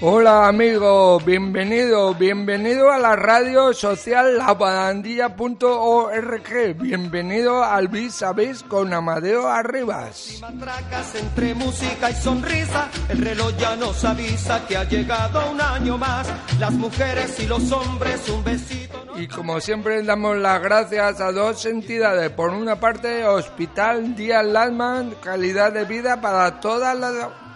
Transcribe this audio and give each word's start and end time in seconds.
Hola 0.00 0.46
amigos, 0.46 1.24
bienvenido, 1.24 2.14
bienvenido 2.14 2.92
a 2.92 2.98
la 2.98 3.16
radio 3.16 3.74
social 3.74 4.38
labarandilla.org, 4.38 6.80
bienvenido 6.80 7.64
al 7.64 7.88
Vis 7.88 8.22
a 8.22 8.32
Vis 8.32 8.62
con 8.62 8.94
Amadeo 8.94 9.48
Arribas. 9.48 10.38
Matracas 10.40 11.16
entre 11.16 11.52
música 11.56 12.10
y 12.10 12.14
sonrisa, 12.14 12.88
el 13.08 13.24
reloj 13.24 13.56
ya 13.58 13.74
nos 13.74 14.04
avisa 14.04 14.64
que 14.68 14.76
ha 14.76 14.84
llegado 14.84 15.50
un 15.50 15.60
año 15.60 15.98
más. 15.98 16.28
Las 16.60 16.74
mujeres 16.74 17.40
y 17.40 17.48
los 17.48 17.72
hombres, 17.72 18.28
un 18.28 18.44
besito. 18.44 19.04
¿no? 19.04 19.20
Y 19.20 19.26
como 19.26 19.60
siempre 19.60 20.00
damos 20.04 20.36
las 20.36 20.62
gracias 20.62 21.20
a 21.20 21.32
dos 21.32 21.66
entidades, 21.66 22.30
por 22.30 22.50
una 22.50 22.78
parte 22.78 23.26
Hospital 23.26 24.14
Díaz 24.14 24.46
Landman, 24.46 25.16
calidad 25.20 25.72
de 25.72 25.84
vida 25.86 26.20
para 26.20 26.60
todas 26.60 26.96
las 26.96 27.47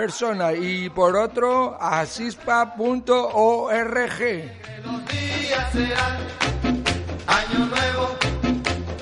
personas 0.00 0.54
y 0.58 0.88
por 0.88 1.14
otro 1.14 1.76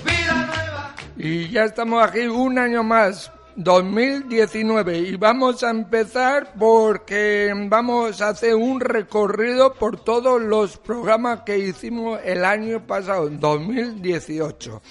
vida 0.05 0.35
nueva. 0.35 0.95
Y 1.17 1.51
ya 1.51 1.67
estamos 1.67 2.05
aquí 2.05 2.27
un 2.27 2.59
año 2.59 2.83
más, 2.83 3.31
2019, 3.55 4.99
y 4.99 5.15
vamos 5.15 5.63
a 5.63 5.71
empezar 5.71 6.55
porque 6.59 7.53
vamos 7.69 8.21
a 8.21 8.31
hacer 8.31 8.57
un 8.57 8.81
recorrido 8.81 9.75
por 9.75 10.03
todos 10.03 10.43
los 10.43 10.79
programas 10.79 11.43
que 11.43 11.59
hicimos 11.59 12.19
el 12.25 12.45
año 12.45 12.85
pasado, 12.85 13.29
2018. 13.31 14.83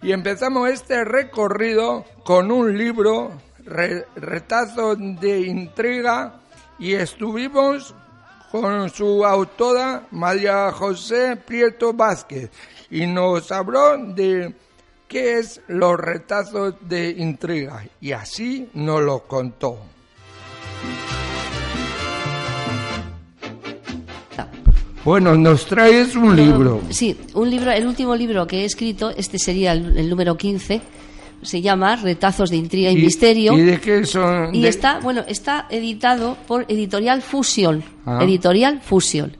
Y 0.00 0.12
empezamos 0.12 0.70
este 0.70 1.04
recorrido 1.04 2.06
con 2.24 2.50
un 2.50 2.78
libro, 2.78 3.32
re- 3.64 4.06
Retazos 4.16 4.98
de 5.20 5.40
Intriga, 5.42 6.40
y 6.78 6.94
estuvimos 6.94 7.94
con 8.50 8.90
su 8.90 9.24
autora 9.24 10.06
María 10.10 10.70
José 10.72 11.36
Prieto 11.36 11.92
Vázquez 11.94 12.50
y 12.90 13.06
nos 13.06 13.50
habló 13.52 13.96
de 13.96 14.54
qué 15.08 15.38
es 15.38 15.60
los 15.68 15.98
retazos 15.98 16.74
de 16.82 17.10
intriga 17.10 17.84
y 18.00 18.12
así 18.12 18.68
nos 18.74 19.00
lo 19.02 19.20
contó. 19.26 19.78
Bueno, 25.04 25.34
nos 25.34 25.66
traes 25.66 26.14
un 26.14 26.36
libro. 26.36 26.80
Sí, 26.90 27.18
un 27.34 27.50
libro, 27.50 27.72
el 27.72 27.86
último 27.86 28.14
libro 28.14 28.46
que 28.46 28.60
he 28.60 28.64
escrito, 28.64 29.10
este 29.10 29.36
sería 29.38 29.72
el, 29.72 29.98
el 29.98 30.08
número 30.08 30.36
15, 30.36 30.80
se 31.42 31.60
llama 31.60 31.96
Retazos 31.96 32.50
de 32.50 32.56
Intriga 32.56 32.90
y, 32.90 32.96
Misterio. 32.96 33.56
¿Y 33.56 33.62
de 33.62 33.80
qué 33.80 34.06
son? 34.06 34.54
Y 34.54 34.62
de- 34.62 34.68
está, 34.68 35.00
bueno, 35.00 35.24
está 35.26 35.66
editado 35.70 36.36
por 36.46 36.64
Editorial 36.68 37.22
Fusion. 37.22 37.82
Ah. 38.06 38.20
Editorial 38.22 38.80
Fusion. 38.80 39.36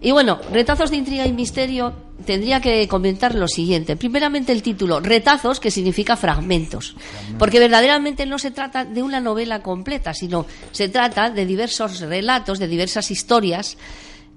Y 0.00 0.10
bueno, 0.10 0.40
Retazos 0.52 0.90
de 0.90 0.96
Intriga 0.96 1.26
y 1.26 1.32
Misterio 1.32 1.94
tendría 2.26 2.60
que 2.60 2.88
comentar 2.88 3.36
lo 3.36 3.46
siguiente. 3.46 3.96
Primeramente 3.96 4.50
el 4.50 4.62
título, 4.62 4.98
Retazos, 4.98 5.60
que 5.60 5.70
significa 5.70 6.16
fragmentos. 6.16 6.96
Porque 7.38 7.60
verdaderamente 7.60 8.26
no 8.26 8.38
se 8.38 8.50
trata 8.50 8.84
de 8.84 9.02
una 9.02 9.20
novela 9.20 9.62
completa, 9.62 10.12
sino 10.12 10.44
se 10.72 10.88
trata 10.88 11.30
de 11.30 11.46
diversos 11.46 12.00
relatos, 12.00 12.58
de 12.58 12.66
diversas 12.66 13.12
historias 13.12 13.76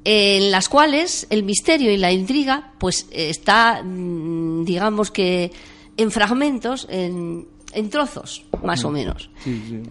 en 0.08 0.52
las 0.52 0.70
cuales 0.70 1.26
el 1.32 1.42
misterio 1.42 1.92
y 1.92 1.98
la 1.98 2.12
intriga 2.12 2.74
pues 2.78 3.08
está 3.12 3.82
mm, 3.84 4.64
digamos 4.64 5.10
que 5.10 5.52
en 5.98 6.12
fragmentos 6.12 6.88
en, 6.90 7.48
en 7.74 7.90
trozos 7.90 8.44
más 8.64 8.84
o 8.86 8.90
menos. 8.92 9.30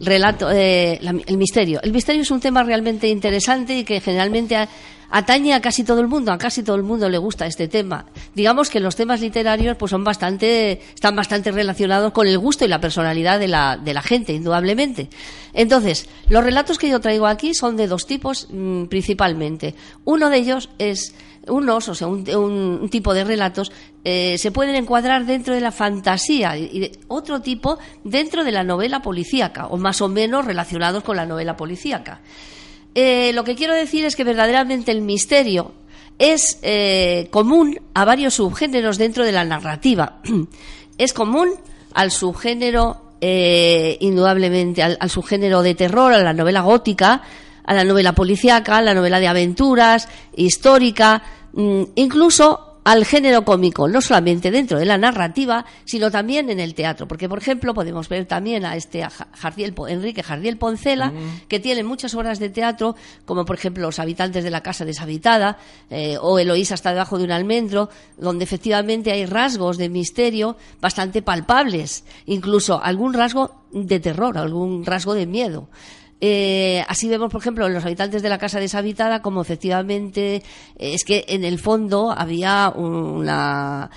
Relato 0.01 0.51
eh, 0.51 0.99
la- 1.03 1.15
el 1.27 1.37
misterio. 1.37 1.81
El 1.83 1.93
misterio 1.93 2.23
es 2.23 2.31
un 2.31 2.41
tema 2.41 2.63
realmente 2.63 3.09
interesante 3.09 3.77
y 3.79 3.85
que 3.85 4.01
generalmente 4.01 4.57
a- 4.57 4.69
atañe 5.11 5.53
a 5.55 5.61
casi 5.61 5.85
todo 5.85 6.01
el 6.01 6.09
mundo 6.09 6.33
a 6.33 6.39
casi 6.39 6.63
todo 6.65 6.75
el 6.77 6.83
mundo 6.83 7.09
le 7.09 7.19
gusta 7.19 7.47
este 7.47 7.69
tema. 7.69 8.07
Digamos 8.35 8.69
que 8.69 8.81
los 8.81 8.97
temas 8.97 9.21
literarios 9.21 9.77
pues 9.77 9.91
son 9.91 10.03
bastante 10.03 10.81
están 10.95 11.15
bastante 11.15 11.53
relacionados 11.53 12.13
con 12.13 12.27
el 12.27 12.39
gusto 12.39 12.65
y 12.65 12.69
la 12.69 12.81
personalidad 12.81 13.39
de 13.39 13.47
la, 13.49 13.77
de 13.77 13.95
la 13.95 14.03
gente 14.03 14.33
indudablemente. 14.33 15.09
Entonces 15.53 16.09
los 16.29 16.43
relatos 16.43 16.79
que 16.79 16.89
yo 16.89 17.01
traigo 17.01 17.27
aquí 17.27 17.55
son 17.55 17.77
de 17.77 17.87
dos 17.87 18.07
tipos 18.07 18.49
mm, 18.51 18.85
principalmente. 18.87 19.75
Uno 20.05 20.31
de 20.31 20.39
ellos 20.39 20.69
es 20.79 21.15
unos, 21.49 21.89
o 21.89 21.95
sea, 21.95 22.07
un, 22.07 22.29
un- 22.35 22.89
tipo 22.89 23.13
de 23.15 23.25
relatos 23.25 23.71
eh, 24.05 24.37
se 24.39 24.51
pueden 24.51 24.75
encuadrar 24.77 25.27
dentro 25.27 25.55
de 25.55 25.61
la 25.61 25.73
fantasía 25.73 26.57
y 26.57 26.79
de 26.79 26.93
otro 27.09 27.41
tipo 27.41 27.79
dentro 28.05 28.45
de 28.45 28.53
la 28.53 28.65
novela 28.65 29.01
policíaca 29.03 29.67
o 29.67 29.77
más 29.77 30.01
o 30.01 30.09
menos 30.09 30.45
relacionados 30.45 31.03
con 31.03 31.17
la 31.17 31.27
novela 31.27 31.57
policíaca. 31.57 32.21
Eh, 32.95 33.33
lo 33.35 33.45
que 33.45 33.57
quiero 33.57 33.75
decir 33.75 34.05
es 34.05 34.17
que 34.17 34.25
verdaderamente 34.25 34.93
el 34.93 35.01
misterio 35.03 35.73
es 36.19 36.59
eh, 36.63 37.29
común 37.31 37.81
a 37.95 38.05
varios 38.05 38.35
subgéneros 38.35 38.99
dentro 38.99 39.25
de 39.25 39.33
la 39.33 39.45
narrativa. 39.45 40.21
es 40.99 41.13
común 41.13 41.51
al 41.93 42.11
subgénero, 42.11 43.01
indudablemente, 44.01 44.83
al, 44.83 44.97
al 45.01 45.11
subgénero 45.11 45.63
de 45.63 45.75
terror, 45.75 46.13
a 46.13 46.23
la 46.23 46.33
novela 46.33 46.61
gótica, 46.63 47.23
a 47.65 47.75
la 47.75 47.85
novela 47.85 48.13
policíaca, 48.13 48.79
a 48.79 48.83
la 48.83 48.95
novela 48.95 49.21
de 49.21 49.29
aventuras, 49.29 50.09
histórica, 50.37 51.23
mm, 51.53 51.83
incluso 51.97 52.75
al 52.85 53.07
género 53.07 53.45
cómico, 53.45 53.89
no 53.89 54.03
solamente 54.03 54.51
dentro 54.51 54.79
de 54.79 54.85
la 54.85 54.99
narrativa, 54.99 55.65
sino 55.87 56.11
también 56.11 56.51
en 56.51 56.61
el 56.61 56.75
teatro. 56.75 57.09
Porque, 57.09 57.29
por 57.29 57.39
ejemplo, 57.39 57.73
podemos 57.73 58.09
ver 58.11 58.27
también 58.27 58.67
a 58.67 58.77
este 58.77 59.03
a 59.03 59.11
Jardiel 59.11 59.75
Enrique 59.89 60.23
Jardiel 60.23 60.59
Poncela, 60.59 61.13
que 61.49 61.61
tiene 61.61 61.83
muchas 61.83 62.15
obras 62.15 62.39
de 62.39 62.51
teatro, 62.51 62.95
como 63.25 63.45
por 63.47 63.57
ejemplo 63.57 63.85
Los 63.85 63.99
habitantes 63.99 64.45
de 64.45 64.51
la 64.51 64.63
casa 64.63 64.85
deshabitada, 64.85 65.57
eh, 65.91 66.19
o 66.21 66.39
Eloísa 66.39 66.75
está 66.75 66.91
debajo 66.91 67.17
de 67.17 67.25
un 67.25 67.33
almendro, 67.33 67.89
donde 68.19 68.45
efectivamente 68.45 69.11
hay 69.11 69.25
rasgos 69.25 69.79
de 69.79 69.89
misterio 69.89 70.57
bastante 70.81 71.23
palpables, 71.23 72.05
incluso 72.27 72.83
algún 72.83 73.15
rasgo 73.15 73.63
de 73.73 73.99
terror, 73.99 74.37
algún 74.37 74.85
rasgo 74.85 75.15
de 75.15 75.27
miedo. 75.27 75.69
Eh, 76.21 76.83
así 76.89 77.09
vemos, 77.09 77.31
por 77.31 77.41
ejemplo, 77.41 77.69
los 77.69 77.85
habitantes 77.85 78.23
de 78.23 78.29
la 78.29 78.39
casa 78.39 78.61
deshabitada, 78.61 79.21
como 79.21 79.43
efectivamente 79.43 80.37
eh, 80.37 80.43
es 80.79 81.05
que 81.05 81.25
en 81.29 81.45
el 81.45 81.59
fondo 81.59 82.13
había 82.17 82.73
una, 82.75 83.91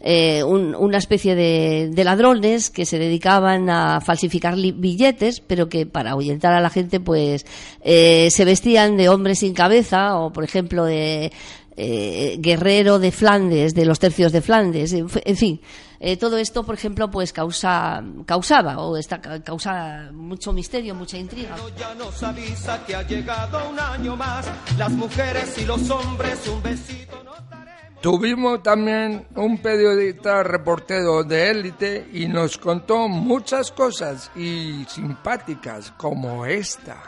eh, 0.00 0.44
un- 0.44 0.74
una 0.74 0.98
especie 0.98 1.34
de, 1.34 1.90
ladrones 2.04 2.70
que 2.70 2.84
se 2.86 2.98
dedicaban 2.98 3.68
a 3.70 4.00
falsificar 4.00 4.54
billetes, 4.56 5.40
pero 5.40 5.68
que 5.68 5.86
para 5.86 6.12
ahuyentar 6.12 6.52
a 6.52 6.60
la 6.60 6.70
gente, 6.70 7.00
pues 7.00 7.46
eh, 7.82 8.28
se 8.30 8.44
vestían 8.44 8.96
de 8.96 9.08
hombres 9.08 9.40
sin 9.40 9.54
cabeza 9.54 10.18
o, 10.18 10.32
por 10.32 10.44
ejemplo, 10.44 10.84
de 10.84 11.32
eh, 11.76 12.36
guerrero 12.38 12.98
de 12.98 13.10
Flandes, 13.12 13.74
de 13.74 13.86
los 13.86 13.98
tercios 13.98 14.30
de 14.30 14.42
Flandes, 14.42 14.92
en 14.92 15.36
fin. 15.36 15.60
Eh, 16.04 16.16
todo 16.16 16.36
esto, 16.36 16.64
por 16.64 16.74
ejemplo, 16.74 17.08
pues 17.12 17.32
causa, 17.32 18.02
causaba 18.26 18.78
o 18.78 18.96
está, 18.96 19.20
causa 19.20 20.10
mucho 20.12 20.52
misterio, 20.52 20.96
mucha 20.96 21.16
intriga. 21.16 21.54
Ya 21.78 21.94
nos 21.94 22.20
avisa 22.24 22.84
que 22.84 22.96
ha 22.96 23.02
llegado 23.02 23.70
un 23.70 23.78
año 23.78 24.16
más. 24.16 24.50
Las 24.76 24.90
mujeres 24.90 25.56
y 25.58 25.64
los 25.64 25.88
hombres, 25.90 26.48
un 26.48 26.60
besito 26.60 27.22
nos 27.22 27.48
daremos. 27.48 28.02
Tuvimos 28.02 28.64
también 28.64 29.28
un 29.36 29.58
periodista 29.58 30.42
reportero 30.42 31.22
de 31.22 31.50
élite 31.50 32.08
y 32.12 32.26
nos 32.26 32.58
contó 32.58 33.06
muchas 33.06 33.70
cosas 33.70 34.32
y 34.34 34.84
simpáticas 34.88 35.92
como 35.92 36.44
esta. 36.44 37.00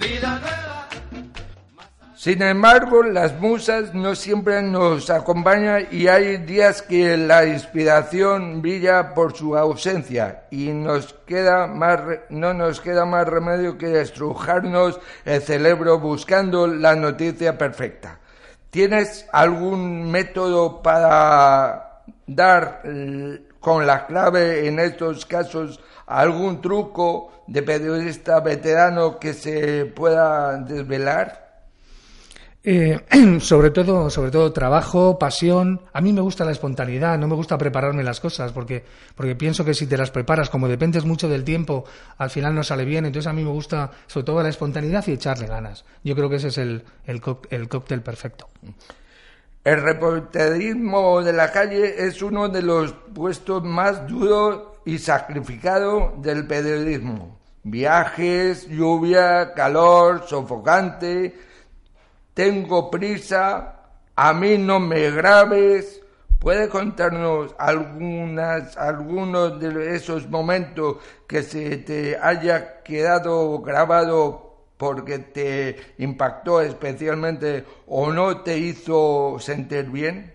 Vida 0.00 0.40
nueva. 0.40 1.31
Sin 2.22 2.40
embargo, 2.40 3.02
las 3.02 3.40
musas 3.40 3.94
no 3.94 4.14
siempre 4.14 4.62
nos 4.62 5.10
acompañan 5.10 5.88
y 5.90 6.06
hay 6.06 6.36
días 6.36 6.80
que 6.80 7.16
la 7.16 7.44
inspiración 7.46 8.62
brilla 8.62 9.12
por 9.12 9.36
su 9.36 9.56
ausencia 9.56 10.44
y 10.48 10.68
nos 10.68 11.14
queda 11.26 11.66
más, 11.66 11.98
no 12.28 12.54
nos 12.54 12.80
queda 12.80 13.04
más 13.04 13.26
remedio 13.26 13.76
que 13.76 14.00
estrujarnos 14.00 15.00
el 15.24 15.42
cerebro 15.42 15.98
buscando 15.98 16.68
la 16.68 16.94
noticia 16.94 17.58
perfecta. 17.58 18.20
¿Tienes 18.70 19.26
algún 19.32 20.08
método 20.08 20.80
para 20.80 22.04
dar 22.28 22.82
con 23.58 23.84
la 23.84 24.06
clave 24.06 24.68
en 24.68 24.78
estos 24.78 25.26
casos 25.26 25.80
algún 26.06 26.60
truco 26.60 27.42
de 27.48 27.64
periodista 27.64 28.38
veterano 28.38 29.18
que 29.18 29.34
se 29.34 29.86
pueda 29.86 30.56
desvelar? 30.58 31.41
Eh, 32.64 33.00
sobre 33.40 33.70
todo, 33.70 34.08
sobre 34.08 34.30
todo 34.30 34.52
trabajo, 34.52 35.18
pasión. 35.18 35.80
A 35.92 36.00
mí 36.00 36.12
me 36.12 36.20
gusta 36.20 36.44
la 36.44 36.52
espontaneidad, 36.52 37.18
no 37.18 37.26
me 37.26 37.34
gusta 37.34 37.58
prepararme 37.58 38.04
las 38.04 38.20
cosas, 38.20 38.52
porque, 38.52 38.84
porque 39.16 39.34
pienso 39.34 39.64
que 39.64 39.74
si 39.74 39.86
te 39.86 39.96
las 39.96 40.10
preparas, 40.10 40.48
como 40.48 40.68
dependes 40.68 41.04
mucho 41.04 41.28
del 41.28 41.44
tiempo, 41.44 41.84
al 42.18 42.30
final 42.30 42.54
no 42.54 42.62
sale 42.62 42.84
bien. 42.84 43.04
Entonces 43.04 43.28
a 43.28 43.32
mí 43.32 43.42
me 43.42 43.50
gusta 43.50 43.90
sobre 44.06 44.24
todo 44.24 44.42
la 44.42 44.48
espontaneidad 44.48 45.04
y 45.08 45.12
echarle 45.12 45.46
ganas. 45.46 45.84
Yo 46.04 46.14
creo 46.14 46.28
que 46.28 46.36
ese 46.36 46.48
es 46.48 46.58
el, 46.58 46.84
el, 47.06 47.20
el 47.50 47.68
cóctel 47.68 48.02
perfecto. 48.02 48.48
El 49.64 49.80
reporterismo 49.80 51.22
de 51.22 51.32
la 51.32 51.52
calle 51.52 52.06
es 52.06 52.20
uno 52.22 52.48
de 52.48 52.62
los 52.62 52.92
puestos 53.14 53.62
más 53.62 54.06
duros 54.08 54.60
y 54.84 54.98
sacrificado 54.98 56.14
del 56.18 56.46
periodismo. 56.46 57.38
Viajes, 57.62 58.68
lluvia, 58.68 59.54
calor, 59.54 60.24
sofocante. 60.26 61.51
Tengo 62.34 62.90
prisa, 62.90 63.80
a 64.16 64.32
mí 64.32 64.58
no 64.58 64.80
me 64.80 65.10
grabes. 65.10 66.00
¿Puede 66.38 66.68
contarnos 66.68 67.54
algunas, 67.58 68.76
algunos 68.76 69.60
de 69.60 69.94
esos 69.94 70.28
momentos 70.28 70.96
que 71.28 71.42
se 71.42 71.76
te 71.78 72.16
haya 72.16 72.82
quedado 72.82 73.60
grabado 73.60 74.66
porque 74.76 75.20
te 75.20 75.76
impactó 75.98 76.60
especialmente 76.60 77.64
o 77.86 78.12
no 78.12 78.40
te 78.40 78.58
hizo 78.58 79.36
sentir 79.38 79.84
bien? 79.84 80.32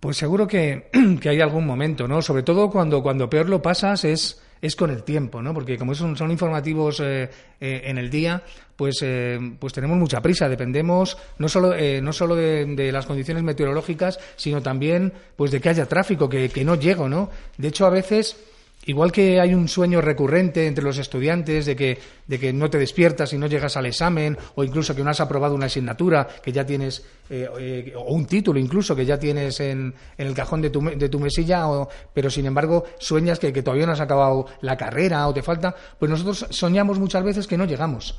Pues 0.00 0.16
seguro 0.16 0.46
que, 0.46 0.88
que 1.20 1.28
hay 1.28 1.42
algún 1.42 1.66
momento, 1.66 2.08
¿no? 2.08 2.22
Sobre 2.22 2.42
todo 2.42 2.70
cuando, 2.70 3.02
cuando 3.02 3.28
peor 3.28 3.50
lo 3.50 3.60
pasas 3.60 4.04
es, 4.04 4.40
es 4.62 4.76
con 4.76 4.90
el 4.90 5.02
tiempo, 5.02 5.42
¿no? 5.42 5.54
Porque 5.54 5.78
como 5.78 5.94
son, 5.94 6.16
son 6.16 6.30
informativos 6.30 7.00
eh, 7.00 7.30
eh, 7.60 7.82
en 7.84 7.98
el 7.98 8.10
día, 8.10 8.42
pues, 8.76 8.98
eh, 9.02 9.38
pues 9.58 9.72
tenemos 9.72 9.96
mucha 9.98 10.20
prisa. 10.20 10.48
Dependemos 10.48 11.16
no 11.38 11.48
solo, 11.48 11.74
eh, 11.74 12.00
no 12.02 12.12
solo 12.12 12.36
de, 12.36 12.64
de 12.66 12.92
las 12.92 13.06
condiciones 13.06 13.42
meteorológicas, 13.42 14.18
sino 14.36 14.62
también 14.62 15.12
pues 15.36 15.50
de 15.50 15.60
que 15.60 15.68
haya 15.68 15.86
tráfico, 15.86 16.28
que, 16.28 16.48
que 16.48 16.64
no 16.64 16.74
llego, 16.74 17.08
¿no? 17.08 17.30
De 17.56 17.68
hecho, 17.68 17.86
a 17.86 17.90
veces 17.90 18.36
Igual 18.86 19.12
que 19.12 19.38
hay 19.40 19.52
un 19.52 19.68
sueño 19.68 20.00
recurrente 20.00 20.66
entre 20.66 20.82
los 20.82 20.96
estudiantes 20.96 21.66
de 21.66 21.76
que, 21.76 21.98
de 22.26 22.38
que 22.40 22.50
no 22.52 22.70
te 22.70 22.78
despiertas 22.78 23.30
y 23.34 23.38
no 23.38 23.46
llegas 23.46 23.76
al 23.76 23.84
examen, 23.84 24.38
o 24.54 24.64
incluso 24.64 24.96
que 24.96 25.04
no 25.04 25.10
has 25.10 25.20
aprobado 25.20 25.54
una 25.54 25.66
asignatura 25.66 26.26
que 26.42 26.50
ya 26.50 26.64
tienes, 26.64 27.04
eh, 27.28 27.46
eh, 27.60 27.92
o 27.94 28.14
un 28.14 28.24
título 28.24 28.58
incluso 28.58 28.96
que 28.96 29.04
ya 29.04 29.18
tienes 29.18 29.60
en, 29.60 29.94
el 30.16 30.32
cajón 30.32 30.62
de 30.62 30.70
tu, 30.70 30.80
de 30.80 31.08
tu 31.10 31.20
mesilla, 31.20 31.68
o- 31.68 31.88
pero 32.14 32.30
sin 32.30 32.46
embargo 32.46 32.84
sueñas 32.98 33.38
que, 33.38 33.52
que 33.52 33.62
todavía 33.62 33.84
no 33.84 33.92
has 33.92 34.00
acabado 34.00 34.46
la 34.62 34.78
carrera 34.78 35.28
o 35.28 35.34
te 35.34 35.42
falta, 35.42 35.74
pues 35.98 36.10
nosotros 36.10 36.46
soñamos 36.48 36.98
muchas 36.98 37.22
veces 37.22 37.46
que 37.46 37.58
no 37.58 37.66
llegamos. 37.66 38.16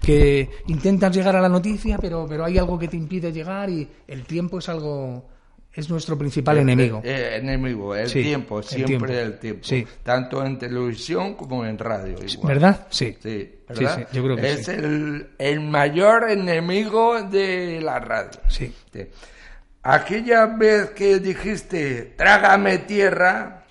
Que 0.00 0.48
intentas 0.68 1.14
llegar 1.14 1.36
a 1.36 1.42
la 1.42 1.48
noticia, 1.50 1.98
pero, 1.98 2.24
pero 2.26 2.46
hay 2.46 2.56
algo 2.56 2.78
que 2.78 2.88
te 2.88 2.96
impide 2.96 3.32
llegar 3.32 3.68
y 3.68 3.86
el 4.08 4.24
tiempo 4.24 4.58
es 4.60 4.68
algo, 4.70 5.28
es 5.72 5.88
nuestro 5.88 6.18
principal 6.18 6.58
enemigo. 6.58 7.00
Eh, 7.04 7.36
enemigo, 7.40 7.94
el 7.94 8.08
Sí, 8.08 8.22
tiempo, 8.22 8.58
el 8.58 8.64
siempre 8.64 8.86
tiempo. 8.88 9.06
el 9.12 9.38
tiempo. 9.38 9.60
Sí. 9.64 9.86
Tanto 10.02 10.44
en 10.44 10.58
televisión 10.58 11.34
como 11.34 11.64
en 11.64 11.78
radio. 11.78 12.16
igual. 12.26 12.48
¿Verdad? 12.54 12.86
Sí. 12.90 13.16
Sí, 13.22 13.52
Sí, 13.72 13.84
¿verdad? 13.84 13.98
sí, 14.10 14.16
yo 14.16 14.24
creo 14.24 14.36
que 14.36 14.52
es 14.52 14.64
sí. 14.66 14.72
el, 14.72 15.28
el 15.38 15.60
mayor 15.60 16.28
enemigo 16.30 17.22
de 17.22 17.80
la 17.82 18.00
radio. 18.00 18.40
Sí. 18.48 18.72
Sí. 18.92 19.06
Aquella 19.82 20.46
vez 20.46 20.90
que 20.90 21.20
dijiste, 21.20 22.14
trágame 22.16 22.78
tierra, 22.78 23.64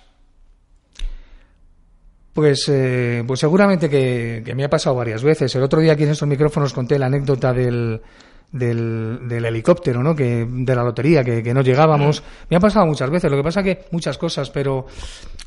Pues, 2.32 2.64
eh, 2.68 3.24
pues 3.26 3.40
seguramente 3.40 3.90
que, 3.90 4.42
que 4.44 4.54
me 4.54 4.64
ha 4.64 4.70
pasado 4.70 4.96
varias 4.96 5.22
veces. 5.22 5.54
El 5.56 5.62
otro 5.64 5.80
día 5.80 5.92
aquí 5.92 6.04
en 6.04 6.10
estos 6.10 6.28
micrófonos 6.28 6.72
conté 6.72 6.98
la 6.98 7.06
anécdota 7.06 7.52
del, 7.52 8.00
del, 8.52 9.28
del 9.28 9.44
helicóptero, 9.44 10.02
¿no? 10.02 10.14
Que, 10.14 10.46
de 10.48 10.74
la 10.74 10.82
lotería, 10.82 11.22
que, 11.22 11.42
que 11.42 11.54
no 11.54 11.62
llegábamos. 11.62 12.22
Me 12.48 12.56
ha 12.56 12.60
pasado 12.60 12.86
muchas 12.86 13.10
veces. 13.10 13.30
Lo 13.30 13.36
que 13.36 13.42
pasa 13.42 13.62
que 13.62 13.84
muchas 13.92 14.18
cosas, 14.18 14.50
pero, 14.50 14.86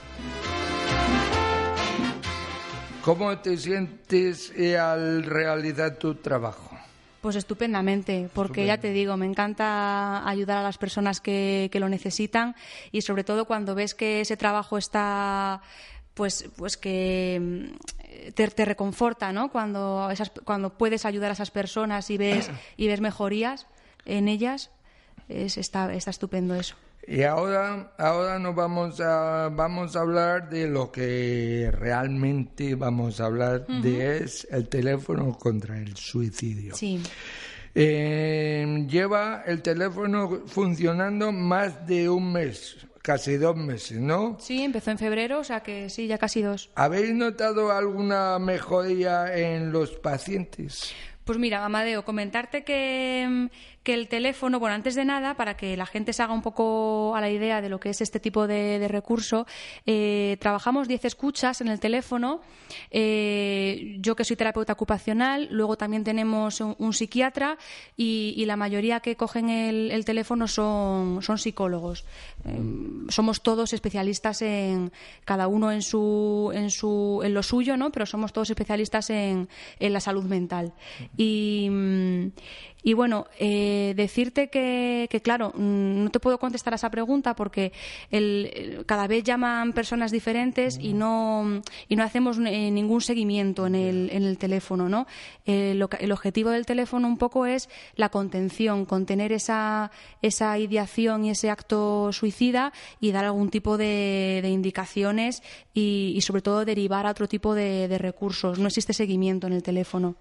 ¿Cómo 3.04 3.36
te 3.38 3.56
sientes 3.56 4.52
al 4.78 5.24
realizar 5.24 5.96
tu 5.96 6.14
trabajo? 6.14 6.78
Pues 7.20 7.36
estupendamente, 7.36 8.28
porque 8.32 8.66
ya 8.66 8.78
te 8.78 8.90
digo, 8.90 9.16
me 9.16 9.26
encanta 9.26 10.28
ayudar 10.28 10.58
a 10.58 10.62
las 10.62 10.78
personas 10.78 11.20
que, 11.20 11.68
que 11.72 11.80
lo 11.80 11.88
necesitan 11.88 12.56
y 12.90 13.02
sobre 13.02 13.24
todo 13.24 13.44
cuando 13.44 13.74
ves 13.74 13.94
que 13.94 14.20
ese 14.20 14.36
trabajo 14.36 14.78
está 14.78 15.62
pues 16.14 16.48
pues 16.56 16.76
que 16.76 17.40
mm, 17.40 18.32
te, 18.34 18.48
te 18.48 18.64
reconforta, 18.64 19.32
¿no? 19.32 19.50
Cuando 19.50 20.10
esas, 20.10 20.30
cuando 20.44 20.76
puedes 20.76 21.04
ayudar 21.04 21.30
a 21.30 21.34
esas 21.34 21.50
personas 21.50 22.10
y 22.10 22.18
ves 22.18 22.50
y 22.76 22.86
ves 22.88 23.00
mejorías 23.00 23.66
en 24.04 24.28
ellas, 24.28 24.70
es, 25.28 25.58
está 25.58 25.92
está 25.94 26.10
estupendo 26.10 26.54
eso. 26.54 26.76
Y 27.06 27.24
ahora, 27.24 27.92
ahora 27.98 28.38
nos 28.38 28.54
vamos 28.54 29.00
a, 29.00 29.48
vamos 29.52 29.96
a 29.96 30.00
hablar 30.00 30.48
de 30.48 30.68
lo 30.68 30.92
que 30.92 31.68
realmente 31.72 32.76
vamos 32.76 33.20
a 33.20 33.26
hablar 33.26 33.66
de 33.66 34.18
es 34.18 34.46
el 34.50 34.68
teléfono 34.68 35.36
contra 35.36 35.78
el 35.78 35.96
suicidio. 35.96 36.76
Sí. 36.76 37.02
Eh, 37.74 38.86
lleva 38.88 39.42
el 39.46 39.62
teléfono 39.62 40.42
funcionando 40.46 41.32
más 41.32 41.86
de 41.86 42.08
un 42.08 42.32
mes, 42.32 42.76
casi 43.02 43.36
dos 43.36 43.56
meses, 43.56 43.98
¿no? 43.98 44.36
Sí, 44.38 44.62
empezó 44.62 44.92
en 44.92 44.98
febrero, 44.98 45.40
o 45.40 45.44
sea 45.44 45.60
que 45.60 45.90
sí, 45.90 46.06
ya 46.06 46.18
casi 46.18 46.42
dos. 46.42 46.70
¿Habéis 46.76 47.14
notado 47.14 47.72
alguna 47.72 48.38
mejoría 48.38 49.36
en 49.36 49.72
los 49.72 49.90
pacientes? 49.92 50.94
Pues 51.24 51.38
mira, 51.38 51.64
Amadeo, 51.64 52.04
comentarte 52.04 52.64
que, 52.64 53.26
mm, 53.28 53.46
que 53.82 53.94
el 53.94 54.08
teléfono, 54.08 54.60
bueno, 54.60 54.74
antes 54.74 54.94
de 54.94 55.04
nada, 55.04 55.34
para 55.34 55.56
que 55.56 55.76
la 55.76 55.86
gente 55.86 56.12
se 56.12 56.22
haga 56.22 56.32
un 56.32 56.42
poco 56.42 57.14
a 57.16 57.20
la 57.20 57.30
idea 57.30 57.60
de 57.60 57.68
lo 57.68 57.80
que 57.80 57.90
es 57.90 58.00
este 58.00 58.20
tipo 58.20 58.46
de, 58.46 58.86
recurso, 58.88 59.46
eh, 59.86 60.36
trabajamos 60.40 60.88
10 60.88 61.04
escuchas 61.04 61.60
en 61.60 61.68
el 61.68 61.80
teléfono. 61.80 62.40
eh, 62.90 63.96
yo 64.00 64.16
que 64.16 64.24
soy 64.24 64.36
terapeuta 64.36 64.72
ocupacional, 64.72 65.48
luego 65.50 65.76
también 65.76 66.04
tenemos 66.04 66.60
un, 66.60 66.92
psiquiatra 66.92 67.58
y, 67.96 68.44
la 68.46 68.56
mayoría 68.56 69.00
que 69.00 69.16
cogen 69.16 69.48
el, 69.48 69.90
el 69.90 70.04
teléfono 70.04 70.48
son, 70.48 71.22
son 71.22 71.38
psicólogos. 71.38 72.04
Eh, 72.44 72.60
somos 73.08 73.42
todos 73.42 73.72
especialistas 73.72 74.42
en 74.42 74.92
cada 75.24 75.46
uno 75.48 75.70
en 75.70 75.82
su 75.82 76.50
en 76.54 76.70
su 76.70 77.20
en 77.24 77.34
lo 77.34 77.42
suyo, 77.42 77.76
¿no? 77.76 77.90
Pero 77.92 78.06
somos 78.06 78.32
todos 78.32 78.50
especialistas 78.50 79.10
en, 79.10 79.48
en 79.78 79.92
la 79.92 80.00
salud 80.00 80.24
mental. 80.24 80.72
Y, 81.16 81.68
mm, 81.70 82.26
y 82.82 82.94
bueno, 82.94 83.26
eh, 83.38 83.94
decirte 83.96 84.48
que, 84.50 85.06
que, 85.10 85.20
claro, 85.20 85.52
mm, 85.54 86.04
no 86.04 86.10
te 86.10 86.20
puedo 86.20 86.38
contestar 86.38 86.72
a 86.72 86.76
esa 86.76 86.90
pregunta 86.90 87.34
porque 87.34 87.72
el, 88.10 88.82
cada 88.86 89.06
vez 89.06 89.22
llaman 89.24 89.72
personas 89.72 90.10
diferentes 90.10 90.78
y 90.80 90.92
no, 90.92 91.62
y 91.88 91.96
no 91.96 92.02
hacemos 92.02 92.38
eh, 92.38 92.70
ningún 92.70 93.00
seguimiento 93.00 93.66
en 93.66 93.74
el, 93.76 94.10
en 94.10 94.24
el 94.24 94.38
teléfono, 94.38 94.88
¿no? 94.88 95.06
Eh, 95.46 95.74
lo 95.76 95.88
el 95.98 96.12
objetivo 96.12 96.50
del 96.50 96.66
teléfono 96.66 97.06
un 97.06 97.18
poco 97.18 97.46
es 97.46 97.68
la 97.96 98.08
contención, 98.08 98.84
contener 98.86 99.32
esa, 99.32 99.90
esa 100.22 100.58
ideación 100.58 101.24
y 101.24 101.30
ese 101.30 101.50
acto 101.50 102.12
suicida 102.12 102.72
y 103.00 103.12
dar 103.12 103.24
algún 103.24 103.50
tipo 103.50 103.76
de, 103.76 104.40
de 104.42 104.48
indicaciones 104.48 105.42
y, 105.74 106.12
y 106.16 106.20
sobre 106.22 106.42
todo 106.42 106.64
derivar 106.64 107.06
a 107.06 107.10
otro 107.10 107.28
tipo 107.28 107.54
de, 107.54 107.88
de 107.88 107.98
recursos. 107.98 108.58
No 108.58 108.68
existe 108.68 108.92
seguimiento 108.92 109.46
en 109.46 109.52
el 109.52 109.62
teléfono. 109.62 110.16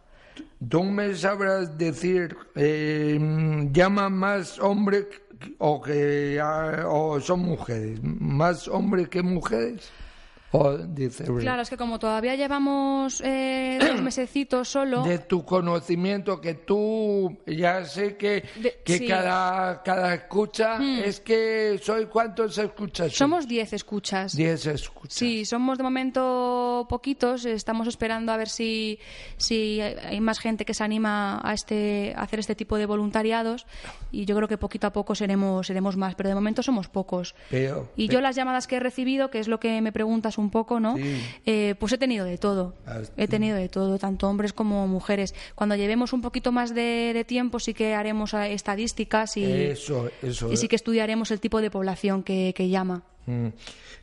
¿Tú 0.69 0.83
me 0.83 1.15
sabrás 1.15 1.77
decir, 1.77 2.37
eh, 2.55 3.19
llaman 3.71 4.13
más 4.13 4.59
hombres 4.59 5.05
o 5.57 5.81
que 5.81 6.39
ah, 6.41 6.85
o 6.87 7.19
son 7.19 7.39
mujeres? 7.41 7.99
¿Más 8.03 8.67
hombres 8.67 9.09
que 9.09 9.23
mujeres? 9.23 9.89
O 10.53 10.77
dice 10.77 11.23
Claro, 11.39 11.61
es 11.61 11.69
que 11.69 11.77
como 11.77 11.97
todavía 11.97 12.35
llevamos 12.35 13.21
eh, 13.23 13.79
dos 13.79 14.01
mesecitos 14.01 14.67
solo, 14.67 15.03
de 15.03 15.19
tu 15.19 15.45
conocimiento 15.45 16.41
que 16.41 16.55
tú 16.55 17.37
ya 17.47 17.85
sé 17.85 18.17
que, 18.17 18.43
De- 18.61 18.79
que 18.83 18.97
sí. 18.97 19.07
Cada, 19.07 19.81
cada 19.83 20.13
escucha 20.13 20.77
es 21.03 21.19
que 21.21 21.79
soy 21.81 22.05
cuántos 22.07 22.57
escuchas 22.57 23.13
somos 23.13 23.47
10 23.47 23.73
escuchas. 23.73 24.35
10 24.35 24.65
escuchas 24.67 25.13
Sí, 25.13 25.45
somos 25.45 25.77
de 25.77 25.83
momento 25.83 26.85
poquitos. 26.89 27.45
Estamos 27.45 27.87
esperando 27.87 28.31
a 28.31 28.37
ver 28.37 28.49
si, 28.49 28.99
si 29.37 29.79
hay 29.81 30.19
más 30.19 30.39
gente 30.39 30.65
que 30.65 30.73
se 30.73 30.83
anima 30.83 31.39
a, 31.43 31.53
este, 31.53 32.13
a 32.15 32.21
hacer 32.23 32.39
este 32.39 32.55
tipo 32.55 32.77
de 32.77 32.85
voluntariados. 32.85 33.65
Y 34.11 34.25
yo 34.25 34.35
creo 34.35 34.47
que 34.47 34.57
poquito 34.57 34.87
a 34.87 34.91
poco 34.93 35.15
seremos, 35.15 35.67
seremos 35.67 35.95
más, 35.97 36.15
pero 36.15 36.29
de 36.29 36.35
momento 36.35 36.61
somos 36.63 36.89
pocos. 36.89 37.35
Pero- 37.49 37.89
y 37.95 38.07
pero- 38.07 38.19
yo 38.19 38.21
las 38.21 38.35
llamadas 38.35 38.67
que 38.67 38.75
he 38.75 38.79
recibido, 38.79 39.29
que 39.31 39.39
es 39.39 39.47
lo 39.47 39.59
que 39.59 39.79
me 39.81 39.91
preguntas 39.91 40.37
un 40.41 40.49
poco, 40.49 40.79
¿no? 40.81 40.97
Sí. 40.97 41.21
Eh, 41.45 41.75
pues 41.79 41.93
he 41.93 41.97
tenido 41.97 42.25
de 42.25 42.37
todo. 42.37 42.73
Has- 42.85 43.13
He 43.15 43.27
tenido 43.27 43.55
de 43.55 43.69
todo, 43.69 43.97
tanto 43.97 44.27
hombres 44.27 44.51
como 44.51 44.87
mujeres. 44.87 45.33
Cuando 45.55 45.75
llevemos 45.75 46.11
un 46.11 46.21
poquito 46.21 46.51
más 46.51 46.75
de, 46.75 47.11
de 47.13 47.23
tiempo, 47.23 47.59
sí 47.59 47.73
que 47.73 47.93
haremos 47.95 48.33
eh, 48.33 48.51
estadísticas 48.53 49.37
y, 49.37 49.45
Eso, 49.45 50.09
eso. 50.21 50.51
y 50.51 50.57
sí 50.57 50.67
que 50.67 50.75
estudiaremos 50.75 51.31
el 51.31 51.39
tipo 51.39 51.61
de 51.61 51.69
población 51.71 52.23
que, 52.23 52.53
que 52.55 52.67
llama. 52.67 53.03
Mm. 53.27 53.47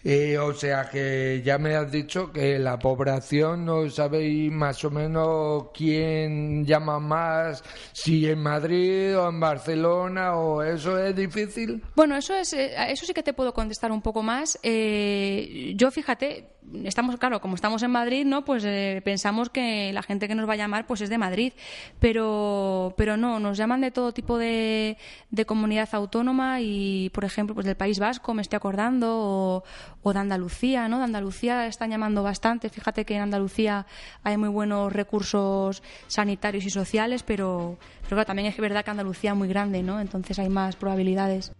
Eh, 0.05 0.39
o 0.39 0.55
sea 0.55 0.89
que 0.89 1.43
ya 1.45 1.59
me 1.59 1.75
has 1.75 1.91
dicho 1.91 2.33
que 2.33 2.59
la 2.59 2.79
población 2.79 3.65
no 3.65 3.91
sabéis 3.91 4.51
más 4.53 4.85
o 4.85 4.91
menos 4.91 5.67
quién 5.75 6.65
llama 6.65 7.01
más, 7.01 7.65
si 7.93 8.29
en 8.29 8.39
Madrid 8.41 9.19
o 9.19 9.29
en 9.29 9.41
Barcelona 9.41 10.37
o 10.37 10.63
eso 10.63 10.99
es 10.99 11.15
difícil. 11.17 11.83
Bueno, 11.97 12.17
eso 12.17 12.35
es, 12.35 12.53
eh, 12.53 12.73
eso 12.89 13.07
sí 13.07 13.13
que 13.13 13.23
te 13.23 13.33
puedo 13.33 13.53
contestar 13.53 13.91
un 13.91 14.03
poco 14.03 14.23
más. 14.23 14.59
Eh, 14.63 15.73
yo, 15.75 15.91
fíjate, 15.91 16.47
estamos, 16.85 17.17
claro, 17.17 17.41
como 17.41 17.55
estamos 17.55 17.83
en 17.83 17.91
Madrid, 17.91 18.25
¿no? 18.25 18.45
Pues 18.45 18.65
eh, 18.67 19.01
pensamos 19.05 19.51
que 19.51 19.93
la 19.93 20.03
gente 20.03 20.29
que 20.29 20.35
nos 20.35 20.49
va 20.49 20.55
a 20.55 20.57
llamar, 20.57 20.87
pues 20.87 21.01
es 21.01 21.11
de 21.11 21.19
Madrid, 21.19 21.53
pero, 21.99 22.95
pero 22.97 23.17
no, 23.17 23.39
nos 23.41 23.57
llaman 23.57 23.81
de 23.81 23.91
todo 23.91 24.13
tipo 24.13 24.39
de, 24.39 24.97
de 25.31 25.45
comunidad 25.45 25.89
autónoma 25.93 26.61
y, 26.61 27.11
por 27.11 27.25
ejemplo, 27.25 27.55
pues 27.55 27.67
del 27.67 27.77
País 27.77 27.99
Vasco, 27.99 28.35
me 28.35 28.43
estoy 28.43 28.57
acordando, 28.57 29.09
o, 29.11 29.65
o 30.03 30.13
de 30.13 30.19
Andalucía, 30.19 30.89
¿no? 30.89 30.99
De 30.99 31.05
Andalucía 31.05 31.67
están 31.67 31.91
llamando 31.91 32.23
bastante. 32.23 32.69
Fíjate 32.69 33.05
que 33.05 33.17
en 33.17 33.23
Andalucía 33.23 33.87
hay 34.23 34.37
muy 34.37 34.49
buenos 34.49 34.93
recursos 34.93 35.83
sanitarios 36.07 36.65
y 36.65 36.71
sociales, 36.71 37.23
pero, 37.23 37.79
pero 38.03 38.17
claro, 38.17 38.27
también 38.27 38.49
es 38.49 38.57
verdad 38.57 38.85
que 38.85 38.91
Andalucía 38.91 39.33
es 39.33 39.37
muy 39.37 39.49
grande, 39.49 39.83
¿no? 39.83 40.01
Entonces 40.01 40.39
hay 40.39 40.49
más 40.49 40.77
probabilidades. 40.77 41.53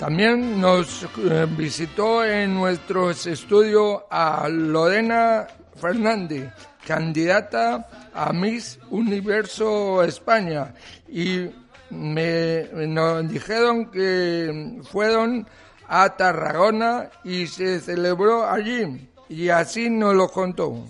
También 0.00 0.58
nos 0.58 1.06
eh, 1.18 1.46
visitó 1.58 2.24
en 2.24 2.54
nuestros 2.54 3.26
estudios 3.26 4.00
a 4.08 4.48
Lorena 4.48 5.46
Fernández, 5.76 6.50
candidata 6.86 7.86
a 8.14 8.32
Miss 8.32 8.78
Universo 8.88 10.02
España. 10.02 10.72
Y 11.06 11.50
me, 11.90 12.66
nos 12.88 13.28
dijeron 13.28 13.90
que 13.90 14.80
fueron 14.90 15.46
a 15.86 16.16
Tarragona 16.16 17.10
y 17.22 17.46
se 17.46 17.78
celebró 17.78 18.48
allí. 18.48 19.09
Y 19.30 19.48
así 19.48 19.88
nos 19.88 20.12
lo 20.14 20.28
contó. 20.28 20.84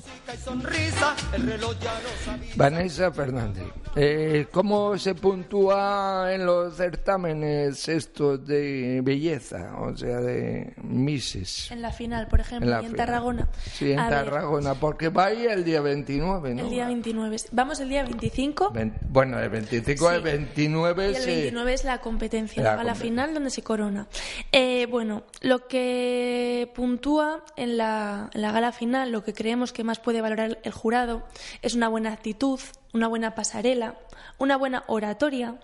Vanessa 2.56 3.12
Fernández, 3.12 3.64
eh, 3.96 4.46
¿cómo 4.50 4.96
se 4.98 5.14
puntúa 5.14 6.32
en 6.32 6.46
los 6.46 6.74
certámenes 6.76 7.86
estos 7.88 8.46
de 8.46 9.00
belleza, 9.02 9.76
o 9.78 9.94
sea, 9.96 10.20
de 10.20 10.72
Misses? 10.82 11.70
En 11.70 11.82
la 11.82 11.90
final, 11.92 12.28
por 12.28 12.40
ejemplo, 12.40 12.78
En 12.78 12.82
y 12.82 12.86
en. 12.86 12.96
Tarragona. 12.96 13.48
Sí, 13.72 13.92
en 13.92 13.98
A 13.98 14.08
ver, 14.08 14.24
Tarragona, 14.24 14.74
porque 14.74 15.08
va 15.10 15.26
ahí 15.26 15.44
el 15.46 15.62
día 15.64 15.80
29, 15.82 16.54
¿no? 16.54 16.62
el 16.62 16.70
día 16.70 16.86
29. 16.86 17.36
Vamos 17.52 17.80
el 17.80 17.88
día 17.90 18.04
25 18.04 18.70
Ven- 18.72 18.94
bueno, 19.10 19.38
el 19.38 19.50
25 19.50 20.08
Sí. 20.08 20.14
el 20.16 20.22
29 20.22 21.04
y 21.04 21.14
el 21.14 21.16
se- 21.22 21.26
29 21.26 21.74
es 21.74 21.84
la 21.84 22.00
competencia, 22.00 22.62
La 22.62 22.70
la 22.70 22.76
competencia. 22.76 23.02
final 23.04 23.34
donde 23.34 23.50
se 23.50 23.62
corona. 23.62 24.06
Eh, 24.52 24.86
bueno, 24.86 25.24
lo 25.42 25.66
que 25.68 26.70
puntúa 26.74 27.44
en 27.56 27.76
la, 27.76 28.29
en 28.34 28.42
la 28.42 28.52
gala 28.52 28.72
final, 28.72 29.10
lo 29.12 29.24
que 29.24 29.32
creemos 29.34 29.72
que 29.72 29.84
más 29.84 29.98
puede 29.98 30.20
valorar 30.20 30.58
el 30.62 30.72
jurado, 30.72 31.22
es 31.62 31.74
una 31.74 31.88
buena 31.88 32.12
actitud, 32.12 32.60
una 32.92 33.08
buena 33.08 33.34
pasarela, 33.34 33.96
una 34.38 34.56
buena 34.56 34.84
oratoria, 34.86 35.56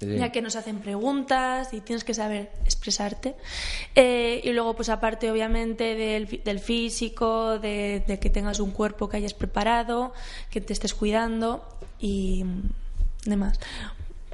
Sí. 0.00 0.16
ya 0.16 0.32
que 0.32 0.42
nos 0.42 0.56
hacen 0.56 0.80
preguntas 0.80 1.72
y 1.72 1.80
tienes 1.80 2.02
que 2.02 2.12
saber 2.12 2.50
expresarte. 2.64 3.36
Eh, 3.94 4.40
y 4.42 4.50
luego, 4.52 4.74
pues 4.74 4.88
aparte, 4.88 5.30
obviamente, 5.30 5.94
del, 5.94 6.42
del 6.42 6.58
físico, 6.58 7.60
de, 7.60 8.02
de 8.04 8.18
que 8.18 8.30
tengas 8.30 8.58
un 8.58 8.72
cuerpo 8.72 9.08
que 9.08 9.18
hayas 9.18 9.32
preparado, 9.34 10.12
que 10.50 10.60
te 10.60 10.72
estés 10.72 10.92
cuidando 10.92 11.64
y 12.00 12.44
demás. 13.24 13.60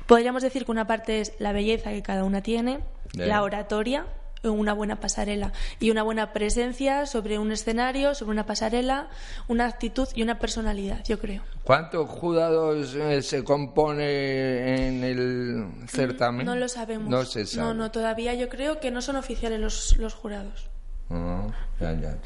Podríamos 0.07 0.43
decir 0.43 0.65
que 0.65 0.71
una 0.71 0.87
parte 0.87 1.21
es 1.21 1.35
la 1.39 1.53
belleza 1.53 1.91
que 1.91 2.03
cada 2.03 2.25
una 2.25 2.41
tiene, 2.43 2.79
la 3.13 3.43
oratoria, 3.43 4.07
una 4.43 4.73
buena 4.73 5.01
pasarela 5.01 5.53
y 5.81 5.91
una 5.91 6.03
buena 6.03 6.33
presencia 6.33 7.07
sobre 7.07 7.39
un 7.39 7.53
escenario, 7.53 8.15
sobre 8.15 8.33
una 8.33 8.47
pasarela, 8.47 9.09
una 9.49 9.67
actitud 9.67 10.09
y 10.15 10.23
una 10.23 10.39
personalidad, 10.39 11.05
yo 11.05 11.19
creo. 11.19 11.43
¿Cuántos 11.65 12.09
jurados 12.09 12.95
eh, 12.95 13.23
se 13.23 13.43
compone 13.43 14.87
en 14.87 15.05
el 15.05 15.67
certamen? 15.89 16.47
No 16.47 16.57
lo 16.57 16.69
sabemos. 16.69 17.09
No 17.09 17.25
se 17.25 17.47
sabe. 17.47 17.67
No, 17.67 17.75
no, 17.75 17.91
todavía 17.91 18.35
yo 18.35 18.49
creo 18.49 18.81
que 18.81 18.91
no 18.91 19.03
son 19.03 19.17
oficiales 19.17 19.61
los, 19.61 19.97
los 19.99 20.15
jurados. 20.15 20.69
Ya, 21.09 21.93
ya, 21.93 22.01
ya. 22.01 22.19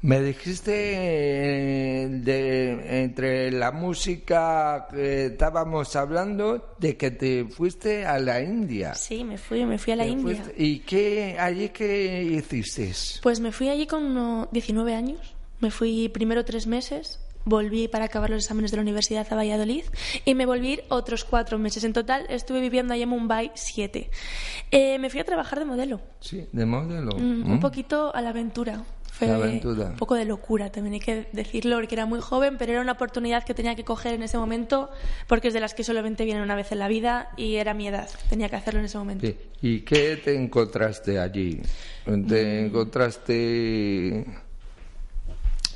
Me 0.00 0.20
dijiste 0.22 0.72
eh, 2.04 2.08
de 2.08 3.02
entre 3.02 3.50
la 3.50 3.72
música 3.72 4.86
que 4.90 5.26
estábamos 5.26 5.96
hablando 5.96 6.74
de 6.78 6.96
que 6.96 7.10
te 7.10 7.44
fuiste 7.46 8.06
a 8.06 8.18
la 8.20 8.40
India. 8.40 8.94
Sí, 8.94 9.24
me 9.24 9.38
fui, 9.38 9.66
me 9.66 9.76
fui 9.76 9.92
a 9.94 9.96
la 9.96 10.04
Te 10.04 10.10
India. 10.10 10.36
fuiste- 10.36 10.54
¿Y 10.56 10.78
qué 10.80 11.36
allí 11.38 11.70
qué 11.70 12.22
hiciste? 12.22 12.92
Pues 13.22 13.40
me 13.40 13.50
fui 13.50 13.70
allí 13.70 13.88
con 13.88 14.04
unos 14.04 14.48
19 14.52 14.94
años. 14.94 15.34
Me 15.58 15.72
fui 15.72 16.08
primero 16.08 16.44
tres 16.44 16.68
meses, 16.68 17.18
volví 17.44 17.88
para 17.88 18.04
acabar 18.04 18.30
los 18.30 18.44
exámenes 18.44 18.70
de 18.70 18.76
la 18.76 18.82
universidad 18.82 19.26
a 19.28 19.34
Valladolid 19.34 19.82
y 20.24 20.34
me 20.36 20.46
volví 20.46 20.78
otros 20.90 21.24
cuatro 21.24 21.58
meses. 21.58 21.82
En 21.82 21.92
total 21.92 22.24
estuve 22.28 22.60
viviendo 22.60 22.94
allí 22.94 23.02
en 23.02 23.08
Mumbai 23.08 23.50
siete. 23.56 24.10
Eh, 24.70 24.98
me 25.00 25.10
fui 25.10 25.18
a 25.18 25.24
trabajar 25.24 25.58
de 25.58 25.64
modelo, 25.64 26.00
Sí, 26.20 26.46
de 26.52 26.66
modelo. 26.66 27.16
Mm, 27.16 27.50
un 27.50 27.54
¿Mm? 27.56 27.60
poquito 27.60 28.14
a 28.14 28.20
la 28.22 28.28
aventura. 28.30 28.84
Fue 29.18 29.26
un 29.28 29.96
poco 29.96 30.14
de 30.14 30.24
locura, 30.24 30.70
también 30.70 30.94
hay 30.94 31.00
que 31.00 31.26
decirlo, 31.32 31.76
porque 31.76 31.94
era 31.96 32.06
muy 32.06 32.20
joven, 32.20 32.56
pero 32.56 32.72
era 32.72 32.80
una 32.80 32.92
oportunidad 32.92 33.42
que 33.42 33.52
tenía 33.52 33.74
que 33.74 33.84
coger 33.84 34.14
en 34.14 34.22
ese 34.22 34.38
momento, 34.38 34.90
porque 35.26 35.48
es 35.48 35.54
de 35.54 35.60
las 35.60 35.74
que 35.74 35.82
solamente 35.82 36.24
vienen 36.24 36.42
una 36.44 36.54
vez 36.54 36.70
en 36.70 36.78
la 36.78 36.86
vida 36.88 37.30
y 37.36 37.56
era 37.56 37.74
mi 37.74 37.88
edad. 37.88 38.08
Tenía 38.30 38.48
que 38.48 38.56
hacerlo 38.56 38.78
en 38.80 38.86
ese 38.86 38.96
momento. 38.98 39.26
Sí. 39.26 39.36
¿Y 39.60 39.80
qué 39.80 40.16
te 40.24 40.34
encontraste 40.36 41.18
allí? 41.18 41.60
¿Te 42.04 42.12
Mm. 42.12 42.66
encontraste 42.66 44.24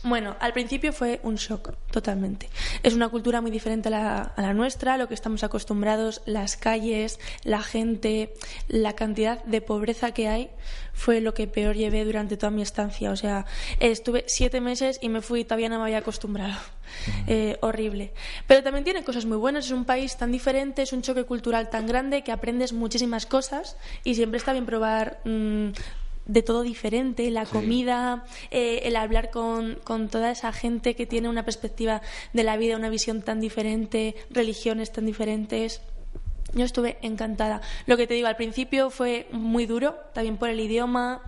Bueno, 0.05 0.35
al 0.41 0.53
principio 0.53 0.93
fue 0.93 1.21
un 1.23 1.37
shock, 1.37 1.75
totalmente. 1.93 2.51
Es 2.83 2.95
una 2.95 3.09
cultura 3.09 3.41
muy 3.41 3.53
diferente 3.53 3.87
a 3.87 3.91
la, 3.93 4.19
a 4.35 4.43
la 4.43 4.53
nuestra, 4.53 4.97
lo 4.97 5.07
que 5.07 5.15
estamos 5.15 5.45
acostumbrados, 5.45 6.23
las 6.27 6.57
calles, 6.57 7.21
la 7.45 7.63
gente, 7.63 8.35
la 8.67 8.95
cantidad 8.95 9.45
de 9.45 9.61
pobreza 9.61 10.13
que 10.13 10.27
hay, 10.27 10.51
fue 10.93 11.21
lo 11.21 11.35
que 11.35 11.47
peor 11.47 11.77
llevé 11.77 12.05
durante 12.05 12.37
toda 12.37 12.51
mi 12.51 12.63
estancia. 12.63 13.13
O 13.13 13.17
sea, 13.17 13.47
estuve 13.79 14.25
siete 14.27 14.61
meses 14.61 14.99
y 15.01 15.09
me 15.09 15.21
fui 15.21 15.41
y 15.41 15.45
todavía 15.45 15.69
no 15.69 15.79
me 15.79 15.85
había 15.85 15.99
acostumbrado. 15.99 16.59
Eh, 17.27 17.57
horrible. 17.63 18.13
Pero 18.47 18.63
también 18.63 18.85
tiene 18.85 19.03
cosas 19.03 19.25
muy 19.25 19.39
buenas, 19.39 19.67
es 19.67 19.71
un 19.71 19.87
país 19.87 20.17
tan 20.17 20.31
diferente, 20.31 20.83
es 20.83 20.93
un 20.93 21.01
choque 21.01 21.25
cultural 21.25 21.71
tan 21.71 21.87
grande 21.87 22.23
que 22.23 22.33
aprendes 22.33 22.73
muchísimas 22.73 23.25
cosas 23.25 23.77
y 24.05 24.15
siempre 24.15 24.39
está 24.39 24.53
bien 24.53 24.67
probar. 24.67 25.21
mm, 25.25 25.69
de 26.27 26.43
todo 26.43 26.63
diferente, 26.63 27.31
la 27.31 27.47
comida, 27.47 28.25
eh, 28.51 28.83
el 28.85 28.97
hablar 28.97 29.31
con, 29.31 29.79
con 29.85 30.09
toda 30.09 30.31
esa 30.31 30.53
gente 30.53 30.95
que 30.95 31.07
tiene 31.07 31.29
una 31.29 31.45
perspectiva 31.45 32.03
de 32.33 32.43
la 32.45 32.57
vida, 32.57 32.77
una 32.77 32.91
visión 32.91 33.23
tan 33.23 33.41
diferente, 33.41 34.15
religiones 34.31 34.93
tan 34.93 35.07
diferentes. 35.07 35.81
Yo 36.55 36.65
estuve 36.65 36.99
encantada. 37.03 37.61
Lo 37.87 37.97
que 37.97 38.07
te 38.07 38.15
digo, 38.15 38.29
al 38.29 38.37
principio 38.37 38.91
fue 38.91 39.27
muy 39.33 39.67
duro, 39.67 39.97
también 40.13 40.37
por 40.37 40.51
el 40.51 40.61
idioma, 40.61 41.23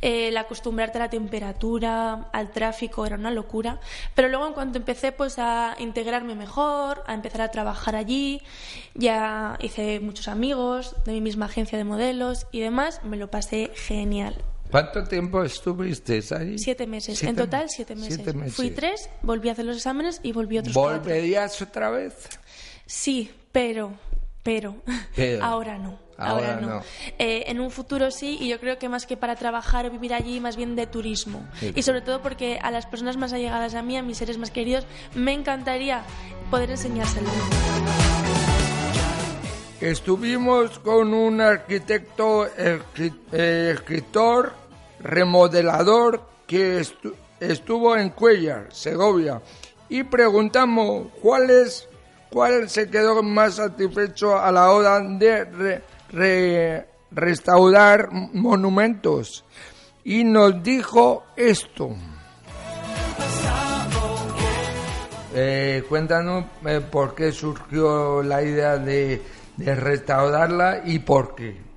el 0.00 0.36
acostumbrarte 0.36 0.98
a 0.98 1.02
la 1.02 1.10
temperatura, 1.10 2.28
al 2.32 2.50
tráfico, 2.52 3.04
era 3.04 3.16
una 3.16 3.30
locura. 3.30 3.80
Pero 4.14 4.28
luego 4.28 4.46
en 4.46 4.54
cuanto 4.54 4.78
empecé 4.78 5.12
pues 5.12 5.38
a 5.38 5.76
integrarme 5.78 6.34
mejor, 6.34 7.02
a 7.06 7.14
empezar 7.14 7.42
a 7.42 7.50
trabajar 7.50 7.96
allí, 7.96 8.40
ya 8.94 9.58
hice 9.60 10.00
muchos 10.00 10.28
amigos 10.28 10.96
de 11.04 11.12
mi 11.12 11.20
misma 11.20 11.46
agencia 11.46 11.76
de 11.76 11.84
modelos 11.84 12.46
y 12.50 12.60
demás, 12.60 13.00
me 13.04 13.16
lo 13.16 13.30
pasé 13.30 13.70
genial. 13.74 14.36
¿Cuánto 14.70 15.04
tiempo 15.04 15.44
estuviste 15.44 16.22
ahí? 16.34 16.58
Siete 16.58 16.86
meses, 16.86 17.18
Siete 17.18 17.28
en 17.30 17.36
total 17.36 17.68
siete 17.68 17.94
meses. 17.94 18.14
siete 18.14 18.32
meses. 18.32 18.54
Fui 18.54 18.70
tres, 18.70 19.10
volví 19.20 19.50
a 19.50 19.52
hacer 19.52 19.66
los 19.66 19.76
exámenes 19.76 20.20
y 20.22 20.32
volví 20.32 20.56
otros 20.56 20.74
cuatro. 20.74 21.00
¿Volverías 21.00 21.60
otra 21.60 21.90
vez? 21.90 22.14
Sí, 22.86 23.30
pero, 23.52 23.92
pero, 24.42 24.76
Pero. 25.14 25.44
ahora 25.44 25.78
no. 25.78 25.98
Ahora 26.18 26.54
Ahora, 26.54 26.60
no. 26.60 26.66
no. 26.68 26.82
Eh, 27.18 27.44
en 27.48 27.58
un 27.60 27.70
futuro 27.70 28.10
sí, 28.12 28.36
y 28.40 28.48
yo 28.48 28.60
creo 28.60 28.78
que 28.78 28.88
más 28.88 29.06
que 29.06 29.16
para 29.16 29.34
trabajar 29.34 29.86
o 29.86 29.90
vivir 29.90 30.14
allí, 30.14 30.38
más 30.40 30.56
bien 30.56 30.76
de 30.76 30.86
turismo. 30.86 31.44
Y 31.74 31.82
sobre 31.82 32.00
todo 32.00 32.22
porque 32.22 32.58
a 32.62 32.70
las 32.70 32.86
personas 32.86 33.16
más 33.16 33.32
allegadas 33.32 33.74
a 33.74 33.82
mí, 33.82 33.96
a 33.96 34.02
mis 34.02 34.18
seres 34.18 34.38
más 34.38 34.50
queridos, 34.52 34.86
me 35.14 35.32
encantaría 35.32 36.02
poder 36.50 36.70
enseñárselo. 36.70 37.28
Estuvimos 39.80 40.78
con 40.78 41.12
un 41.12 41.40
arquitecto, 41.40 42.46
eh, 42.56 43.72
escritor, 43.72 44.52
remodelador 45.00 46.22
que 46.46 46.78
estu- 46.80 47.14
estuvo 47.40 47.96
en 47.96 48.10
Cuellar, 48.10 48.68
Segovia, 48.70 49.40
y 49.88 50.04
preguntamos 50.04 51.08
cuál 51.20 51.50
es, 51.50 51.88
cuál 52.32 52.68
se 52.68 52.88
quedó 52.90 53.22
más 53.22 53.56
satisfecho 53.56 54.38
a 54.38 54.50
la 54.50 54.70
hora 54.70 55.00
de 55.00 55.44
re- 55.44 55.82
re- 56.10 56.86
restaurar 57.10 58.08
monumentos. 58.12 59.44
Y 60.04 60.24
nos 60.24 60.62
dijo 60.62 61.24
esto. 61.36 61.90
Eh, 65.34 65.82
cuéntanos 65.88 66.44
eh, 66.66 66.80
por 66.80 67.14
qué 67.14 67.32
surgió 67.32 68.22
la 68.22 68.42
idea 68.42 68.76
de, 68.76 69.22
de 69.56 69.74
restaurarla 69.74 70.82
y 70.84 70.98
por 70.98 71.34
qué. 71.34 71.71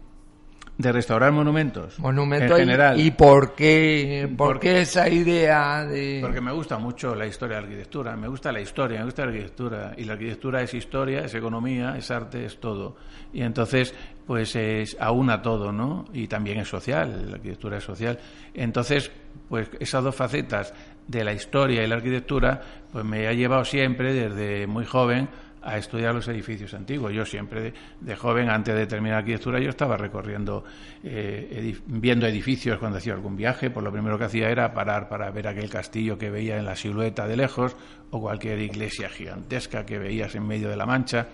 De 0.77 0.91
restaurar 0.91 1.31
monumentos. 1.31 1.97
Monumento 1.99 2.53
en 2.57 2.59
general. 2.59 2.99
y, 2.99 3.11
por 3.11 3.55
qué, 3.55 4.27
por 4.37 4.47
Porque- 4.55 4.73
qué 4.73 4.81
esa 4.81 5.07
idea 5.07 5.85
de... 5.85 6.19
Porque 6.21 6.41
me 6.41 6.51
gusta 6.51 6.77
mucho 6.77 7.15
la 7.15 7.25
historia 7.25 7.55
de 7.55 7.61
la 7.61 7.67
arquitectura, 7.69 8.17
me 8.17 8.27
gusta 8.27 8.51
la 8.51 8.59
historia, 8.59 8.99
me 8.99 9.05
gusta 9.05 9.23
la 9.23 9.29
arquitectura. 9.31 9.93
Y 9.95 10.03
la 10.03 10.13
arquitectura 10.13 10.61
es 10.61 10.73
historia, 10.73 11.19
es 11.21 11.33
economía, 11.33 11.95
es 11.97 12.11
arte, 12.11 12.43
es 12.43 12.59
todo. 12.59 12.97
Y 13.31 13.41
entonces, 13.41 13.93
pues 14.27 14.53
es 14.57 14.97
aúna 14.99 15.41
todo, 15.41 15.71
¿no? 15.71 16.05
Y 16.13 16.27
también 16.27 16.59
es 16.59 16.67
social, 16.67 17.25
la 17.29 17.35
arquitectura 17.35 17.77
es 17.77 17.83
social. 17.85 18.19
Entonces, 18.53 19.09
pues 19.47 19.69
esas 19.79 20.03
dos 20.03 20.15
facetas 20.15 20.73
de 21.07 21.23
la 21.23 21.31
historia 21.31 21.83
y 21.83 21.87
la 21.87 21.95
arquitectura, 21.95 22.61
pues 22.91 23.05
me 23.05 23.27
ha 23.27 23.33
llevado 23.33 23.63
siempre, 23.63 24.13
desde 24.13 24.67
muy 24.67 24.83
joven, 24.85 25.29
a 25.65 25.77
estudiar 25.77 26.13
los 26.13 26.27
edificios 26.27 26.73
antiguos. 26.75 27.11
Yo 27.11 27.25
siempre, 27.25 27.61
de, 27.61 27.73
de 27.99 28.15
joven, 28.15 28.49
antes 28.49 28.75
de 28.75 28.85
terminar 28.85 29.17
arquitectura, 29.17 29.59
yo 29.59 29.69
estaba 29.69 29.97
recorriendo, 29.97 30.63
eh, 31.03 31.73
edif- 31.75 31.81
viendo 31.87 32.27
edificios 32.27 32.77
cuando 32.77 32.99
hacía 32.99 33.13
algún 33.13 33.35
viaje. 33.35 33.71
Pues 33.71 33.83
lo 33.83 33.91
primero 33.91 34.17
que 34.17 34.25
hacía 34.25 34.49
era 34.49 34.73
parar 34.73 35.09
para 35.09 35.31
ver 35.31 35.47
aquel 35.47 35.69
castillo 35.69 36.17
que 36.17 36.29
veía 36.29 36.57
en 36.57 36.65
la 36.65 36.75
silueta 36.75 37.27
de 37.27 37.35
lejos 37.35 37.75
o 38.11 38.21
cualquier 38.21 38.59
iglesia 38.59 39.09
gigantesca 39.09 39.85
que 39.85 39.97
veías 39.97 40.35
en 40.35 40.45
medio 40.47 40.69
de 40.69 40.75
la 40.77 40.85
mancha. 40.85 41.27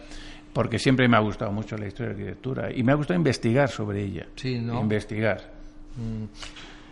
Porque 0.54 0.80
siempre 0.80 1.08
me 1.08 1.16
ha 1.18 1.22
gustado 1.22 1.52
mucho 1.52 1.78
la 1.78 1.88
historia 1.88 2.14
de 2.14 2.16
la 2.16 2.22
arquitectura 2.24 2.72
y 2.74 2.84
me 2.84 2.92
ha 2.92 2.96
gustado 2.96 3.18
investigar 3.18 3.70
sobre 3.70 4.02
ella. 4.04 4.28
Sí, 4.36 4.60
¿no? 4.60 4.82
Investigar. 4.82 5.52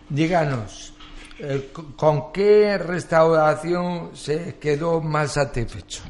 Díganos, 0.08 0.94
eh, 1.38 1.70
¿con 1.96 2.32
qué 2.32 2.76
restauración 2.78 4.10
se 4.14 4.56
quedó 4.60 5.00
más 5.00 5.32
satisfecho? 5.34 6.02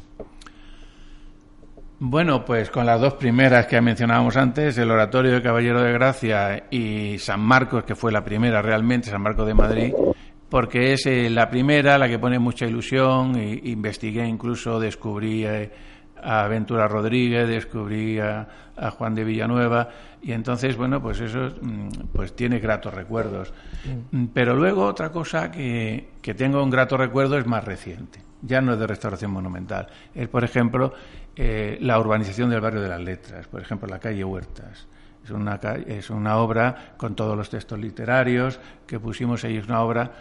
Bueno, 2.03 2.43
pues 2.43 2.71
con 2.71 2.87
las 2.87 2.99
dos 2.99 3.13
primeras 3.13 3.67
que 3.67 3.79
mencionábamos 3.79 4.35
antes, 4.35 4.75
el 4.79 4.89
Oratorio 4.89 5.33
de 5.33 5.41
Caballero 5.43 5.83
de 5.83 5.91
Gracia 5.91 6.63
y 6.71 7.19
San 7.19 7.41
Marcos, 7.41 7.83
que 7.83 7.93
fue 7.93 8.11
la 8.11 8.23
primera 8.23 8.59
realmente, 8.59 9.11
San 9.11 9.21
Marcos 9.21 9.45
de 9.45 9.53
Madrid, 9.53 9.93
porque 10.49 10.93
es 10.93 11.05
eh, 11.05 11.29
la 11.29 11.47
primera, 11.47 11.99
la 11.99 12.09
que 12.09 12.17
pone 12.17 12.39
mucha 12.39 12.65
ilusión, 12.65 13.39
y, 13.39 13.69
investigué 13.69 14.25
incluso, 14.25 14.79
descubrí 14.79 15.45
eh, 15.45 15.69
a 16.23 16.47
Ventura 16.47 16.87
Rodríguez, 16.87 17.47
descubrí 17.47 18.17
a, 18.17 18.47
a 18.75 18.89
Juan 18.89 19.13
de 19.13 19.23
Villanueva, 19.23 19.89
y 20.23 20.31
entonces, 20.31 20.75
bueno, 20.75 21.03
pues 21.03 21.21
eso 21.21 21.49
mm, 21.61 22.07
pues 22.13 22.35
tiene 22.35 22.57
gratos 22.57 22.95
recuerdos. 22.95 23.53
Pero 24.33 24.55
luego 24.55 24.85
otra 24.85 25.11
cosa 25.11 25.51
que, 25.51 26.07
que 26.19 26.33
tengo 26.33 26.63
un 26.63 26.71
grato 26.71 26.97
recuerdo 26.97 27.37
es 27.37 27.45
más 27.45 27.63
reciente, 27.63 28.21
ya 28.41 28.61
no 28.61 28.73
es 28.73 28.79
de 28.79 28.87
restauración 28.87 29.31
monumental, 29.31 29.87
es 30.13 30.27
por 30.27 30.43
ejemplo 30.43 30.93
eh, 31.35 31.77
la 31.81 31.99
urbanización 31.99 32.49
del 32.49 32.61
barrio 32.61 32.81
de 32.81 32.89
las 32.89 33.01
letras, 33.01 33.47
por 33.47 33.61
ejemplo 33.61 33.87
la 33.87 33.99
calle 33.99 34.23
Huertas. 34.23 34.87
Es 35.23 35.29
una, 35.29 35.59
es 35.85 36.09
una 36.09 36.37
obra 36.37 36.93
con 36.97 37.15
todos 37.15 37.37
los 37.37 37.49
textos 37.49 37.77
literarios 37.77 38.59
que 38.87 38.99
pusimos 38.99 39.43
ahí, 39.43 39.57
es 39.57 39.67
una 39.67 39.81
obra 39.81 40.11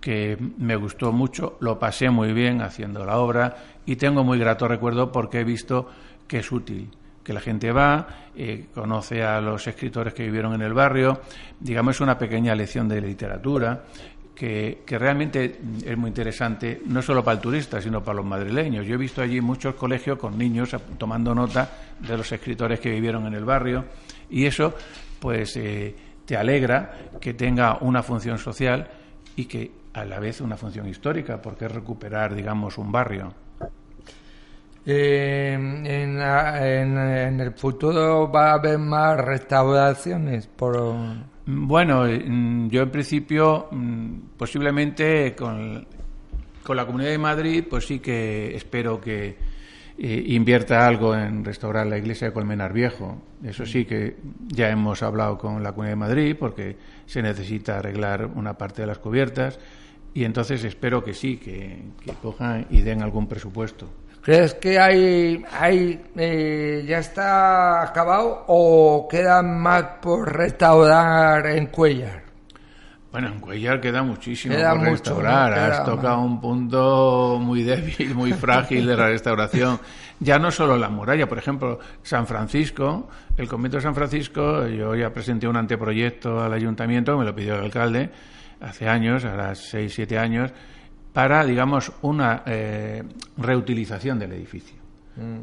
que 0.00 0.36
me 0.58 0.76
gustó 0.76 1.12
mucho, 1.12 1.56
lo 1.60 1.78
pasé 1.78 2.10
muy 2.10 2.32
bien 2.32 2.60
haciendo 2.60 3.04
la 3.04 3.18
obra 3.18 3.56
y 3.86 3.96
tengo 3.96 4.22
muy 4.22 4.38
grato 4.38 4.68
recuerdo 4.68 5.10
porque 5.10 5.40
he 5.40 5.44
visto 5.44 5.88
que 6.28 6.38
es 6.40 6.52
útil, 6.52 6.90
que 7.24 7.32
la 7.32 7.40
gente 7.40 7.72
va, 7.72 8.06
eh, 8.36 8.66
conoce 8.74 9.24
a 9.24 9.40
los 9.40 9.66
escritores 9.66 10.12
que 10.12 10.24
vivieron 10.24 10.52
en 10.54 10.62
el 10.62 10.74
barrio, 10.74 11.22
digamos 11.58 11.96
es 11.96 12.00
una 12.02 12.18
pequeña 12.18 12.54
lección 12.54 12.86
de 12.86 13.00
literatura 13.00 13.84
que, 14.34 14.82
realmente 14.98 15.60
es 15.84 15.96
muy 15.96 16.08
interesante, 16.08 16.82
no 16.86 17.00
solo 17.02 17.22
para 17.22 17.36
el 17.36 17.40
turista, 17.40 17.80
sino 17.80 18.02
para 18.02 18.16
los 18.16 18.26
madrileños. 18.26 18.86
Yo 18.86 18.94
he 18.94 18.98
visto 18.98 19.22
allí 19.22 19.40
muchos 19.40 19.74
colegios 19.76 20.18
con 20.18 20.36
niños 20.36 20.74
tomando 20.98 21.34
nota 21.34 21.70
de 22.00 22.16
los 22.16 22.30
escritores 22.32 22.80
que 22.80 22.90
vivieron 22.90 23.26
en 23.26 23.34
el 23.34 23.44
barrio 23.44 23.84
y 24.30 24.46
eso 24.46 24.74
pues 25.20 25.56
eh, 25.56 25.94
te 26.26 26.36
alegra 26.36 26.94
que 27.20 27.34
tenga 27.34 27.78
una 27.80 28.02
función 28.02 28.38
social 28.38 28.88
y 29.36 29.44
que 29.46 29.70
a 29.94 30.04
la 30.04 30.18
vez 30.18 30.40
una 30.40 30.56
función 30.56 30.88
histórica, 30.88 31.40
porque 31.40 31.66
es 31.66 31.72
recuperar, 31.72 32.34
digamos, 32.34 32.76
un 32.78 32.90
barrio. 32.90 33.32
Eh, 34.86 35.52
en, 35.54 35.86
en- 35.86 36.98
en 36.98 37.40
el 37.40 37.52
futuro 37.54 38.30
va 38.30 38.50
a 38.50 38.54
haber 38.54 38.78
más 38.78 39.16
restauraciones 39.18 40.46
por... 40.46 40.76
Bueno, 41.46 42.06
eh, 42.06 42.24
mm, 42.26 42.68
yo 42.68 42.82
en 42.82 42.90
principio, 42.90 43.68
mm, 43.70 44.36
posiblemente 44.36 45.34
con, 45.34 45.86
con 46.62 46.76
la 46.76 46.86
Comunidad 46.86 47.10
de 47.10 47.18
Madrid, 47.18 47.64
pues 47.68 47.86
sí 47.86 47.98
que 47.98 48.54
espero 48.56 49.00
que 49.00 49.36
eh, 49.96 50.24
invierta 50.28 50.86
algo 50.86 51.14
en 51.14 51.44
restaurar 51.44 51.86
la 51.86 51.98
iglesia 51.98 52.28
de 52.28 52.32
Colmenar 52.32 52.72
Viejo. 52.72 53.22
Eso 53.44 53.66
sí 53.66 53.84
que 53.84 54.16
ya 54.48 54.70
hemos 54.70 55.02
hablado 55.02 55.36
con 55.36 55.62
la 55.62 55.72
Comunidad 55.72 55.92
de 55.92 55.96
Madrid 55.96 56.36
porque 56.38 56.76
se 57.06 57.22
necesita 57.22 57.78
arreglar 57.78 58.26
una 58.26 58.54
parte 58.54 58.82
de 58.82 58.88
las 58.88 58.98
cubiertas 58.98 59.60
y 60.14 60.24
entonces 60.24 60.64
espero 60.64 61.04
que 61.04 61.12
sí, 61.12 61.36
que, 61.36 61.82
que 62.02 62.12
cojan 62.14 62.66
y 62.70 62.80
den 62.80 63.02
algún 63.02 63.28
presupuesto. 63.28 63.88
¿Crees 64.24 64.54
que 64.54 64.78
hay, 64.78 65.44
hay 65.52 66.00
eh, 66.16 66.82
ya 66.88 66.96
está 66.96 67.82
acabado 67.82 68.44
o 68.46 69.06
queda 69.06 69.42
más 69.42 69.84
por 70.00 70.34
restaurar 70.34 71.46
en 71.46 71.66
Cuellar? 71.66 72.22
Bueno, 73.12 73.28
en 73.28 73.38
Cuellar 73.38 73.82
queda 73.82 74.02
muchísimo 74.02 74.56
Queda 74.56 74.70
por 74.70 74.78
mucho, 74.78 74.90
restaurar. 74.92 75.52
Has 75.52 75.84
tocado 75.84 76.22
un 76.22 76.40
punto 76.40 77.38
muy 77.38 77.64
débil, 77.64 78.14
muy 78.14 78.32
frágil 78.44 78.86
de 78.86 78.96
la 78.96 79.08
restauración. 79.08 79.78
Ya 80.20 80.38
no 80.38 80.50
solo 80.50 80.78
la 80.78 80.88
muralla, 80.88 81.28
por 81.28 81.36
ejemplo, 81.36 81.78
San 82.02 82.26
Francisco, 82.26 83.10
el 83.36 83.46
convento 83.46 83.76
de 83.76 83.82
San 83.82 83.94
Francisco, 83.94 84.66
yo 84.66 84.94
ya 84.94 85.12
presenté 85.12 85.46
un 85.46 85.58
anteproyecto 85.58 86.42
al 86.42 86.54
ayuntamiento, 86.54 87.18
me 87.18 87.26
lo 87.26 87.34
pidió 87.34 87.56
el 87.56 87.64
alcalde 87.64 88.08
hace 88.58 88.88
años, 88.88 89.22
ahora 89.26 89.54
seis, 89.54 89.92
siete 89.94 90.18
años, 90.18 90.50
para, 91.14 91.42
digamos, 91.46 91.90
una 92.02 92.42
eh, 92.44 93.02
reutilización 93.38 94.18
del 94.18 94.32
edificio. 94.32 94.76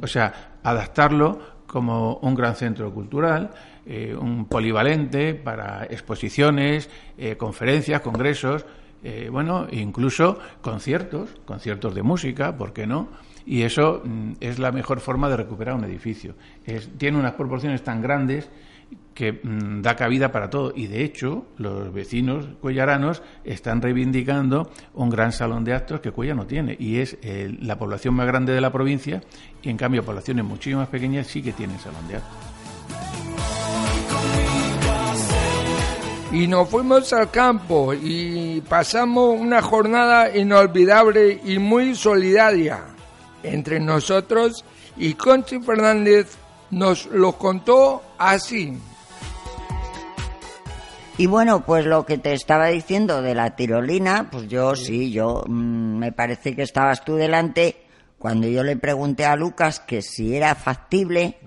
O 0.02 0.06
sea, 0.08 0.58
adaptarlo 0.62 1.40
como 1.66 2.16
un 2.18 2.36
gran 2.36 2.56
centro 2.56 2.94
cultural, 2.94 3.52
eh, 3.86 4.14
un 4.14 4.46
polivalente 4.46 5.34
para 5.34 5.86
exposiciones, 5.86 6.90
eh, 7.18 7.38
conferencias, 7.38 8.02
congresos, 8.02 8.66
eh, 9.04 9.30
bueno, 9.32 9.66
incluso 9.72 10.38
conciertos, 10.62 11.30
conciertos 11.46 11.96
de 11.96 12.04
música, 12.04 12.56
¿por 12.58 12.74
qué 12.74 12.86
no? 12.86 13.08
Y 13.46 13.62
eso 13.62 14.02
mm, 14.04 14.34
es 14.42 14.60
la 14.60 14.72
mejor 14.74 15.00
forma 15.00 15.30
de 15.30 15.38
recuperar 15.38 15.74
un 15.76 15.86
edificio. 15.86 16.36
Es- 16.66 16.90
tiene 16.98 17.18
unas 17.18 17.34
proporciones 17.34 17.82
tan 17.82 18.02
grandes 18.02 18.50
que 19.14 19.34
mm, 19.34 19.82
da 19.82 19.96
cabida 19.96 20.32
para 20.32 20.50
todo. 20.50 20.74
Y 20.76 20.88
de 20.88 21.04
hecho, 21.04 21.46
los 21.58 21.94
vecinos 21.94 22.48
cuellaranos 22.62 23.22
están 23.44 23.82
reivindicando 23.82 24.72
un 24.94 25.10
gran 25.10 25.32
salón 25.32 25.64
de 25.64 25.74
actos 25.74 26.00
que 26.00 26.12
Cuella 26.12 26.34
no 26.34 26.48
tiene. 26.48 26.76
Y 26.80 27.00
es 27.00 27.18
eh, 27.22 27.56
la 27.62 27.78
población 27.78 28.16
más 28.16 28.28
grande 28.28 28.54
de 28.54 28.62
la 28.62 28.72
provincia 28.72 29.22
y 29.62 29.70
en 29.70 29.78
cambio 29.78 30.04
poblaciones 30.04 30.46
muchísimo 30.46 30.82
más 30.82 30.90
pequeñas 30.90 31.28
sí 31.28 31.42
que 31.42 31.54
tienen 31.54 31.80
salón 31.80 32.08
de 32.08 32.16
actos. 32.16 32.38
Y 36.32 36.48
nos 36.48 36.70
fuimos 36.70 37.12
al 37.12 37.30
campo 37.30 37.94
y 37.94 38.62
pasamos 38.62 39.38
una 39.38 39.62
jornada 39.62 40.34
inolvidable 40.36 41.42
y 41.44 41.60
muy 41.60 41.94
solidaria 41.94 42.86
entre 43.44 43.82
nosotros 43.82 44.64
y 44.96 45.14
Conchi 45.16 45.60
Fernández 45.60 46.38
nos 46.72 47.06
lo 47.08 47.34
contó 47.34 48.02
así. 48.18 48.78
Y 51.18 51.28
bueno, 51.28 51.66
pues 51.66 51.86
lo 51.86 52.06
que 52.06 52.18
te 52.18 52.34
estaba 52.34 52.68
diciendo 52.68 53.22
de 53.22 53.36
la 53.36 53.56
tirolina, 53.56 54.30
pues 54.32 54.48
yo 54.48 54.76
sí, 54.76 55.12
yo 55.12 55.44
mm, 55.46 55.98
me 55.98 56.12
parece 56.12 56.56
que 56.56 56.64
estabas 56.64 57.06
tú 57.06 57.16
delante. 57.16 57.84
Cuando 58.18 58.48
yo 58.48 58.64
le 58.64 58.78
pregunté 58.78 59.26
a 59.26 59.36
Lucas 59.36 59.80
que 59.80 60.02
si 60.02 60.36
era 60.36 60.56
factible 60.56 61.38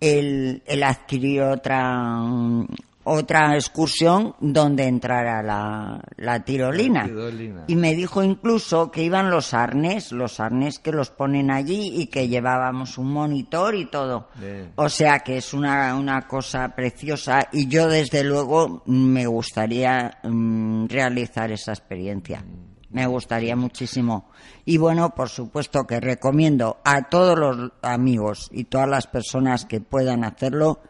él, 0.00 0.62
él 0.66 0.82
adquirió 0.82 1.50
otra 1.50 2.20
mm, 2.20 2.66
otra 3.12 3.56
excursión 3.56 4.36
donde 4.40 4.84
entrara 4.84 5.42
la, 5.42 6.00
la 6.16 6.44
tirolina. 6.44 7.00
La 7.02 7.06
tirolina. 7.08 7.64
Y 7.66 7.74
me 7.74 7.94
dijo 7.94 8.22
incluso 8.22 8.90
que 8.90 9.02
iban 9.02 9.30
los 9.30 9.52
arnés, 9.52 10.12
los 10.12 10.38
arnés 10.38 10.78
que 10.78 10.92
los 10.92 11.10
ponen 11.10 11.50
allí 11.50 12.00
y 12.00 12.06
que 12.06 12.28
llevábamos 12.28 12.98
un 12.98 13.12
monitor 13.12 13.74
y 13.74 13.86
todo. 13.86 14.28
Bien. 14.36 14.72
O 14.76 14.88
sea 14.88 15.18
que 15.20 15.38
es 15.38 15.52
una, 15.52 15.96
una 15.96 16.28
cosa 16.28 16.74
preciosa 16.76 17.48
y 17.52 17.66
yo 17.66 17.88
desde 17.88 18.22
luego 18.22 18.82
me 18.86 19.26
gustaría 19.26 20.18
mm, 20.22 20.86
realizar 20.86 21.50
esa 21.50 21.72
experiencia. 21.72 22.44
Me 22.90 23.06
gustaría 23.06 23.54
muchísimo. 23.56 24.30
Y 24.64 24.76
bueno, 24.78 25.14
por 25.14 25.28
supuesto 25.28 25.84
que 25.84 26.00
recomiendo 26.00 26.78
a 26.84 27.08
todos 27.08 27.38
los 27.38 27.72
amigos 27.82 28.48
y 28.52 28.64
todas 28.64 28.88
las 28.88 29.06
personas 29.06 29.64
que 29.64 29.80
puedan 29.80 30.24
hacerlo 30.24 30.80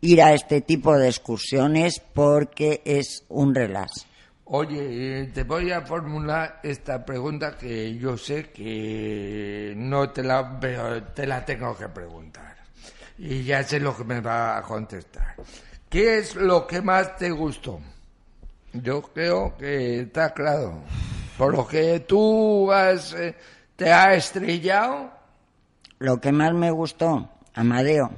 ir 0.00 0.22
a 0.22 0.34
este 0.34 0.60
tipo 0.60 0.96
de 0.96 1.08
excursiones 1.08 2.00
porque 2.14 2.82
es 2.84 3.24
un 3.28 3.54
relax. 3.54 4.06
Oye, 4.48 5.22
eh, 5.22 5.26
te 5.34 5.42
voy 5.42 5.72
a 5.72 5.80
formular 5.80 6.60
esta 6.62 7.04
pregunta 7.04 7.56
que 7.58 7.96
yo 7.98 8.16
sé 8.16 8.50
que 8.50 9.74
no 9.76 10.10
te 10.10 10.22
la 10.22 10.60
pero 10.60 11.02
te 11.02 11.26
la 11.26 11.44
tengo 11.44 11.76
que 11.76 11.88
preguntar. 11.88 12.56
Y 13.18 13.42
ya 13.42 13.64
sé 13.64 13.80
lo 13.80 13.96
que 13.96 14.04
me 14.04 14.20
va 14.20 14.58
a 14.58 14.62
contestar. 14.62 15.34
¿Qué 15.88 16.18
es 16.18 16.36
lo 16.36 16.66
que 16.66 16.80
más 16.80 17.16
te 17.16 17.30
gustó? 17.30 17.80
Yo 18.72 19.02
creo 19.02 19.56
que 19.56 20.02
está 20.02 20.32
claro. 20.32 20.82
Por 21.36 21.54
lo 21.54 21.66
que 21.66 22.00
tú 22.00 22.70
has, 22.70 23.14
eh, 23.14 23.34
te 23.74 23.92
ha 23.92 24.14
estrellado, 24.14 25.10
Lo 25.98 26.20
que 26.20 26.30
más 26.30 26.52
me 26.52 26.70
gustó, 26.70 27.30
Amadeo, 27.54 28.10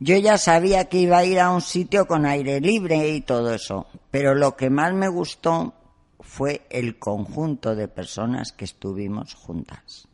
yo 0.00 0.16
ya 0.16 0.38
sabía 0.38 0.88
que 0.88 0.98
iba 0.98 1.18
a 1.18 1.24
ir 1.24 1.40
a 1.40 1.50
un 1.50 1.60
sitio 1.60 2.06
con 2.06 2.26
aire 2.26 2.60
libre 2.60 3.08
y 3.08 3.20
todo 3.20 3.52
eso, 3.54 3.86
pero 4.10 4.34
lo 4.34 4.56
que 4.56 4.70
más 4.70 4.92
me 4.94 5.08
gustó 5.08 5.74
fue 6.20 6.66
el 6.70 6.98
conjunto 6.98 7.74
de 7.74 7.88
personas 7.88 8.52
que 8.52 8.64
estuvimos 8.64 9.34
juntas. 9.34 10.06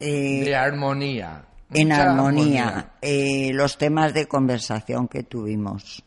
Eh, 0.00 0.44
de 0.44 0.56
armonía. 0.56 1.44
en 1.72 1.88
Mucha 1.88 2.10
armonía, 2.10 2.92
eh, 3.00 3.50
los 3.52 3.78
temas 3.78 4.12
de 4.12 4.26
conversación 4.26 5.08
que 5.08 5.22
tuvimos. 5.22 6.02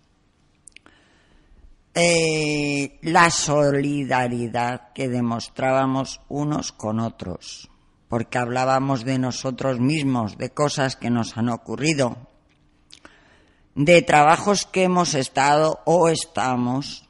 Eh, 1.99 2.99
la 3.01 3.31
solidaridad 3.31 4.93
que 4.93 5.09
demostrábamos 5.09 6.21
unos 6.29 6.71
con 6.71 6.99
otros, 6.99 7.71
porque 8.09 8.37
hablábamos 8.37 9.03
de 9.03 9.19
nosotros 9.19 9.79
mismos, 9.79 10.37
de 10.37 10.49
cosas 10.51 10.95
que 10.95 11.09
nos 11.09 11.37
han 11.37 11.49
ocurrido, 11.49 12.17
de 13.75 14.01
trabajos 14.01 14.65
que 14.65 14.83
hemos 14.83 15.13
estado 15.13 15.81
o 15.85 16.09
estamos, 16.09 17.07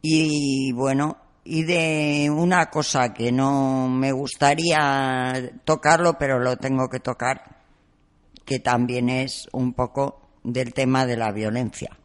y 0.00 0.72
bueno, 0.72 1.16
y 1.44 1.64
de 1.64 2.30
una 2.30 2.70
cosa 2.70 3.12
que 3.12 3.32
no 3.32 3.88
me 3.88 4.12
gustaría 4.12 5.52
tocarlo, 5.64 6.18
pero 6.18 6.38
lo 6.38 6.56
tengo 6.56 6.88
que 6.88 7.00
tocar, 7.00 7.62
que 8.44 8.60
también 8.60 9.08
es 9.08 9.48
un 9.52 9.74
poco 9.74 10.20
del 10.42 10.72
tema 10.72 11.06
de 11.06 11.16
la 11.16 11.32
violencia. 11.32 11.96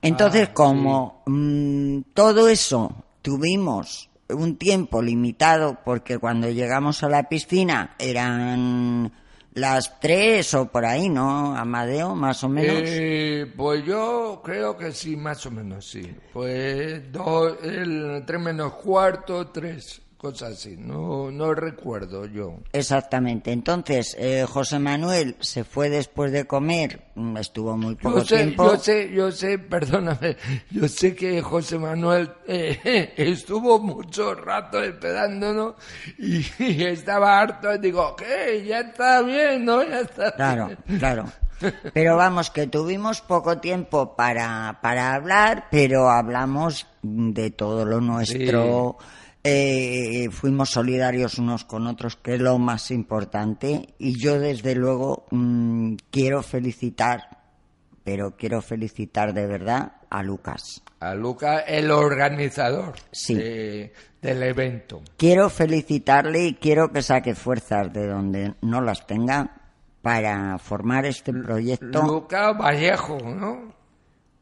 Entonces, 0.00 0.48
Ah, 0.48 0.54
como 0.54 1.22
mm, 1.26 2.00
todo 2.14 2.48
eso 2.48 3.04
tuvimos 3.22 4.10
un 4.32 4.56
tiempo 4.56 5.02
limitado, 5.02 5.78
porque 5.84 6.18
cuando 6.18 6.48
llegamos 6.50 7.02
a 7.02 7.08
la 7.08 7.28
piscina 7.28 7.94
eran 7.98 9.12
las 9.54 10.00
tres 10.00 10.54
o 10.54 10.66
por 10.66 10.84
ahí, 10.84 11.08
¿no, 11.08 11.56
Amadeo? 11.56 12.14
Más 12.14 12.42
o 12.44 12.48
menos. 12.48 12.82
Eh, 12.84 13.52
pues 13.56 13.84
yo 13.84 14.40
creo 14.44 14.76
que 14.76 14.92
sí, 14.92 15.16
más 15.16 15.44
o 15.46 15.50
menos 15.50 15.86
sí. 15.86 16.14
Pues 16.32 17.12
dos, 17.12 17.58
el, 17.62 18.22
tres 18.26 18.40
menos 18.40 18.74
cuarto, 18.74 19.48
tres, 19.48 20.00
cosas 20.22 20.52
así. 20.52 20.76
No, 20.78 21.30
no 21.30 21.52
recuerdo 21.54 22.24
yo. 22.26 22.60
Exactamente. 22.72 23.50
Entonces, 23.52 24.16
eh, 24.18 24.46
José 24.48 24.78
Manuel 24.78 25.36
se 25.40 25.64
fue 25.64 25.90
después 25.90 26.32
de 26.32 26.46
comer, 26.46 27.08
mm, 27.16 27.36
estuvo 27.36 27.76
muy 27.76 27.96
poco 27.96 28.20
Yo 28.20 28.24
sé, 28.24 28.36
tiempo. 28.36 28.64
yo 28.72 28.78
sé, 28.78 29.12
yo 29.12 29.32
sé, 29.32 29.58
perdóname, 29.74 30.36
yo 30.70 30.88
sé 30.88 31.14
que 31.14 31.42
José 31.42 31.76
Manuel 31.78 32.30
eh, 32.46 33.12
estuvo 33.16 33.78
mucho 33.80 34.34
rato 34.34 34.82
esperándonos 34.82 35.74
y, 36.18 36.38
y 36.58 36.84
estaba 36.86 37.40
harto. 37.40 37.74
Y 37.74 37.78
digo, 37.78 38.16
¿qué? 38.16 38.64
Ya 38.64 38.78
está 38.80 39.20
bien, 39.22 39.64
¿no? 39.64 39.82
Ya 39.82 40.00
está 40.00 40.34
Claro, 40.36 40.66
bien. 40.86 40.98
claro. 40.98 41.24
Pero 41.94 42.16
vamos, 42.16 42.50
que 42.50 42.66
tuvimos 42.66 43.20
poco 43.20 43.58
tiempo 43.58 44.16
para, 44.16 44.78
para 44.82 45.14
hablar, 45.14 45.66
pero 45.70 46.10
hablamos 46.10 46.88
de 47.02 47.50
todo 47.52 47.84
lo 47.84 48.00
nuestro. 48.00 48.96
Eh, 49.44 50.28
fuimos 50.30 50.70
solidarios 50.70 51.38
unos 51.38 51.64
con 51.64 51.86
otros, 51.88 52.16
que 52.16 52.34
es 52.34 52.40
lo 52.40 52.58
más 52.58 52.90
importante. 52.92 53.94
Y 53.98 54.20
yo, 54.22 54.38
desde 54.38 54.74
luego, 54.74 55.26
mm, 55.30 55.94
quiero 56.10 56.42
felicitar, 56.42 57.38
pero 58.04 58.36
quiero 58.36 58.62
felicitar 58.62 59.34
de 59.34 59.46
verdad 59.46 59.92
a 60.10 60.22
Lucas. 60.22 60.82
A 61.00 61.14
Luca, 61.14 61.60
el 61.60 61.90
organizador 61.90 62.94
Sí. 63.10 63.34
de- 63.34 63.92
del 64.20 64.42
evento. 64.44 65.02
Quiero 65.16 65.50
felicitarle 65.50 66.44
y 66.46 66.54
quiero 66.54 66.92
que 66.92 67.02
saque 67.02 67.34
fuerzas 67.34 67.92
de 67.92 68.06
donde 68.06 68.54
no 68.62 68.80
las 68.80 69.04
tenga 69.08 69.60
para 70.02 70.58
formar 70.58 71.04
este 71.06 71.32
proyecto. 71.32 72.02
Luca 72.02 72.52
Vallejo, 72.52 73.18
¿no? 73.18 73.74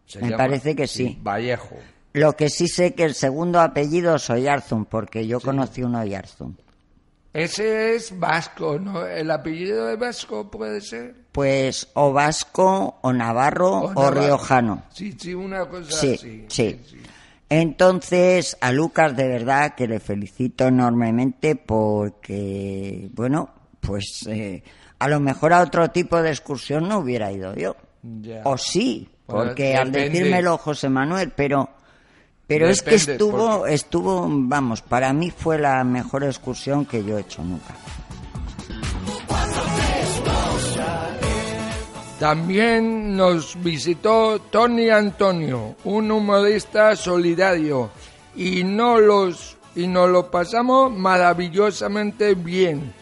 Se 0.04 0.20
Me 0.20 0.32
parece 0.36 0.74
que 0.76 0.86
sí. 0.86 1.18
Vallejo. 1.22 1.76
Lo 2.12 2.35
que 2.37 2.49
sí 2.49 2.66
sé 2.68 2.94
que 2.94 3.05
el 3.05 3.14
segundo 3.14 3.61
apellido 3.61 4.16
es 4.16 4.29
Oyarzún, 4.31 4.85
porque 4.85 5.27
yo 5.27 5.40
conocí 5.40 5.83
un 5.83 5.94
Oyarzún. 5.94 6.57
Ese 7.33 7.94
es 7.94 8.18
vasco, 8.18 8.79
¿no? 8.81 9.07
El 9.07 9.31
apellido 9.31 9.87
de 9.87 9.94
vasco 9.96 10.51
puede 10.51 10.81
ser. 10.81 11.14
Pues 11.31 11.87
o 11.94 12.12
vasco, 12.12 12.99
o 13.03 13.12
navarro, 13.12 13.70
o, 13.83 13.88
Navarro. 13.94 14.20
riojano. 14.23 14.83
Sí, 14.92 15.14
sí, 15.16 15.33
una 15.35 15.68
cosa 15.68 15.92
Sí, 15.92 16.14
así. 16.14 16.44
sí. 16.49 16.81
Entonces, 17.49 18.57
a 18.61 18.73
Lucas 18.73 19.16
de 19.16 19.29
verdad 19.29 19.75
que 19.77 19.87
le 19.87 20.01
felicito 20.01 20.66
enormemente 20.68 21.55
porque, 21.57 23.09
bueno, 23.12 23.51
pues 23.81 24.25
eh, 24.29 24.62
a 24.99 25.09
lo 25.09 25.20
mejor 25.20 25.53
a 25.53 25.61
otro 25.62 25.90
tipo 25.90 26.20
de 26.23 26.31
excursión 26.31 26.88
no 26.88 26.99
hubiera 26.99 27.31
ido 27.33 27.55
yo. 27.55 27.77
Ya. 28.03 28.42
O 28.44 28.57
sí, 28.57 29.09
Pues 29.27 29.49
porque 29.49 29.77
al 29.77 29.92
decírmelo 29.92 30.59
José 30.59 30.88
Manuel, 30.88 31.33
pero 31.35 31.70
pero 32.50 32.68
es 32.68 32.82
que 32.82 32.96
estuvo 32.96 33.58
porque- 33.58 33.74
estuvo, 33.74 34.26
vamos, 34.28 34.82
para 34.82 35.12
mí 35.12 35.30
fue 35.30 35.56
la 35.56 35.84
mejor 35.84 36.24
excursión 36.24 36.84
que 36.84 37.04
yo 37.04 37.16
he 37.16 37.20
hecho 37.20 37.44
nunca. 37.44 37.76
También 42.18 43.16
nos 43.16 43.54
visitó 43.62 44.40
Tony 44.50 44.90
Antonio, 44.90 45.76
un 45.84 46.10
humorista 46.10 46.96
solidario, 46.96 47.90
y 48.34 48.64
no 48.64 48.98
los 48.98 49.56
y 49.76 49.86
nos 49.86 50.10
lo 50.10 50.28
pasamos 50.28 50.90
maravillosamente 50.90 52.34
bien 52.34 52.92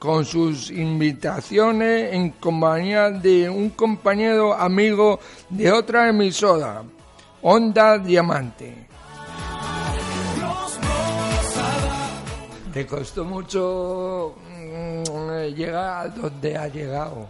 con 0.00 0.24
sus 0.24 0.72
invitaciones 0.72 2.12
en 2.12 2.30
compañía 2.30 3.10
de 3.10 3.48
un 3.48 3.70
compañero 3.70 4.52
amigo 4.52 5.20
de 5.48 5.70
otra 5.70 6.08
emisora, 6.08 6.82
Onda 7.42 7.98
Diamante. 7.98 8.86
¿Te 12.76 12.84
costó 12.84 13.24
mucho 13.24 14.36
mm, 14.50 15.30
eh, 15.32 15.54
llega 15.56 16.02
a 16.02 16.08
donde 16.10 16.58
ha 16.58 16.68
llegado. 16.68 17.26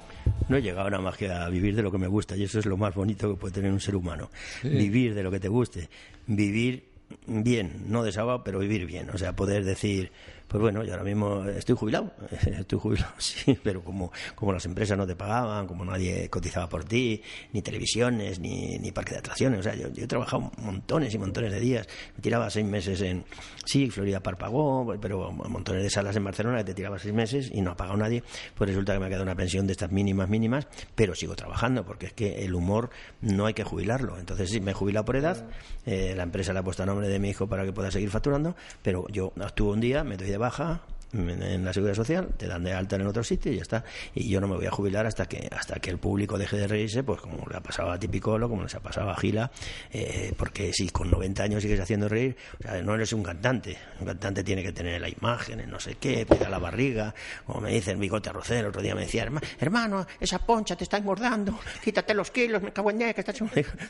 No 0.48 0.56
he 0.56 0.61
llegado 0.61 0.90
nada 0.90 1.00
más 1.00 1.16
que 1.16 1.30
a 1.30 1.48
vivir 1.48 1.76
de 1.76 1.82
lo 1.82 1.92
que 1.92 1.98
me 1.98 2.09
gusta 2.09 2.37
y 2.37 2.42
eso 2.42 2.59
es 2.59 2.66
lo 2.66 2.76
más 2.76 2.96
bonito 2.96 3.30
que 3.30 3.37
puede 3.37 3.54
tener 3.54 3.70
un 3.70 3.78
ser 3.78 3.94
humano. 3.94 4.28
Vivir 4.64 5.14
de 5.14 5.22
lo 5.22 5.30
que 5.30 5.38
te 5.38 5.46
guste, 5.46 5.88
vivir 6.26 6.88
bien, 7.28 7.85
no 7.87 8.02
de 8.02 8.11
sábado, 8.11 8.42
pero 8.44 8.59
vivir 8.59 8.87
bien. 8.87 9.09
O 9.11 9.18
sea, 9.18 9.37
poder 9.37 9.64
decir, 9.64 10.11
pues 10.48 10.61
bueno, 10.61 10.85
yo 10.85 10.92
ahora 10.92 11.04
mismo 11.04 11.44
estoy 11.44 11.74
jubilado, 11.74 12.12
estoy 12.46 12.78
jubilado, 12.78 13.12
sí, 13.18 13.59
pero 13.62 13.82
como, 13.82 14.12
como 14.35 14.52
las 14.52 14.64
empresas 14.64 14.96
no 14.96 15.06
te 15.06 15.16
pagaban, 15.16 15.66
como 15.66 15.85
nadie 15.85 16.28
cotizaba 16.28 16.68
por 16.68 16.85
ti, 16.85 17.20
ni 17.52 17.62
televisiones, 17.62 18.38
ni, 18.38 18.92
parque 18.92 19.12
de 19.12 19.18
atracciones, 19.18 19.61
o 19.61 19.62
sea, 19.62 19.74
yo, 19.74 19.88
he 19.96 20.06
trabajado 20.06 20.50
montones 20.59 21.12
y 21.12 21.18
montones 21.18 21.52
de 21.52 21.61
días, 21.61 21.88
me 22.14 22.22
tiraba 22.22 22.48
seis 22.48 22.64
meses 22.64 23.00
en, 23.00 23.24
sí, 23.64 23.90
Florida 23.90 24.20
Park 24.20 24.38
pagó, 24.38 24.96
pero 25.00 25.32
montones 25.32 25.82
de 25.82 25.90
salas 25.90 26.16
en 26.16 26.24
Barcelona 26.24 26.59
que 26.59 26.64
te 26.64 26.74
tiraba 26.74 26.98
seis 26.98 27.12
meses 27.12 27.50
y 27.52 27.61
no 27.61 27.72
ha 27.72 27.76
pagado 27.76 27.96
nadie, 27.96 28.22
pues 28.54 28.70
resulta 28.70 28.94
que 28.94 29.00
me 29.00 29.06
ha 29.06 29.09
quedado 29.09 29.24
una 29.24 29.35
pensión 29.35 29.66
de 29.66 29.72
estas 29.72 29.90
mínimas, 29.90 30.28
mínimas, 30.28 30.68
pero 30.94 31.14
sigo 31.14 31.35
trabajando, 31.35 31.85
porque 31.85 32.06
es 32.06 32.12
que 32.12 32.44
el 32.44 32.54
humor 32.54 32.90
no 33.20 33.46
hay 33.46 33.54
que 33.54 33.64
jubilarlo, 33.64 34.18
entonces 34.18 34.50
sí, 34.50 34.61
me 34.61 34.70
he 34.70 34.74
jubilado 34.74 35.04
por 35.04 35.16
edad, 35.16 35.48
eh, 35.85 36.14
la 36.16 36.22
empresa 36.22 36.52
le 36.52 36.61
ha 36.61 36.62
puesto 36.62 36.85
a 36.85 36.87
nombre 36.87 37.09
de 37.09 37.18
mi 37.18 37.30
hijo 37.30 37.48
para 37.48 37.64
que 37.64 37.72
pueda 37.72 37.90
seguir 37.90 38.11
facturando, 38.11 38.54
pero 38.82 39.06
yo 39.09 39.32
actúo 39.40 39.72
un 39.72 39.80
día, 39.80 40.04
me 40.04 40.16
doy 40.16 40.30
de 40.30 40.36
baja 40.38 40.79
en 41.12 41.64
la 41.64 41.72
seguridad 41.72 41.94
social, 41.96 42.28
te 42.36 42.46
dan 42.46 42.64
de 42.64 42.72
alta 42.72 42.96
en 42.96 43.06
otro 43.06 43.22
sitio 43.24 43.52
y 43.52 43.56
ya 43.56 43.62
está. 43.62 43.84
Y 44.14 44.28
yo 44.28 44.40
no 44.40 44.48
me 44.48 44.56
voy 44.56 44.66
a 44.66 44.70
jubilar 44.70 45.06
hasta 45.06 45.26
que 45.26 45.48
hasta 45.56 45.76
que 45.80 45.90
el 45.90 45.98
público 45.98 46.36
deje 46.38 46.56
de 46.56 46.66
reírse, 46.66 47.02
pues 47.02 47.20
como 47.20 47.46
le 47.50 47.56
ha 47.56 47.60
pasado 47.60 47.90
a 47.90 47.98
Tipicolo, 47.98 48.48
como 48.48 48.62
les 48.64 48.74
ha 48.74 48.80
pasado 48.80 49.10
a 49.10 49.16
Gila, 49.16 49.50
eh, 49.92 50.32
porque 50.36 50.72
si 50.72 50.88
con 50.90 51.10
90 51.10 51.42
años 51.42 51.62
sigues 51.62 51.80
haciendo 51.80 52.08
reír, 52.08 52.36
o 52.58 52.62
sea, 52.62 52.82
no 52.82 52.94
eres 52.94 53.12
un 53.12 53.22
cantante. 53.22 53.78
Un 54.00 54.06
cantante 54.06 54.42
tiene 54.44 54.62
que 54.62 54.72
tener 54.72 55.00
la 55.00 55.08
imagen, 55.08 55.60
el 55.60 55.70
no 55.70 55.80
sé 55.80 55.94
qué, 55.96 56.26
pega 56.26 56.48
la 56.48 56.58
barriga, 56.58 57.14
como 57.46 57.60
me 57.60 57.70
dice 57.72 57.92
el 57.92 57.96
bigote 57.98 58.30
arrocero, 58.30 58.60
el 58.60 58.66
otro 58.66 58.82
día 58.82 58.94
me 58.94 59.02
decía, 59.02 59.24
"Herma- 59.24 59.42
hermano, 59.60 60.06
esa 60.20 60.38
poncha 60.40 60.76
te 60.76 60.84
está 60.84 60.98
engordando, 60.98 61.58
quítate 61.82 62.14
los 62.14 62.30
kilos, 62.30 62.62
me 62.62 62.72
cago 62.72 62.90
en 62.90 62.98
que 62.98 63.20
estás... 63.20 63.36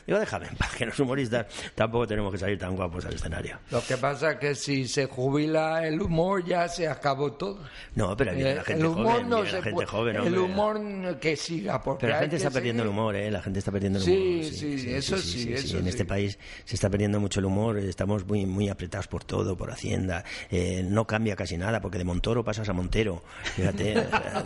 Digo, 0.05 0.19
déjame 0.19 0.47
paz, 0.57 0.75
que 0.75 0.85
los 0.85 0.99
humoristas 0.99 1.45
tampoco 1.75 2.05
tenemos 2.07 2.31
que 2.31 2.37
salir 2.37 2.57
tan 2.59 2.75
guapos 2.75 3.05
al 3.05 3.13
escenario. 3.15 3.57
Lo 3.71 3.81
que 3.83 3.97
pasa 3.97 4.31
es 4.31 4.37
que 4.39 4.55
si 4.55 4.87
se 4.87 5.05
jubila 5.05 5.85
el 5.87 6.01
humor 6.01 6.43
ya 6.45 6.67
se 6.67 6.87
acabó 7.07 7.31
todo. 7.33 7.59
No, 7.95 8.15
pero 8.17 8.33
viene 8.33 8.51
Eh, 8.51 8.55
la 8.55 8.63
gente 8.63 8.81
el 8.81 8.87
humor 8.87 9.11
joven, 9.13 9.29
no 9.29 9.45
se 9.45 9.51
la 9.53 9.61
gente 9.63 9.85
joven, 9.85 10.15
el 10.17 10.21
hombre. 10.37 10.39
humor 10.39 11.19
que 11.19 11.35
siga 11.35 11.81
porque 11.81 12.01
Pero 12.01 12.13
la 12.13 12.19
gente 12.19 12.35
está 12.35 12.49
perdiendo 12.51 12.83
el 12.83 12.89
seguir. 12.89 12.99
humor, 12.99 13.15
¿eh? 13.15 13.31
La 13.31 13.41
gente 13.41 13.59
está 13.59 13.71
perdiendo 13.71 13.99
el 13.99 14.05
Sí, 14.05 14.11
humor. 14.41 14.43
sí, 14.53 14.89
eso 14.93 15.17
sí, 15.17 15.53
eso 15.53 15.77
En 15.77 15.83
sí. 15.83 15.89
este 15.89 16.05
país 16.05 16.37
se 16.65 16.75
está 16.75 16.89
perdiendo 16.89 17.19
mucho 17.19 17.39
el 17.39 17.45
humor, 17.45 17.77
estamos 17.79 18.25
muy 18.25 18.45
muy 18.45 18.69
apretados 18.69 19.07
por 19.07 19.23
todo, 19.23 19.55
por 19.57 19.71
Hacienda. 19.71 20.23
Eh, 20.51 20.83
no 20.87 21.05
cambia 21.07 21.35
casi 21.35 21.57
nada, 21.57 21.79
porque 21.81 21.97
de 21.97 22.03
Montoro 22.03 22.43
pasas 22.43 22.67
a 22.69 22.73
Montero. 22.73 23.23
Fíjate, 23.55 23.93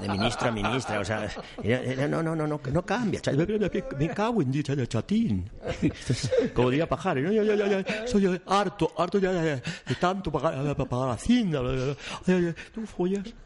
de 0.01 0.09
ministro 0.09 0.49
a 0.49 0.51
ministra. 0.51 0.99
O 0.99 1.05
sea, 1.05 1.27
no, 2.09 2.21
no, 2.23 2.35
no, 2.35 2.47
no, 2.47 2.59
no 2.71 2.85
cambia. 2.85 3.21
Me 3.97 4.09
cago 4.09 4.41
en 4.41 4.51
dicha 4.51 4.75
de 4.75 4.87
chatín. 4.87 5.49
Como 6.53 6.69
diría 6.69 6.87
ya, 6.87 8.07
soy 8.07 8.41
harto, 8.45 8.91
harto 8.97 9.19
ya, 9.19 9.31
de 9.31 9.61
tanto 9.99 10.31
pagar, 10.31 10.75
pagar 10.75 11.09
Hacienda. 11.11 11.61
¿Tú 12.73 12.85
follas? 12.85 13.23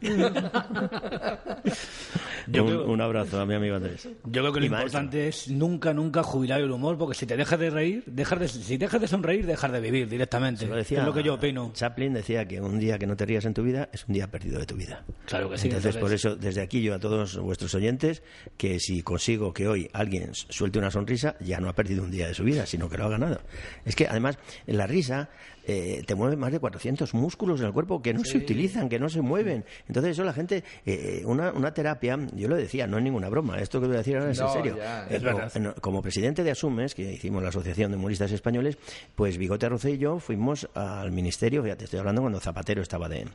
Yo 2.48 2.62
un, 2.62 2.68
creo- 2.70 2.86
un 2.86 3.00
abrazo 3.00 3.40
a 3.40 3.46
mi 3.46 3.54
amigo 3.54 3.76
Andrés. 3.76 4.08
Yo 4.24 4.42
creo 4.42 4.52
que 4.52 4.60
lo 4.60 4.68
maestro. 4.70 5.00
importante 5.00 5.28
es 5.28 5.48
nunca, 5.48 5.92
nunca 5.92 6.22
jubilar 6.22 6.60
el 6.60 6.70
humor, 6.70 6.96
porque 6.96 7.16
si 7.16 7.26
te 7.26 7.36
dejas 7.36 7.58
de 7.58 7.70
reír, 7.70 8.04
dejas 8.06 8.38
de, 8.38 8.48
si 8.48 8.76
dejas 8.76 9.00
de 9.00 9.08
sonreír, 9.08 9.46
dejas 9.46 9.72
de 9.72 9.80
vivir 9.80 10.08
directamente. 10.08 10.66
Lo 10.66 10.76
decía 10.76 11.00
es 11.00 11.06
lo 11.06 11.12
que 11.12 11.22
yo 11.24 11.34
opino. 11.34 11.72
Chaplin 11.74 12.12
decía 12.14 12.46
que 12.46 12.60
un 12.60 12.78
día 12.78 12.98
que 12.98 13.06
no 13.06 13.16
te 13.16 13.26
rías 13.26 13.44
en 13.46 13.54
tu 13.54 13.62
vida 13.62 13.88
es 13.92 14.04
un 14.06 14.14
día 14.14 14.28
perdido 14.30 14.60
de 14.60 14.66
tu 14.66 14.76
vida. 14.76 15.04
Claro 15.26 15.50
que 15.50 15.58
sí. 15.58 15.66
Entonces, 15.68 15.96
entonces- 15.96 16.00
por 16.00 16.12
eso, 16.12 16.36
desde 16.36 16.60
aquí 16.60 16.82
yo 16.82 16.94
a 16.94 17.00
todos 17.00 17.36
vuestros 17.38 17.74
oyentes, 17.74 18.22
que 18.56 18.78
si 18.78 19.02
consigo 19.02 19.52
que 19.52 19.66
hoy 19.66 19.90
alguien 19.92 20.30
suelte 20.34 20.78
una 20.78 20.90
sonrisa, 20.90 21.36
ya 21.40 21.58
no 21.58 21.68
ha 21.68 21.74
perdido 21.74 22.04
un 22.04 22.10
día 22.12 22.28
de 22.28 22.34
su 22.34 22.44
vida, 22.44 22.64
sino 22.66 22.88
que 22.88 22.96
lo 22.98 23.06
ha 23.06 23.08
ganado. 23.08 23.40
Es 23.84 23.96
que, 23.96 24.06
además, 24.06 24.38
en 24.66 24.78
la 24.78 24.86
risa 24.86 25.30
eh, 25.66 26.02
te 26.06 26.14
mueve 26.14 26.36
más 26.36 26.52
de 26.52 26.60
400 26.60 27.12
músculos 27.14 27.60
en 27.60 27.66
el 27.66 27.72
cuerpo 27.72 28.00
que 28.00 28.14
no 28.14 28.24
se 28.24 28.38
utilizan, 28.38 28.88
que 28.88 28.98
no 28.98 29.08
se 29.08 29.20
mueven. 29.20 29.64
Entonces, 29.88 30.12
eso 30.12 30.24
la 30.24 30.32
gente, 30.32 30.64
eh, 30.86 31.22
una, 31.26 31.52
una 31.52 31.74
terapia, 31.74 32.18
yo 32.34 32.48
lo 32.48 32.56
decía, 32.56 32.86
no 32.86 32.98
es 32.98 33.04
ninguna 33.04 33.28
broma, 33.28 33.58
esto 33.58 33.80
que 33.80 33.86
voy 33.86 33.96
a 33.96 33.98
decir 33.98 34.16
ahora 34.16 34.30
es 34.30 34.38
No, 34.38 34.46
en 34.46 34.52
serio. 34.52 34.76
ya, 34.76 35.06
Eh, 35.10 35.16
es 35.16 35.52
como- 35.52 35.74
como 35.74 36.02
presidente 36.02 36.44
de 36.44 36.50
Asumes, 36.52 36.94
que 36.94 37.12
hicimos 37.12 37.42
la 37.42 37.48
Asociación 37.50 37.90
de 37.90 37.96
Humoristas 37.96 38.32
Españoles, 38.32 38.78
pues 39.14 39.38
Bigote 39.38 39.66
Arroce 39.66 39.90
y 39.90 39.98
yo 39.98 40.18
fuimos 40.20 40.68
al 40.74 41.12
ministerio, 41.12 41.62
fíjate, 41.62 41.84
estoy 41.84 41.98
hablando 42.00 42.20
cuando 42.22 42.40
Zapatero 42.40 42.82
estaba 42.82 43.08
de, 43.08 43.26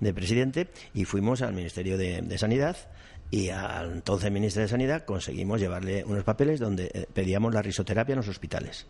de 0.00 0.14
presidente, 0.14 0.68
y 0.94 1.04
fuimos 1.04 1.42
al 1.42 1.52
Ministerio 1.54 1.98
de, 1.98 2.22
de 2.22 2.38
Sanidad. 2.38 2.76
Y 3.32 3.50
al 3.50 3.92
entonces 3.92 4.30
ministro 4.32 4.62
de 4.62 4.66
Sanidad 4.68 5.04
conseguimos 5.04 5.60
llevarle 5.60 6.02
unos 6.04 6.24
papeles 6.24 6.58
donde 6.58 6.90
eh, 6.92 7.06
pedíamos 7.12 7.54
la 7.54 7.62
risoterapia 7.62 8.14
en 8.14 8.16
los 8.16 8.28
hospitales. 8.28 8.86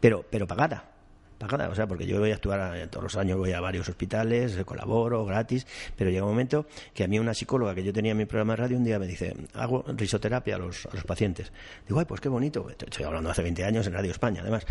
Pero, 0.00 0.24
pero 0.30 0.46
pagada. 0.46 0.90
Pagada, 1.38 1.68
o 1.68 1.74
sea, 1.74 1.86
porque 1.86 2.06
yo 2.06 2.20
voy 2.20 2.30
a 2.30 2.34
actuar 2.34 2.60
a- 2.60 2.86
todos 2.88 3.02
los 3.04 3.16
años, 3.16 3.36
voy 3.38 3.52
a 3.52 3.60
varios 3.60 3.88
hospitales, 3.88 4.56
eh, 4.56 4.64
colaboro 4.64 5.24
gratis, 5.26 5.66
pero 5.96 6.10
llega 6.10 6.22
un 6.24 6.30
momento 6.30 6.66
que 6.94 7.04
a 7.04 7.08
mí 7.08 7.18
una 7.18 7.34
psicóloga 7.34 7.74
que 7.74 7.82
yo 7.82 7.92
tenía 7.92 8.12
en 8.12 8.18
mi 8.18 8.24
programa 8.24 8.52
de 8.54 8.56
radio 8.58 8.76
un 8.78 8.84
día 8.84 8.98
me 8.98 9.06
dice, 9.06 9.34
hago 9.54 9.84
risoterapia 9.88 10.54
a 10.56 10.58
los, 10.58 10.86
a 10.86 10.94
los 10.94 11.04
pacientes. 11.04 11.52
Digo, 11.88 11.98
ay, 11.98 12.06
pues 12.06 12.20
qué 12.20 12.28
bonito, 12.28 12.68
estoy 12.70 13.04
hablando 13.04 13.30
hace 13.30 13.42
20 13.42 13.64
años 13.64 13.86
en 13.86 13.92
Radio 13.94 14.10
España, 14.12 14.40
además. 14.42 14.64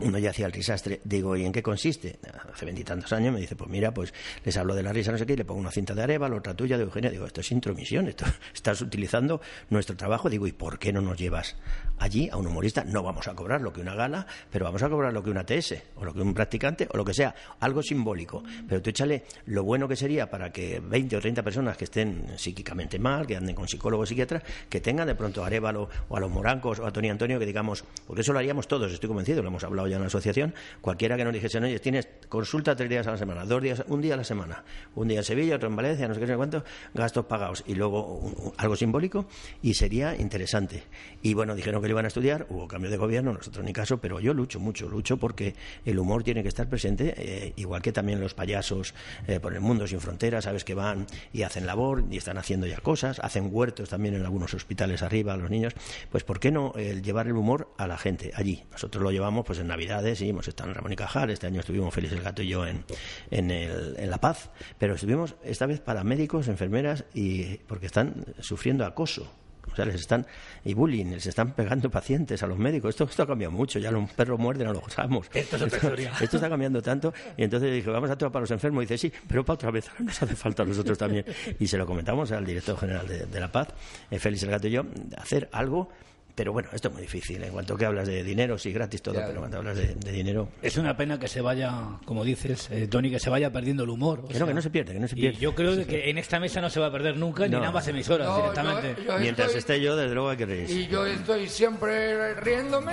Uno 0.00 0.18
ya 0.18 0.30
hacía 0.30 0.46
el 0.46 0.52
risastre, 0.52 1.00
digo, 1.04 1.36
¿y 1.36 1.44
en 1.44 1.52
qué 1.52 1.62
consiste? 1.62 2.18
Hace 2.50 2.64
veintitantos 2.64 3.12
años 3.12 3.34
me 3.34 3.40
dice, 3.40 3.54
pues 3.54 3.68
mira, 3.68 3.92
pues 3.92 4.14
les 4.44 4.56
hablo 4.56 4.74
de 4.74 4.82
la 4.82 4.92
risa, 4.92 5.12
no 5.12 5.18
sé 5.18 5.26
qué, 5.26 5.36
le 5.36 5.44
pongo 5.44 5.60
una 5.60 5.70
cinta 5.70 5.94
de 5.94 6.02
Areva, 6.02 6.26
la 6.28 6.36
otra 6.36 6.54
tuya 6.54 6.78
de 6.78 6.84
Eugenia, 6.84 7.10
digo, 7.10 7.26
esto 7.26 7.42
es 7.42 7.52
intromisión, 7.52 8.08
esto 8.08 8.24
estás 8.54 8.80
utilizando 8.80 9.42
nuestro 9.68 9.96
trabajo, 9.96 10.30
digo, 10.30 10.46
¿y 10.46 10.52
por 10.52 10.78
qué 10.78 10.90
no 10.90 11.02
nos 11.02 11.18
llevas 11.18 11.56
allí 11.98 12.30
a 12.30 12.38
un 12.38 12.46
humorista? 12.46 12.82
No 12.84 13.02
vamos 13.02 13.28
a 13.28 13.34
cobrar 13.34 13.60
lo 13.60 13.74
que 13.74 13.82
una 13.82 13.94
gala, 13.94 14.26
pero 14.50 14.64
vamos 14.64 14.82
a 14.82 14.88
cobrar 14.88 15.12
lo 15.12 15.22
que 15.22 15.30
una 15.30 15.44
TS, 15.44 15.74
o 15.96 16.04
lo 16.04 16.14
que 16.14 16.22
un 16.22 16.32
practicante, 16.32 16.88
o 16.90 16.96
lo 16.96 17.04
que 17.04 17.12
sea, 17.12 17.34
algo 17.60 17.82
simbólico. 17.82 18.42
Pero 18.66 18.80
tú 18.80 18.88
échale 18.88 19.24
lo 19.46 19.64
bueno 19.64 19.86
que 19.86 19.96
sería 19.96 20.30
para 20.30 20.50
que 20.50 20.80
20 20.80 21.16
o 21.16 21.20
30 21.20 21.42
personas 21.42 21.76
que 21.76 21.84
estén 21.84 22.26
psíquicamente 22.36 22.98
mal, 22.98 23.26
que 23.26 23.36
anden 23.36 23.54
con 23.54 23.68
psicólogos, 23.68 24.08
psiquiatras, 24.08 24.42
que 24.70 24.80
tengan 24.80 25.06
de 25.06 25.14
pronto 25.14 25.44
a 25.44 25.46
Arevalo 25.46 25.90
o 26.08 26.16
a 26.16 26.20
los 26.20 26.30
Morancos 26.30 26.78
o 26.78 26.86
a 26.86 26.90
Tony 26.90 27.10
Antonio, 27.10 27.38
que 27.38 27.44
digamos, 27.44 27.84
porque 28.06 28.22
eso 28.22 28.32
lo 28.32 28.38
haríamos 28.38 28.66
todos, 28.66 28.90
estoy 28.90 29.08
convencido, 29.08 29.42
lo 29.42 29.48
hemos 29.48 29.64
hablado 29.64 29.89
en 29.96 30.02
la 30.02 30.08
asociación, 30.08 30.54
cualquiera 30.80 31.16
que 31.16 31.24
nos 31.24 31.32
dijese, 31.32 31.58
oye, 31.58 31.78
tienes 31.78 32.08
consulta 32.28 32.76
tres 32.76 32.88
días 32.88 33.06
a 33.06 33.12
la 33.12 33.18
semana, 33.18 33.44
dos 33.44 33.62
días, 33.62 33.84
un 33.88 34.00
día 34.00 34.14
a 34.14 34.16
la 34.16 34.24
semana, 34.24 34.64
un 34.94 35.08
día 35.08 35.18
en 35.18 35.24
Sevilla, 35.24 35.56
otro 35.56 35.68
en 35.68 35.76
Valencia, 35.76 36.08
no 36.08 36.14
sé 36.14 36.20
qué, 36.20 36.26
no 36.26 36.32
sé 36.32 36.36
cuánto, 36.36 36.64
gastos 36.94 37.26
pagados 37.26 37.64
y 37.66 37.74
luego 37.74 38.54
algo 38.56 38.76
simbólico 38.76 39.26
y 39.62 39.74
sería 39.74 40.16
interesante. 40.16 40.84
Y 41.22 41.34
bueno, 41.34 41.54
dijeron 41.54 41.82
que 41.82 41.88
lo 41.88 41.92
iban 41.92 42.04
a 42.04 42.08
estudiar, 42.08 42.46
hubo 42.50 42.68
cambio 42.68 42.90
de 42.90 42.96
gobierno, 42.96 43.32
nosotros 43.32 43.64
ni 43.64 43.72
caso, 43.72 43.98
pero 43.98 44.20
yo 44.20 44.34
lucho 44.34 44.60
mucho, 44.60 44.88
lucho 44.88 45.16
porque 45.16 45.54
el 45.84 45.98
humor 45.98 46.22
tiene 46.22 46.42
que 46.42 46.48
estar 46.48 46.68
presente, 46.68 47.14
eh, 47.16 47.52
igual 47.56 47.82
que 47.82 47.92
también 47.92 48.20
los 48.20 48.34
payasos 48.34 48.94
eh, 49.26 49.40
por 49.40 49.54
el 49.54 49.60
mundo 49.60 49.86
sin 49.86 50.00
fronteras, 50.00 50.44
sabes 50.44 50.64
que 50.64 50.74
van 50.74 51.06
y 51.32 51.42
hacen 51.42 51.66
labor 51.66 52.04
y 52.10 52.16
están 52.16 52.38
haciendo 52.38 52.66
ya 52.66 52.78
cosas, 52.78 53.18
hacen 53.20 53.48
huertos 53.50 53.88
también 53.88 54.14
en 54.14 54.22
algunos 54.22 54.54
hospitales 54.54 55.02
arriba 55.02 55.34
a 55.34 55.36
los 55.36 55.50
niños, 55.50 55.74
pues 56.10 56.24
¿por 56.24 56.40
qué 56.40 56.50
no 56.50 56.72
llevar 56.74 57.26
el 57.26 57.34
humor 57.34 57.72
a 57.76 57.86
la 57.86 57.98
gente 57.98 58.32
allí? 58.34 58.64
Nosotros 58.70 59.02
lo 59.02 59.10
llevamos 59.10 59.44
pues 59.44 59.58
en 59.58 59.66
Navidades 59.80 60.20
y 60.20 60.28
hemos 60.28 60.46
estado 60.46 60.68
en 60.68 60.74
Ramón 60.74 60.92
y 60.92 60.96
Cajal, 60.96 61.30
este 61.30 61.46
año 61.46 61.60
estuvimos 61.60 61.92
Félix 61.94 62.12
el 62.12 62.20
Gato 62.22 62.42
y 62.42 62.48
yo 62.48 62.66
en, 62.66 62.84
en, 63.30 63.50
el- 63.50 63.96
en 63.98 64.10
La 64.10 64.18
Paz, 64.18 64.50
pero 64.78 64.94
estuvimos 64.94 65.34
esta 65.42 65.64
vez 65.64 65.80
para 65.80 66.04
médicos, 66.04 66.48
enfermeras 66.48 67.04
y 67.14 67.56
porque 67.66 67.86
están 67.86 68.26
sufriendo 68.40 68.84
acoso. 68.84 69.32
O 69.72 69.76
sea, 69.76 69.84
les 69.86 69.94
están, 69.94 70.26
y 70.64 70.74
bullying, 70.74 71.06
les 71.12 71.26
están 71.26 71.52
pegando 71.54 71.90
pacientes 71.90 72.42
a 72.42 72.46
los 72.46 72.58
médicos. 72.58 72.90
Esto, 72.90 73.04
esto 73.04 73.22
ha 73.22 73.26
cambiado 73.26 73.52
mucho, 73.52 73.78
ya 73.78 73.90
los 73.92 74.10
perros 74.12 74.38
muerden 74.38 74.66
a 74.66 74.72
los 74.72 74.98
amos. 74.98 75.28
Esto 75.32 75.56
es 75.56 75.72
historia. 75.72 76.12
Esto 76.20 76.36
está 76.36 76.48
cambiando 76.50 76.82
tanto. 76.82 77.14
Y 77.36 77.44
entonces 77.44 77.72
dije, 77.72 77.88
vamos 77.88 78.10
a 78.10 78.14
actuar 78.14 78.32
para 78.32 78.40
los 78.42 78.50
enfermos. 78.50 78.82
Y 78.82 78.86
dice, 78.86 78.98
sí, 78.98 79.12
pero 79.28 79.44
para 79.44 79.54
otra 79.54 79.70
vez, 79.70 79.88
nos 80.00 80.20
hace 80.22 80.34
falta 80.36 80.64
a 80.64 80.66
nosotros 80.66 80.98
también. 80.98 81.24
Y 81.58 81.66
se 81.68 81.78
lo 81.78 81.86
comentamos 81.86 82.32
al 82.32 82.44
director 82.44 82.76
general 82.78 83.06
de, 83.06 83.26
de 83.26 83.40
La 83.40 83.50
Paz, 83.52 83.68
eh, 84.10 84.18
Félix 84.18 84.42
El 84.42 84.50
Gato 84.50 84.66
y 84.66 84.72
yo, 84.72 84.84
hacer 85.16 85.48
algo. 85.52 85.88
Pero 86.34 86.52
bueno, 86.52 86.68
esto 86.72 86.88
es 86.88 86.94
muy 86.94 87.02
difícil. 87.02 87.42
En 87.42 87.52
cuanto 87.52 87.76
que 87.76 87.84
hablas 87.84 88.06
de 88.06 88.22
dinero, 88.22 88.56
sí, 88.58 88.72
gratis 88.72 89.02
todo, 89.02 89.14
Ya. 89.16 89.26
pero 89.26 89.40
cuando 89.40 89.58
hablas 89.58 89.76
de, 89.76 89.94
de 89.94 90.12
dinero. 90.12 90.48
Es 90.62 90.76
una 90.78 90.96
pena 90.96 91.18
que 91.18 91.28
se 91.28 91.40
vaya, 91.40 91.72
como 92.04 92.24
dices, 92.24 92.68
eh, 92.70 92.86
Tony, 92.88 93.10
que 93.10 93.18
se 93.18 93.28
vaya 93.30 93.52
perdiendo 93.52 93.84
el 93.84 93.90
humor. 93.90 94.20
o 94.24 94.28
Que 94.28 94.38
no, 94.38 94.46
que 94.46 94.54
no 94.54 94.62
se 94.62 94.70
pierde, 94.70 94.92
que 94.94 95.00
no 95.00 95.08
se 95.08 95.18
y 95.18 95.20
pierde. 95.22 95.38
yo 95.38 95.54
creo 95.54 95.86
que 95.86 96.08
en 96.08 96.18
esta 96.18 96.40
mesa 96.40 96.60
no 96.60 96.70
se 96.70 96.80
va 96.80 96.86
a 96.86 96.92
perder 96.92 97.16
nunca, 97.16 97.46
ni 97.46 97.56
en 97.56 97.64
ambas 97.64 97.86
emisoras 97.88 98.28
No, 98.28 98.36
directamente. 98.36 98.94
yo- 98.98 99.12
yo 99.14 99.18
Mientras 99.18 99.48
estoy- 99.48 99.58
esté 99.58 99.80
yo, 99.80 99.96
desde 99.96 100.14
luego 100.14 100.30
hay 100.30 100.36
que 100.36 100.46
reírse. 100.46 100.72
Y 100.74 100.86
yo 100.86 101.04
estoy 101.06 101.48
siempre 101.48 102.34
riéndome. 102.34 102.92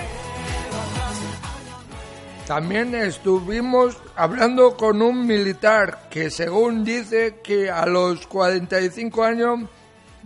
También 2.47 2.95
estuvimos 2.95 3.97
hablando 4.15 4.77
con 4.77 5.01
un 5.01 5.27
militar 5.27 6.07
que 6.09 6.29
según 6.29 6.85
dice 6.85 7.39
que 7.43 7.69
a 7.69 7.85
los 7.85 8.25
45 8.25 9.23
años 9.23 9.59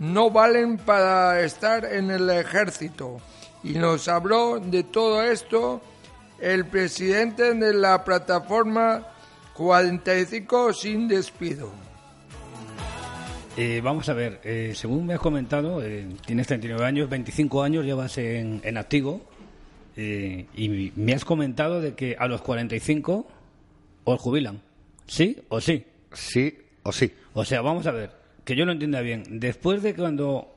no 0.02 0.30
valen 0.30 0.78
para 0.78 1.40
estar 1.42 1.84
en 1.84 2.10
el 2.10 2.28
ejército. 2.28 3.20
Y 3.62 3.74
nos 3.74 4.08
habló 4.08 4.58
de 4.58 4.82
todo 4.82 5.22
esto 5.22 5.80
el 6.40 6.66
presidente 6.66 7.54
de 7.54 7.72
la 7.72 8.02
plataforma 8.02 9.06
45 9.54 10.72
sin 10.72 11.06
despido. 11.06 11.70
Eh, 13.56 13.80
vamos 13.80 14.08
a 14.08 14.14
ver, 14.14 14.40
eh, 14.42 14.72
según 14.74 15.06
me 15.06 15.14
has 15.14 15.20
comentado, 15.20 15.80
eh, 15.84 16.08
tienes 16.26 16.48
39 16.48 16.84
años, 16.84 17.08
25 17.08 17.62
años 17.62 17.84
llevas 17.84 18.18
en, 18.18 18.60
en 18.64 18.78
activo 18.78 19.20
eh, 19.96 20.46
y 20.56 20.92
me 20.96 21.14
has 21.14 21.24
comentado 21.24 21.80
de 21.80 21.94
que 21.94 22.16
a 22.18 22.26
los 22.26 22.42
45 22.42 23.24
os 24.02 24.20
jubilan. 24.20 24.62
¿Sí 25.06 25.44
o 25.48 25.60
sí? 25.60 25.84
Sí 26.12 26.58
o 26.82 26.90
sí. 26.90 27.12
O 27.34 27.44
sea, 27.44 27.60
vamos 27.60 27.86
a 27.86 27.92
ver, 27.92 28.21
que 28.44 28.56
yo 28.56 28.64
lo 28.64 28.72
entienda 28.72 29.00
bien. 29.00 29.24
Después 29.28 29.82
de 29.82 29.94
cuando 29.94 30.52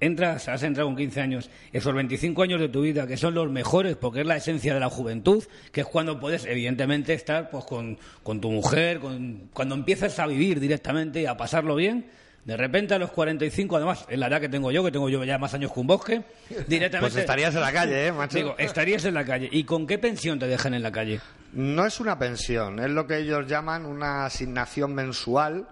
entras, 0.00 0.48
has 0.48 0.62
entrado 0.62 0.88
con 0.88 0.96
15 0.96 1.20
años, 1.20 1.50
esos 1.72 1.94
25 1.94 2.42
años 2.42 2.60
de 2.60 2.68
tu 2.68 2.82
vida, 2.82 3.06
que 3.06 3.16
son 3.16 3.34
los 3.34 3.50
mejores, 3.50 3.96
porque 3.96 4.20
es 4.20 4.26
la 4.26 4.36
esencia 4.36 4.74
de 4.74 4.80
la 4.80 4.90
juventud, 4.90 5.44
que 5.72 5.82
es 5.82 5.86
cuando 5.86 6.20
puedes, 6.20 6.44
evidentemente, 6.44 7.14
estar 7.14 7.50
pues 7.50 7.64
con, 7.64 7.98
con 8.22 8.40
tu 8.40 8.50
mujer, 8.50 9.00
con, 9.00 9.48
cuando 9.52 9.74
empiezas 9.74 10.18
a 10.18 10.26
vivir 10.26 10.60
directamente 10.60 11.22
y 11.22 11.26
a 11.26 11.36
pasarlo 11.36 11.74
bien. 11.74 12.06
De 12.44 12.56
repente 12.56 12.94
a 12.94 12.98
los 12.98 13.10
45, 13.10 13.76
además, 13.76 14.06
en 14.08 14.20
la 14.20 14.28
edad 14.28 14.40
que 14.40 14.48
tengo 14.48 14.70
yo, 14.70 14.82
que 14.82 14.90
tengo 14.90 15.10
yo 15.10 15.22
ya 15.22 15.36
más 15.36 15.52
años 15.52 15.70
que 15.70 15.80
un 15.80 15.86
bosque, 15.86 16.22
directamente... 16.66 17.12
Pues 17.12 17.16
estarías 17.16 17.54
en 17.54 17.60
la 17.60 17.72
calle, 17.72 18.06
¿eh, 18.06 18.12
macho? 18.12 18.38
Digo, 18.38 18.54
estarías 18.56 19.04
en 19.04 19.14
la 19.14 19.24
calle. 19.24 19.50
¿Y 19.52 19.64
con 19.64 19.86
qué 19.86 19.98
pensión 19.98 20.38
te 20.38 20.46
dejan 20.46 20.72
en 20.72 20.82
la 20.82 20.90
calle? 20.90 21.20
No 21.52 21.84
es 21.84 22.00
una 22.00 22.18
pensión, 22.18 22.78
es 22.78 22.90
lo 22.90 23.06
que 23.06 23.18
ellos 23.18 23.46
llaman 23.46 23.84
una 23.84 24.24
asignación 24.24 24.94
mensual. 24.94 25.66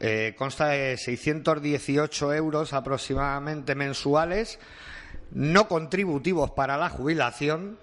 Eh, 0.00 0.34
consta 0.36 0.68
de 0.68 0.96
618 0.96 2.34
euros 2.34 2.72
aproximadamente 2.72 3.74
mensuales, 3.74 4.58
no 5.30 5.68
contributivos 5.68 6.50
para 6.50 6.76
la 6.76 6.88
jubilación, 6.88 7.78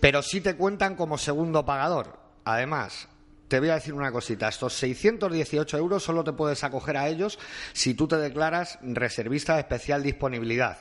pero 0.00 0.22
sí 0.22 0.40
te 0.40 0.56
cuentan 0.56 0.96
como 0.96 1.18
segundo 1.18 1.64
pagador. 1.64 2.18
Además, 2.44 3.08
te 3.48 3.58
voy 3.58 3.70
a 3.70 3.74
decir 3.74 3.94
una 3.94 4.12
cosita, 4.12 4.48
estos 4.48 4.74
618 4.74 5.76
euros 5.76 6.04
solo 6.04 6.22
te 6.22 6.32
puedes 6.32 6.62
acoger 6.62 6.96
a 6.96 7.08
ellos 7.08 7.38
si 7.72 7.94
tú 7.94 8.06
te 8.06 8.16
declaras 8.16 8.78
reservista 8.82 9.54
de 9.54 9.60
especial 9.60 10.02
disponibilidad. 10.02 10.78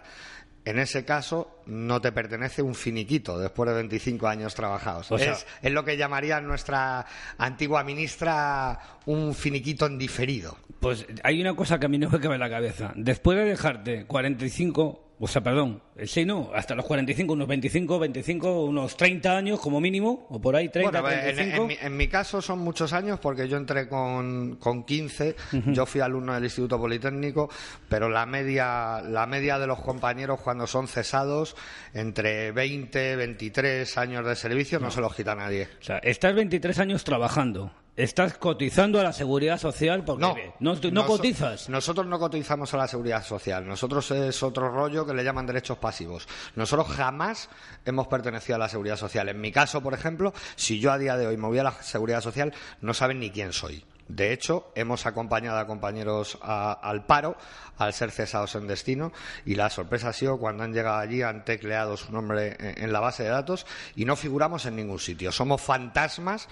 En 0.65 0.77
ese 0.77 1.05
caso, 1.05 1.61
no 1.65 2.01
te 2.01 2.11
pertenece 2.11 2.61
un 2.61 2.75
finiquito 2.75 3.39
después 3.39 3.69
de 3.69 3.75
25 3.75 4.27
años 4.27 4.53
trabajados. 4.55 5.11
O 5.11 5.17
sea- 5.17 5.31
es, 5.33 5.45
es 5.61 5.71
lo 5.71 5.83
que 5.85 5.97
llamaría 5.97 6.39
nuestra 6.41 7.05
antigua 7.37 7.83
ministra 7.83 8.79
un 9.05 9.33
finiquito 9.33 9.85
en 9.85 9.97
diferido. 9.97 10.57
Pues 10.79 11.05
hay 11.23 11.41
una 11.41 11.55
cosa 11.55 11.79
que 11.79 11.85
a 11.87 11.89
mí 11.89 11.97
no 11.97 12.09
me 12.09 12.19
cabe 12.19 12.35
en 12.35 12.39
la 12.41 12.49
cabeza. 12.49 12.91
Después 12.95 13.37
de 13.37 13.45
dejarte 13.45 14.05
45, 14.05 15.08
o 15.21 15.27
sea, 15.27 15.41
perdón, 15.41 15.81
sí, 16.05 16.23
no, 16.23 16.49
hasta 16.53 16.75
los 16.75 16.85
45, 16.85 17.33
unos 17.33 17.47
25, 17.47 17.99
25, 17.99 18.63
unos 18.63 18.95
30 18.95 19.37
años 19.37 19.59
como 19.59 19.81
mínimo, 19.81 20.27
o 20.29 20.39
por 20.39 20.55
ahí 20.55 20.69
30, 20.69 21.01
Bueno, 21.01 21.15
en, 21.15 21.35
35. 21.35 21.61
en 21.61 21.67
mi, 21.67 21.77
en 21.81 21.97
mi 21.97 22.07
caso 22.07 22.41
son 22.41 22.59
muchos 22.59 22.93
años 22.93 23.19
porque 23.19 23.47
yo 23.49 23.57
entré 23.57 23.89
con, 23.89 24.55
con 24.55 24.83
15, 24.85 25.35
yo 25.67 25.85
fui 25.85 25.99
alumno 25.99 26.33
del 26.33 26.45
Instituto 26.45 26.79
Politécnico, 26.79 27.49
pero 27.89 28.07
la 28.09 28.25
media, 28.25 29.01
la 29.01 29.25
media 29.25 29.59
de 29.59 29.67
los 29.67 29.81
compañeros 29.81 30.39
cuando 30.41 30.65
son 30.67 30.87
cesados, 30.87 31.55
entre 31.93 32.53
20, 32.53 33.17
23 33.17 33.97
años 33.97 34.25
de 34.25 34.35
servicio, 34.35 34.79
no, 34.79 34.89
se 34.89 35.01
los 35.01 35.13
quita 35.13 35.35
nadie. 35.35 35.67
O 35.81 35.83
sea, 35.83 35.97
estás 35.97 36.33
23 36.33 36.79
años 36.79 37.03
trabajando, 37.03 37.71
estás 38.03 38.37
cotizando 38.37 38.99
a 38.99 39.03
la 39.03 39.13
seguridad 39.13 39.57
social 39.59 40.03
porque 40.03 40.21
No, 40.21 40.35
no, 40.59 40.75
no 40.91 41.05
cotizas. 41.05 41.69
Nosotros 41.69 42.07
no 42.07 42.17
cotizamos 42.19 42.73
a 42.73 42.77
la 42.77 42.87
seguridad 42.87 43.23
social. 43.23 43.67
Nosotros 43.67 44.09
es 44.11 44.41
otro 44.43 44.69
rollo 44.69 45.05
que 45.05 45.13
le 45.13 45.23
llaman 45.23 45.45
derechos 45.45 45.77
pasivos. 45.77 46.27
Nosotros 46.55 46.87
jamás 46.87 47.49
hemos 47.85 48.07
pertenecido 48.07 48.55
a 48.55 48.59
la 48.59 48.69
seguridad 48.69 48.95
social. 48.97 49.29
En 49.29 49.41
mi 49.41 49.51
caso, 49.51 49.81
por 49.81 49.93
ejemplo, 49.93 50.33
si 50.55 50.79
yo 50.79 50.91
a 50.91 50.97
día 50.97 51.17
de 51.17 51.27
hoy 51.27 51.37
me 51.37 51.47
voy 51.47 51.59
a 51.59 51.63
la 51.63 51.71
seguridad 51.73 52.21
social, 52.21 52.53
no 52.81 52.93
saben 52.93 53.19
ni 53.19 53.31
quién 53.31 53.53
soy. 53.53 53.83
De 54.07 54.33
hecho, 54.33 54.71
hemos 54.73 55.05
acompañado 55.05 55.59
a 55.59 55.67
compañeros 55.67 56.39
a- 56.41 56.71
al 56.71 57.05
paro 57.05 57.37
al 57.77 57.93
ser 57.93 58.09
cesados 58.09 58.55
en 58.55 58.65
destino 58.65 59.11
y 59.45 59.53
la 59.53 59.69
sorpresa 59.69 60.09
ha 60.09 60.13
sido 60.13 60.39
cuando 60.39 60.63
han 60.63 60.73
llegado 60.73 60.97
allí, 60.97 61.21
han 61.21 61.45
tecleado 61.45 61.95
su 61.95 62.11
nombre 62.11 62.57
en, 62.59 62.85
en 62.85 62.91
la 62.91 62.99
base 63.01 63.21
de 63.21 63.29
datos 63.29 63.67
y 63.95 64.05
no 64.05 64.15
figuramos 64.15 64.65
en 64.65 64.77
ningún 64.77 64.97
sitio. 64.99 65.31
Somos 65.31 65.61
fantasmas 65.61 66.49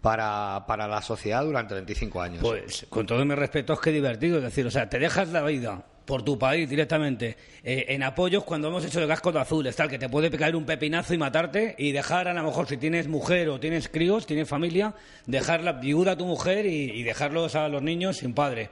para, 0.00 0.64
para 0.66 0.88
la 0.88 1.02
sociedad 1.02 1.44
durante 1.44 1.74
25 1.74 2.20
años. 2.20 2.40
Pues, 2.40 2.86
con 2.88 3.06
todo 3.06 3.24
mi 3.24 3.34
respeto, 3.34 3.74
es 3.74 3.80
que 3.80 3.92
divertido. 3.92 4.38
Es 4.38 4.44
decir, 4.44 4.66
o 4.66 4.70
sea, 4.70 4.88
te 4.88 4.98
dejas 4.98 5.28
la 5.28 5.42
vida 5.42 5.84
por 6.04 6.22
tu 6.22 6.38
país 6.38 6.68
directamente 6.68 7.36
eh, 7.62 7.86
en 7.88 8.02
apoyos 8.02 8.42
cuando 8.42 8.68
hemos 8.68 8.84
hecho 8.84 9.00
de 9.00 9.06
cascos 9.06 9.32
de 9.32 9.40
azules, 9.40 9.76
tal, 9.76 9.88
que 9.88 9.98
te 9.98 10.08
puede 10.08 10.30
caer 10.30 10.56
un 10.56 10.64
pepinazo 10.64 11.14
y 11.14 11.18
matarte 11.18 11.76
y 11.78 11.92
dejar, 11.92 12.26
a 12.26 12.34
lo 12.34 12.42
mejor, 12.42 12.66
si 12.66 12.76
tienes 12.78 13.06
mujer 13.06 13.48
o 13.48 13.60
tienes 13.60 13.88
críos, 13.88 14.26
tienes 14.26 14.48
familia, 14.48 14.94
dejar 15.26 15.62
la 15.62 15.74
viuda 15.74 16.12
a 16.12 16.16
tu 16.16 16.26
mujer 16.26 16.66
y 16.66 17.02
dejarlos 17.02 17.54
a 17.54 17.68
los 17.68 17.82
niños 17.82 18.16
sin 18.16 18.34
padre. 18.34 18.70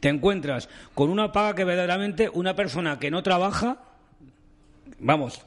Te 0.00 0.08
encuentras 0.08 0.68
con 0.94 1.10
una 1.10 1.30
paga 1.30 1.54
que 1.54 1.64
verdaderamente 1.64 2.30
una 2.32 2.56
persona 2.56 2.98
que 2.98 3.10
no 3.10 3.22
trabaja 3.22 3.78
vamos, 5.00 5.44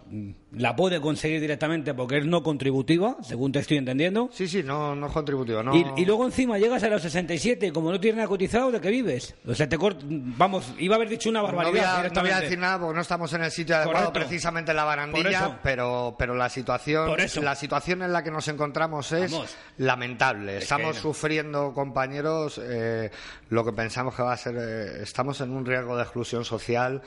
la 0.51 0.75
puede 0.75 0.99
conseguir 0.99 1.39
directamente 1.39 1.93
porque 1.93 2.17
es 2.17 2.25
no 2.25 2.43
contributiva, 2.43 3.17
según 3.21 3.51
te 3.51 3.59
estoy 3.59 3.77
entendiendo. 3.77 4.29
Sí, 4.31 4.47
sí, 4.47 4.63
no, 4.63 4.95
no 4.95 5.07
es 5.07 5.13
contributivo, 5.13 5.63
no. 5.63 5.75
Y, 5.75 5.85
y 5.97 6.05
luego 6.05 6.25
encima 6.25 6.57
llegas 6.57 6.83
a 6.83 6.89
los 6.89 7.01
67 7.01 7.67
y 7.67 7.71
como 7.71 7.91
no 7.91 7.99
tienes 7.99 8.17
nada 8.17 8.27
cotizado, 8.27 8.71
¿de 8.71 8.81
qué 8.81 8.89
vives? 8.89 9.35
O 9.47 9.53
sea, 9.55 9.69
te 9.69 9.77
cort... 9.77 10.01
Vamos, 10.03 10.73
iba 10.79 10.95
a 10.95 10.97
haber 10.97 11.09
dicho 11.09 11.29
una 11.29 11.41
No 11.41 11.47
voy, 11.47 11.55
barbaridad 11.55 12.05
a, 12.05 12.09
no 12.09 12.21
voy 12.21 12.31
a 12.31 12.41
decir 12.41 12.57
nada 12.59 12.79
porque 12.79 12.95
no 12.95 13.01
estamos 13.01 13.31
en 13.33 13.43
el 13.43 13.51
sitio 13.51 13.75
adecuado, 13.75 14.07
Correcto. 14.07 14.27
precisamente 14.27 14.71
en 14.71 14.77
la 14.77 14.83
barandilla, 14.83 15.59
pero, 15.63 16.15
pero 16.17 16.35
la 16.35 16.49
situación, 16.49 17.11
la 17.41 17.55
situación 17.55 18.01
en 18.01 18.11
la 18.11 18.23
que 18.23 18.31
nos 18.31 18.47
encontramos 18.47 19.11
es 19.11 19.31
Vamos. 19.31 19.55
lamentable. 19.77 20.57
Es 20.57 20.63
estamos 20.63 20.97
sufriendo, 20.97 21.73
compañeros, 21.73 22.59
eh, 22.63 23.11
lo 23.49 23.63
que 23.63 23.73
pensamos 23.73 24.15
que 24.15 24.23
va 24.23 24.33
a 24.33 24.37
ser, 24.37 24.55
eh, 24.57 25.03
estamos 25.03 25.39
en 25.41 25.51
un 25.51 25.65
riesgo 25.65 25.95
de 25.95 26.03
exclusión 26.03 26.43
social 26.43 27.01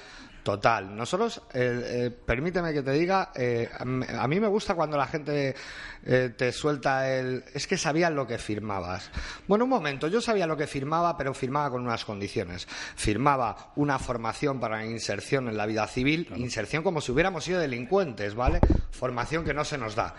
total. 0.47 0.95
Nosotros, 0.95 1.43
eh, 1.53 1.81
eh, 2.07 2.11
permíteme 2.25 2.73
que 2.73 2.81
te 2.81 2.93
diga, 2.93 3.33
eh, 3.35 3.69
a 3.77 4.29
mí 4.29 4.39
me 4.39 4.47
gusta 4.47 4.77
cuando 4.77 4.97
la 4.97 5.09
gente 5.09 5.57
eh, 6.05 6.33
te 6.37 6.53
suelta 6.53 7.11
el... 7.13 7.43
Es 7.53 7.67
que 7.67 7.77
sabían 7.77 8.15
lo 8.15 8.29
que 8.29 8.39
firmabas. 8.39 9.11
Bueno, 9.49 9.65
un 9.65 9.71
momento, 9.71 10.07
yo 10.07 10.21
sabía 10.21 10.47
lo 10.47 10.57
que 10.57 10.69
firmaba, 10.69 11.17
pero 11.19 11.35
firmaba 11.35 11.69
con 11.71 11.83
unas 11.85 12.05
condiciones. 12.05 12.69
Firmaba 12.95 13.73
una 13.75 13.99
formación 13.99 14.61
para 14.61 14.77
la 14.77 14.87
inserción 14.87 15.49
en 15.49 15.57
la 15.57 15.67
vida 15.67 15.85
civil, 15.89 16.29
inserción 16.37 16.85
como 16.85 17.01
si 17.01 17.11
hubiéramos 17.11 17.43
sido 17.43 17.59
delincuentes, 17.59 18.37
¿vale? 18.37 18.61
Formación 18.93 19.45
que 19.45 19.53
no 19.53 19.65
se 19.65 19.79
nos 19.79 19.97
da. 19.97 20.15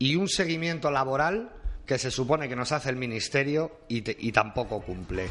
Y 0.00 0.16
un 0.16 0.28
seguimiento 0.28 0.90
laboral 0.90 1.52
que 1.86 1.96
se 1.96 2.10
supone 2.10 2.48
que 2.48 2.56
nos 2.56 2.72
hace 2.72 2.88
el 2.90 2.96
Ministerio 2.96 3.82
y, 3.88 4.02
te- 4.02 4.16
y 4.18 4.32
tampoco 4.32 4.80
cumple. 4.80 5.28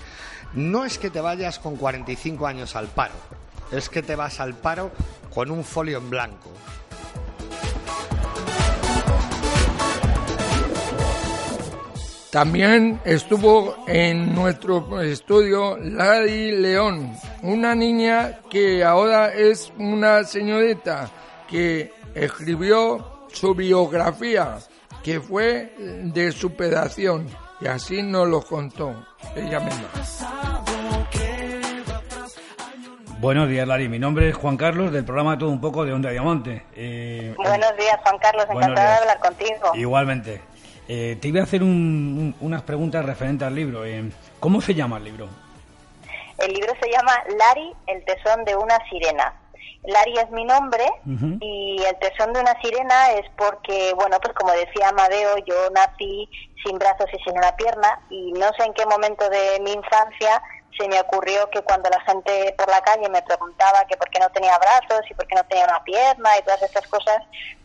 No 0.53 0.85
es 0.85 0.97
que 0.97 1.09
te 1.09 1.19
vayas 1.19 1.59
con 1.59 1.75
45 1.75 2.47
años 2.47 2.75
al 2.77 2.87
paro, 2.87 3.13
es 3.71 3.89
que 3.89 4.01
te 4.01 4.15
vas 4.15 4.39
al 4.39 4.55
paro 4.55 4.91
con 5.33 5.51
un 5.51 5.63
folio 5.63 5.97
en 5.99 6.09
blanco. 6.09 6.49
También 12.31 13.01
estuvo 13.05 13.75
en 13.87 14.35
nuestro 14.35 15.01
estudio 15.01 15.77
Lari 15.77 16.51
León, 16.51 17.11
una 17.41 17.73
niña 17.73 18.41
que 18.51 18.83
ahora 18.83 19.33
es 19.33 19.73
una 19.79 20.23
señorita 20.23 21.09
que 21.47 21.91
escribió 22.13 23.25
su 23.33 23.55
biografía, 23.55 24.59
que 25.03 25.19
fue 25.19 25.73
de 25.77 26.31
superación, 26.31 27.27
y 27.61 27.67
así 27.67 28.03
nos 28.03 28.27
lo 28.27 28.41
contó 28.43 29.07
ella 29.35 29.59
misma. 29.61 30.88
Buenos 33.19 33.49
días, 33.49 33.67
Lari. 33.67 33.89
Mi 33.89 33.99
nombre 33.99 34.29
es 34.29 34.35
Juan 34.35 34.55
Carlos, 34.55 34.91
del 34.93 35.03
programa 35.03 35.37
Todo 35.37 35.49
un 35.49 35.59
poco 35.59 35.83
de 35.85 35.91
Onda 35.91 36.09
Diamante. 36.09 36.63
Eh, 36.75 37.33
Buenos 37.37 37.75
días, 37.77 37.97
Juan 38.03 38.17
Carlos. 38.19 38.45
Encantada 38.49 38.91
de 38.91 38.97
hablar 38.99 39.19
contigo. 39.19 39.71
Igualmente. 39.75 40.41
Eh, 40.87 41.17
te 41.21 41.27
iba 41.27 41.41
a 41.41 41.43
hacer 41.43 41.61
un- 41.61 41.69
un- 41.69 42.35
unas 42.39 42.61
preguntas 42.63 43.05
referentes 43.05 43.45
al 43.47 43.55
libro. 43.55 43.85
Eh, 43.85 44.09
¿Cómo 44.39 44.61
se 44.61 44.73
llama 44.73 44.97
el 44.97 45.03
libro? 45.03 45.27
El 46.37 46.53
libro 46.53 46.73
se 46.81 46.89
llama 46.89 47.11
Lari, 47.37 47.73
el 47.87 48.05
tesón 48.05 48.45
de 48.45 48.55
una 48.55 48.77
sirena. 48.89 49.33
Lari 49.83 50.13
es 50.17 50.29
mi 50.31 50.43
nombre 50.45 50.83
y 51.41 51.81
el 51.83 51.97
tesón 51.99 52.33
de 52.33 52.41
una 52.41 52.53
sirena 52.61 53.11
es 53.11 53.25
porque, 53.37 53.93
bueno, 53.95 54.17
pues 54.21 54.33
como 54.33 54.51
decía 54.53 54.89
Amadeo, 54.89 55.37
yo 55.45 55.55
nací 55.73 56.29
sin 56.65 56.77
brazos 56.77 57.07
y 57.13 57.23
sin 57.23 57.37
una 57.37 57.55
pierna 57.55 57.99
y 58.09 58.33
no 58.33 58.47
sé 58.57 58.63
en 58.65 58.73
qué 58.73 58.85
momento 58.85 59.29
de 59.29 59.59
mi 59.63 59.71
infancia 59.71 60.41
se 60.79 60.87
me 60.87 60.99
ocurrió 60.99 61.49
que 61.49 61.61
cuando 61.61 61.89
la 61.89 61.99
gente 62.01 62.55
por 62.57 62.69
la 62.69 62.81
calle 62.81 63.09
me 63.09 63.21
preguntaba 63.21 63.85
que 63.85 63.97
por 63.97 64.09
qué 64.09 64.19
no 64.19 64.29
tenía 64.29 64.57
brazos 64.57 65.01
y 65.09 65.13
por 65.13 65.27
qué 65.27 65.35
no 65.35 65.43
tenía 65.43 65.65
una 65.65 65.83
pierna 65.83 66.29
y 66.37 66.43
todas 66.43 66.61
estas 66.61 66.87
cosas, 66.87 67.17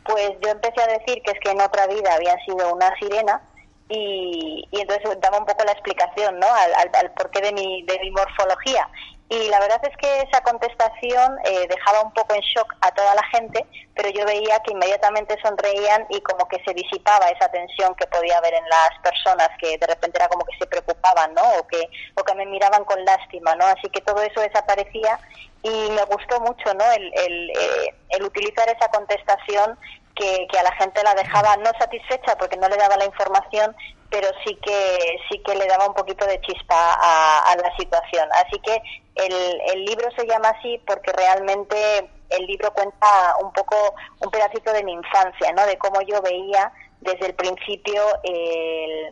pues 0.05 0.33
yo 0.42 0.50
empecé 0.50 0.83
a 0.83 0.98
decir 0.98 1.22
que 1.22 1.31
es 1.31 1.40
que 1.40 1.50
en 1.50 1.61
otra 1.61 1.87
vida 1.87 2.14
había 2.14 2.37
sido 2.44 2.74
una 2.74 2.94
sirena 2.98 3.40
y, 3.88 4.66
y 4.70 4.81
entonces 4.81 5.20
daba 5.20 5.38
un 5.38 5.46
poco 5.46 5.64
la 5.64 5.72
explicación 5.72 6.40
¿no? 6.40 6.46
al, 6.46 6.74
al, 6.74 6.90
al 6.94 7.12
porqué 7.12 7.40
de 7.40 7.53
mi, 7.53 7.85
de 7.85 7.98
mi 8.00 8.11
morfología. 8.11 8.89
Y 9.31 9.49
la 9.49 9.59
verdad 9.59 9.81
es 9.83 9.97
que 9.97 10.20
esa 10.20 10.43
contestación 10.43 11.39
eh, 11.45 11.66
dejaba 11.68 12.03
un 12.03 12.12
poco 12.12 12.35
en 12.35 12.43
shock 12.43 12.75
a 12.83 12.91
toda 12.91 13.14
la 13.14 13.27
gente, 13.29 13.64
pero 13.95 14.11
yo 14.11 14.25
veía 14.27 14.61
que 14.61 14.72
inmediatamente 14.72 15.37
sonreían 15.43 16.07
y 16.11 16.20
como 16.20 16.47
que 16.47 16.62
se 16.64 16.75
disipaba 16.75 17.29
esa 17.31 17.49
tensión 17.49 17.95
que 17.95 18.07
podía 18.07 18.37
haber 18.37 18.53
en 18.53 18.68
las 18.68 18.91
personas, 19.03 19.49
que 19.59 19.79
de 19.79 19.87
repente 19.87 20.18
era 20.18 20.29
como 20.29 20.45
que 20.45 20.57
se 20.59 20.66
preocupaban, 20.66 21.33
¿no? 21.33 21.43
O 21.59 21.66
que, 21.66 21.89
o 22.14 22.22
que 22.22 22.35
me 22.35 22.45
miraban 22.47 22.85
con 22.85 23.03
lástima, 23.05 23.55
¿no? 23.55 23.64
Así 23.64 23.89
que 23.89 24.03
todo 24.03 24.22
eso 24.22 24.41
desaparecía 24.41 25.18
y 25.62 25.91
me 25.91 26.05
gustó 26.05 26.41
mucho, 26.41 26.75
¿no? 26.75 26.85
El, 26.93 27.11
el, 27.14 27.51
eh, 27.51 27.95
el 28.11 28.25
utilizar 28.25 28.68
esa 28.68 28.89
contestación 28.89 29.79
que, 30.14 30.47
que 30.51 30.59
a 30.59 30.62
la 30.62 30.72
gente 30.77 31.03
la 31.03 31.14
dejaba 31.14 31.57
no 31.57 31.70
satisfecha 31.79 32.37
porque 32.39 32.59
no 32.59 32.68
le 32.68 32.77
daba 32.77 32.97
la 32.99 33.07
información, 33.07 33.75
pero 34.11 34.28
sí 34.44 34.59
que 34.62 35.16
sí 35.28 35.42
que 35.44 35.55
le 35.55 35.66
daba 35.66 35.86
un 35.88 35.94
poquito 35.94 36.24
de 36.26 36.40
chispa 36.40 36.94
a, 36.94 37.55
la 37.57 37.76
situación. 37.76 38.28
Así 38.32 38.59
que 38.61 38.80
el, 39.16 39.61
el 39.72 39.84
libro 39.84 40.09
se 40.16 40.26
llama 40.26 40.50
así 40.50 40.80
porque 40.86 41.12
realmente 41.12 42.11
el 42.30 42.46
libro 42.46 42.72
cuenta 42.72 43.36
un 43.40 43.52
poco 43.52 43.94
un 44.20 44.30
pedacito 44.30 44.72
de 44.72 44.82
mi 44.84 44.92
infancia, 44.92 45.52
¿no? 45.52 45.66
De 45.66 45.76
cómo 45.78 46.00
yo 46.02 46.20
veía 46.22 46.72
desde 47.00 47.26
el 47.26 47.34
principio 47.34 48.02
eh, 48.22 49.11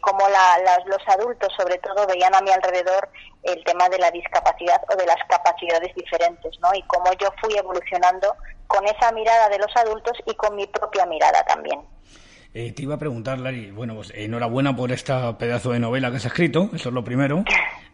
cómo 0.00 0.28
la- 0.28 0.58
las- 0.64 0.84
los 0.86 1.02
adultos, 1.08 1.52
sobre 1.56 1.78
todo, 1.78 2.06
veían 2.06 2.34
a 2.34 2.40
mi 2.40 2.50
alrededor 2.50 3.08
el 3.42 3.62
tema 3.64 3.88
de 3.88 3.98
la 3.98 4.10
discapacidad 4.10 4.82
o 4.92 4.96
de 4.96 5.06
las 5.06 5.16
capacidades 5.28 5.94
diferentes, 5.94 6.58
¿no? 6.60 6.74
Y 6.74 6.82
cómo 6.82 7.12
yo 7.14 7.28
fui 7.40 7.56
evolucionando 7.56 8.34
con 8.66 8.84
esa 8.86 9.12
mirada 9.12 9.48
de 9.48 9.58
los 9.58 9.74
adultos 9.76 10.18
y 10.26 10.34
con 10.34 10.56
mi 10.56 10.66
propia 10.66 11.06
mirada 11.06 11.44
también. 11.44 11.80
Eh, 12.56 12.70
te 12.72 12.84
iba 12.84 12.94
a 12.94 12.98
preguntar, 12.98 13.40
Lari, 13.40 13.72
bueno, 13.72 13.96
pues 13.96 14.12
enhorabuena 14.14 14.76
por 14.76 14.92
esta 14.92 15.36
pedazo 15.36 15.72
de 15.72 15.80
novela 15.80 16.10
que 16.10 16.18
has 16.18 16.24
escrito, 16.24 16.70
eso 16.72 16.88
es 16.90 16.94
lo 16.94 17.02
primero. 17.02 17.42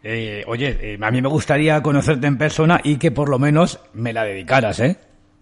Eh, 0.03 0.43
oye, 0.45 0.77
eh, 0.79 0.99
a 1.01 1.09
mí 1.09 1.19
me 1.19 1.29
gustaría 1.29 1.81
conocerte 1.81 2.27
en 2.27 2.37
persona 2.37 2.79
y 2.83 2.97
que 2.97 3.09
por 3.09 3.27
lo 3.27 3.39
menos 3.39 3.79
me 3.93 4.13
la 4.13 4.23
dedicaras, 4.23 4.79
¿eh? 4.79 4.97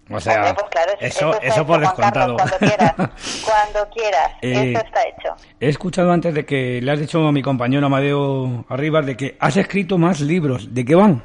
O 0.09 0.19
sea, 0.21 0.55
pues 0.55 0.67
claro, 0.71 0.93
eso, 1.01 1.39
eso 1.41 1.67
por 1.67 1.81
descontado. 1.81 2.37
Carlos, 2.37 2.57
cuando 2.59 2.75
quieras, 2.77 2.95
cuando 3.45 3.89
quieras, 3.93 4.31
Eh, 4.41 4.71
eso 4.71 4.85
está 4.85 5.01
hecho. 5.03 5.35
He 5.59 5.67
escuchado 5.69 6.11
antes 6.11 6.33
de 6.33 6.45
que 6.45 6.81
le 6.81 6.89
has 6.89 6.99
dicho 6.99 7.27
a 7.27 7.31
mi 7.31 7.41
compañero 7.43 7.85
Amadeo 7.85 8.65
Arribas 8.69 9.05
de 9.05 9.17
que 9.17 9.35
has 9.39 9.57
escrito 9.57 9.97
más 9.97 10.21
libros. 10.21 10.73
¿De 10.73 10.83
qué 10.85 10.95
van? 10.95 11.21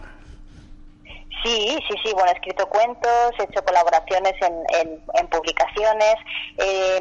Sí, 1.44 1.78
sí, 1.86 1.94
sí, 2.02 2.12
bueno, 2.14 2.30
he 2.30 2.32
escrito 2.32 2.66
cuentos, 2.70 3.32
he 3.38 3.42
hecho 3.42 3.62
colaboraciones 3.66 4.32
en, 4.40 5.04
en, 5.12 5.28
publicaciones. 5.28 6.14
Eh, 6.56 7.00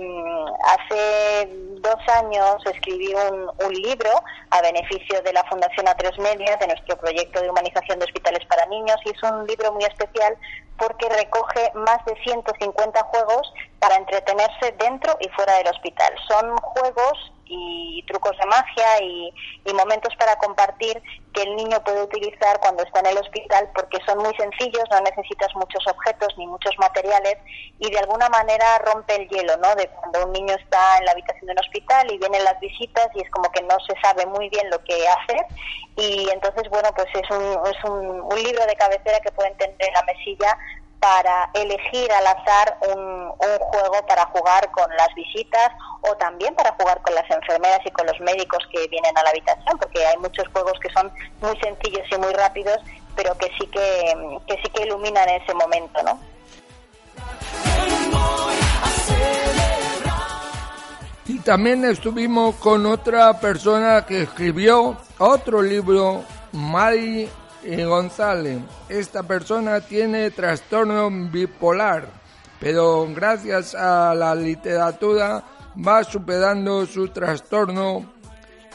hace 0.66 1.48
dos 1.80 2.00
años 2.14 2.58
escribí 2.66 3.14
un, 3.14 3.50
un 3.66 3.74
libro 3.74 4.12
a 4.50 4.62
beneficio 4.62 5.22
de 5.22 5.32
la 5.32 5.46
Fundación 5.46 5.86
A3 5.86 6.22
Media, 6.22 6.58
de 6.58 6.68
nuestro 6.68 6.98
proyecto 6.98 7.40
de 7.40 7.50
humanización 7.50 8.00
de 8.00 8.06
hospitales 8.06 8.46
para 8.48 8.66
niños, 8.66 8.98
y 9.06 9.12
es 9.12 9.24
un 9.24 9.48
libro 9.48 9.72
muy 9.72 9.86
especial 9.86 10.38
porque 10.78 11.08
recoge 11.08 11.72
más 11.76 12.04
de 12.06 12.16
150 12.24 13.02
juegos 13.04 13.54
para 13.80 13.96
entretenerse 13.96 14.76
dentro 14.78 15.16
y 15.22 15.30
fuera 15.30 15.56
del 15.60 15.68
hospital. 15.68 16.14
Son 16.28 16.58
juegos 16.58 17.33
y 17.54 18.04
trucos 18.08 18.38
de 18.38 18.46
magia 18.46 19.02
y, 19.02 19.34
momentos 19.74 20.16
para 20.18 20.36
compartir 20.38 21.02
que 21.34 21.42
el 21.42 21.56
niño 21.56 21.84
puede 21.84 22.04
utilizar 22.04 22.60
cuando 22.60 22.84
está 22.84 23.00
en 23.00 23.08
el 23.08 23.18
hospital 23.18 23.70
porque 23.74 23.98
son 24.06 24.20
muy 24.20 24.34
sencillos, 24.36 24.84
no 24.92 25.02
necesitas 25.02 25.50
muchos 25.56 25.84
objetos 25.88 26.30
ni 26.38 26.46
muchos 26.46 26.78
materiales 26.78 27.38
y 27.80 27.90
de 27.90 27.98
alguna 27.98 28.30
manera 28.30 28.78
rompe 28.86 29.16
el 29.16 29.28
hielo, 29.30 29.58
¿no? 29.58 29.74
De 29.74 29.88
cuando 29.88 30.28
un 30.28 30.32
niño 30.32 30.54
está 30.54 31.00
en 31.00 31.06
la 31.06 31.12
habitación 31.14 31.48
de 31.48 31.54
un 31.54 31.60
hospital 31.60 32.12
y 32.12 32.20
vienen 32.20 32.44
las 32.44 32.60
visitas 32.60 33.08
y 33.16 33.22
es 33.22 33.30
como 33.32 33.52
que 33.52 33.64
no 33.64 33.76
se 33.80 34.00
sabe 34.00 34.28
muy 34.28 34.48
bien 34.50 34.70
lo 34.70 34.78
que 34.84 35.08
hacer 35.08 35.44
y 35.96 36.30
entonces, 36.32 36.70
bueno, 36.70 36.90
pues 36.96 37.08
es 37.14 37.30
un, 37.32 37.68
es 37.68 37.84
un, 37.84 38.22
un 38.22 38.44
libro 38.44 38.66
de 38.66 38.76
cabecera 38.76 39.20
que 39.20 39.32
pueden 39.32 39.56
tener 39.58 39.76
en 39.80 39.94
la 39.94 40.04
mesilla 40.04 40.58
para 41.04 41.50
elegir 41.54 42.10
al 42.14 42.28
azar 42.28 42.78
un, 42.96 43.30
juego 43.38 44.06
para 44.08 44.26
jugar 44.28 44.72
con 44.72 44.90
las 44.96 45.14
visitas 45.16 45.70
o 46.00 46.16
también 46.16 46.56
para 46.56 46.72
jugar 46.80 47.02
con 47.02 47.14
las 47.14 47.30
enfermeras 47.30 47.82
y 47.84 47.92
con 47.92 48.08
los 48.08 48.18
médicos 48.22 48.60
que 48.72 48.88
vienen 48.88 49.18
a 49.18 49.24
la 49.24 49.32
habitación, 49.32 49.78
porque 49.80 50.06
hay 50.06 50.18
muchos 50.20 50.48
juegos 50.54 50.80
que 50.80 50.90
son 50.94 51.12
muy 51.42 51.60
sencillos 51.60 52.08
y 52.10 52.18
muy 52.18 52.32
rápidos, 52.34 52.78
pero 53.18 53.38
que 53.38 53.48
sí 53.60 53.68
que, 53.68 54.40
que 54.48 54.56
sí 54.64 54.70
que 54.74 54.84
iluminan 54.84 55.28
ese 55.28 55.54
momento, 55.54 56.02
¿no? 56.04 56.20
Y 61.26 61.40
también 61.40 61.84
estuvimos 61.84 62.56
con 62.56 62.86
otra 62.86 63.42
persona 63.42 64.06
que 64.06 64.22
escribió 64.22 64.96
otro 65.18 65.62
libro, 65.62 66.24
Mari 66.54 67.30
eh, 67.64 67.86
González. 67.86 68.60
Esta 68.90 69.24
persona 69.24 69.82
tiene 69.82 70.32
trastorno 70.32 71.10
bipolar, 71.10 72.08
pero 72.60 73.08
gracias 73.14 73.76
a 73.76 74.14
la 74.14 74.36
literatura 74.36 75.44
va 75.76 76.04
superando 76.04 76.86
su 76.86 77.08
trastorno 77.10 78.06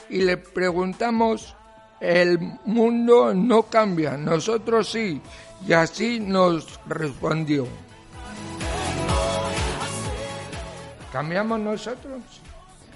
y 0.08 0.22
le 0.22 0.36
preguntamos, 0.36 1.54
el 2.00 2.38
mundo 2.64 3.34
no 3.34 3.64
cambia, 3.64 4.16
nosotros 4.16 4.90
sí, 4.90 5.20
y 5.66 5.72
así 5.72 6.20
nos 6.20 6.80
respondió. 6.86 7.66
¿Cambiamos 11.12 11.58
nosotros? 11.60 12.20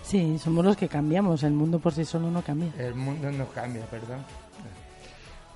Sí, 0.03 0.39
somos 0.39 0.65
los 0.65 0.77
que 0.77 0.89
cambiamos. 0.89 1.43
El 1.43 1.53
mundo 1.53 1.79
por 1.79 1.95
sí 1.95 2.05
solo 2.05 2.31
no 2.31 2.43
cambia. 2.43 2.71
El 2.79 2.95
mundo 2.95 3.33
no 3.33 3.47
cambia, 3.47 3.85
perdón. 3.87 4.19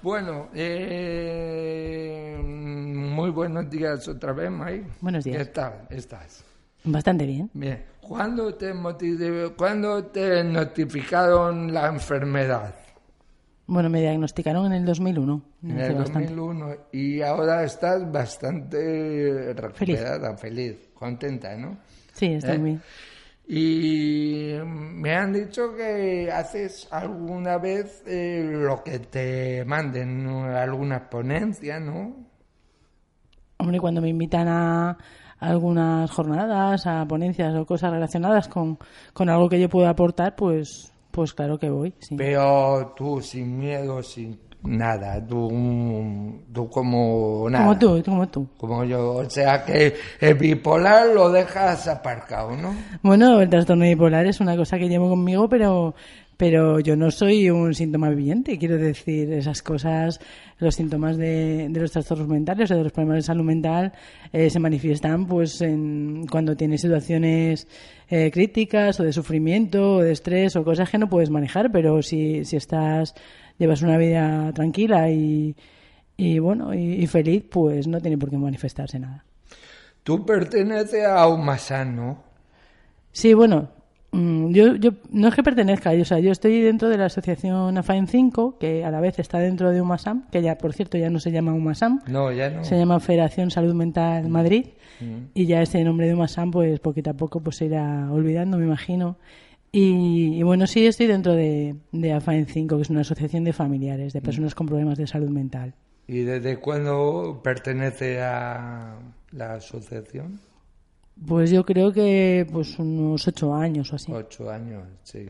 Bueno, 0.06 0.48
eh, 0.54 2.38
muy 2.40 3.30
buenos 3.30 3.68
días 3.68 4.06
otra 4.06 4.32
vez, 4.32 4.48
May. 4.52 4.86
Buenos 5.00 5.24
días. 5.24 5.38
¿Qué 5.38 5.44
tal 5.46 5.88
estás? 5.90 6.44
Bastante 6.84 7.26
bien. 7.26 7.50
Bien. 7.52 7.82
¿Cuándo 8.00 8.54
te, 8.54 8.72
¿Cuándo 9.56 10.04
te 10.04 10.44
notificaron 10.44 11.74
la 11.74 11.88
enfermedad? 11.88 12.72
Bueno, 13.66 13.90
me 13.90 14.00
diagnosticaron 14.00 14.66
en 14.66 14.74
el 14.74 14.84
2001. 14.84 15.42
En 15.64 15.80
el 15.80 15.94
bastante. 15.96 16.32
2001. 16.32 16.76
Y 16.92 17.20
ahora 17.22 17.64
estás 17.64 18.08
bastante 18.12 19.54
recuperada, 19.54 20.36
feliz, 20.36 20.88
contenta, 20.94 21.56
¿no? 21.56 21.78
Sí, 22.12 22.26
estoy 22.26 22.54
¿Eh? 22.54 22.58
bien. 22.58 22.80
Y 23.48 24.54
me 24.64 25.14
han 25.14 25.32
dicho 25.32 25.72
que 25.76 26.30
haces 26.32 26.88
alguna 26.90 27.58
vez 27.58 28.02
eh, 28.06 28.42
lo 28.44 28.82
que 28.82 28.98
te 28.98 29.64
manden, 29.64 30.24
¿no? 30.24 30.44
algunas 30.46 31.02
ponencias, 31.02 31.80
¿no? 31.80 32.26
Hombre, 33.58 33.78
cuando 33.78 34.00
me 34.00 34.08
invitan 34.08 34.48
a 34.48 34.98
algunas 35.38 36.10
jornadas, 36.10 36.86
a 36.86 37.06
ponencias 37.06 37.54
o 37.54 37.64
cosas 37.64 37.92
relacionadas 37.92 38.48
con, 38.48 38.78
con 39.12 39.28
algo 39.28 39.48
que 39.48 39.60
yo 39.60 39.68
pueda 39.68 39.90
aportar, 39.90 40.34
pues, 40.34 40.92
pues 41.12 41.32
claro 41.32 41.58
que 41.58 41.70
voy. 41.70 41.94
Sí. 42.00 42.16
Pero 42.16 42.94
tú 42.96 43.20
sin 43.20 43.58
miedo, 43.58 44.02
sin 44.02 44.40
nada, 44.62 45.24
tú, 45.26 45.50
tú 46.52 46.68
como 46.68 47.48
nada. 47.48 47.64
Como 47.64 47.78
tú, 47.78 48.02
como 48.04 48.28
tú. 48.28 48.48
Como 48.56 48.84
yo, 48.84 49.14
o 49.14 49.30
sea 49.30 49.64
que 49.64 49.94
el 50.20 50.34
bipolar 50.34 51.08
lo 51.08 51.30
dejas 51.30 51.88
aparcado, 51.88 52.56
¿no? 52.56 52.74
Bueno, 53.02 53.40
el 53.40 53.48
trastorno 53.48 53.84
bipolar 53.84 54.26
es 54.26 54.40
una 54.40 54.56
cosa 54.56 54.78
que 54.78 54.88
llevo 54.88 55.08
conmigo, 55.08 55.48
pero, 55.48 55.94
pero 56.36 56.80
yo 56.80 56.96
no 56.96 57.10
soy 57.10 57.50
un 57.50 57.74
síntoma 57.74 58.10
viviente. 58.10 58.58
Quiero 58.58 58.76
decir, 58.76 59.32
esas 59.32 59.62
cosas, 59.62 60.20
los 60.58 60.74
síntomas 60.74 61.16
de, 61.16 61.68
de 61.70 61.80
los 61.80 61.92
trastornos 61.92 62.28
mentales 62.28 62.70
o 62.70 62.76
de 62.76 62.84
los 62.84 62.92
problemas 62.92 63.16
de 63.16 63.22
salud 63.22 63.44
mental 63.44 63.92
eh, 64.32 64.50
se 64.50 64.58
manifiestan 64.58 65.26
pues 65.26 65.60
en, 65.60 66.26
cuando 66.30 66.56
tienes 66.56 66.80
situaciones 66.80 67.68
eh, 68.08 68.30
críticas 68.30 69.00
o 69.00 69.02
de 69.02 69.12
sufrimiento 69.12 69.96
o 69.96 70.02
de 70.02 70.12
estrés 70.12 70.54
o 70.56 70.64
cosas 70.64 70.90
que 70.90 70.98
no 70.98 71.08
puedes 71.08 71.30
manejar, 71.30 71.72
pero 71.72 72.02
si, 72.02 72.44
si 72.44 72.56
estás, 72.56 73.14
llevas 73.58 73.82
una 73.82 73.96
vida 73.98 74.52
tranquila 74.52 75.10
y, 75.10 75.54
y 76.16 76.38
bueno, 76.38 76.74
y, 76.74 76.94
y 77.02 77.06
feliz, 77.06 77.44
pues 77.50 77.86
no 77.86 78.00
tiene 78.00 78.18
por 78.18 78.30
qué 78.30 78.38
manifestarse 78.38 78.98
nada. 78.98 79.24
Tú 80.02 80.24
perteneces 80.24 81.04
a 81.06 81.26
Umasan, 81.28 81.96
¿no? 81.96 82.22
Sí, 83.12 83.34
bueno, 83.34 83.68
mm, 84.12 84.50
yo, 84.52 84.76
yo 84.76 84.90
no 85.10 85.28
es 85.28 85.34
que 85.34 85.42
pertenezca, 85.42 85.94
yo, 85.94 86.02
o 86.02 86.04
sea, 86.04 86.18
yo 86.20 86.30
estoy 86.30 86.60
dentro 86.60 86.88
de 86.88 86.98
la 86.98 87.06
asociación 87.06 87.76
AFAIN 87.78 88.06
5, 88.06 88.58
que 88.58 88.84
a 88.84 88.90
la 88.90 89.00
vez 89.00 89.18
está 89.18 89.38
dentro 89.38 89.70
de 89.72 89.80
UMASAM, 89.80 90.28
que 90.30 90.42
ya, 90.42 90.58
por 90.58 90.74
cierto, 90.74 90.96
ya 90.98 91.10
no 91.10 91.18
se 91.18 91.32
llama 91.32 91.52
UMASAM, 91.54 92.02
No, 92.08 92.30
ya 92.30 92.50
no. 92.50 92.62
se 92.62 92.76
llama 92.78 93.00
Federación 93.00 93.50
Salud 93.50 93.74
Mental 93.74 94.28
Madrid, 94.28 94.66
Mm. 95.00 95.28
y 95.34 95.44
ya 95.44 95.60
ese 95.60 95.82
nombre 95.84 96.06
de 96.06 96.14
UMASAM, 96.14 96.50
pues 96.50 96.80
poquito 96.80 97.10
a 97.10 97.14
poco 97.14 97.40
pues 97.40 97.56
se 97.56 97.66
irá 97.66 98.10
olvidando, 98.10 98.56
me 98.56 98.64
imagino. 98.64 99.16
Y, 99.78 100.38
y 100.38 100.42
bueno, 100.42 100.66
sí, 100.66 100.86
estoy 100.86 101.06
dentro 101.06 101.34
de, 101.34 101.76
de 101.92 102.12
AFAIN 102.12 102.46
5, 102.46 102.76
que 102.76 102.82
es 102.82 102.88
una 102.90 103.02
asociación 103.02 103.44
de 103.44 103.52
familiares, 103.52 104.14
Mm. 104.14 104.16
de 104.16 104.22
personas 104.22 104.54
con 104.54 104.66
problemas 104.66 104.96
de 104.96 105.06
salud 105.06 105.28
mental. 105.28 105.74
¿Y 106.08 106.20
desde 106.20 106.56
cuándo 106.58 107.40
pertenece 107.44 108.22
a 108.22 108.96
la 109.32 109.54
asociación? 109.54 110.40
Pues 111.26 111.50
yo 111.50 111.64
creo 111.66 111.92
que 111.92 112.46
pues 112.50 112.78
unos 112.78 113.26
ocho 113.28 113.54
años 113.54 113.92
o 113.92 113.96
así. 113.96 114.12
Ocho 114.12 114.48
años, 114.50 114.82
sí. 115.02 115.26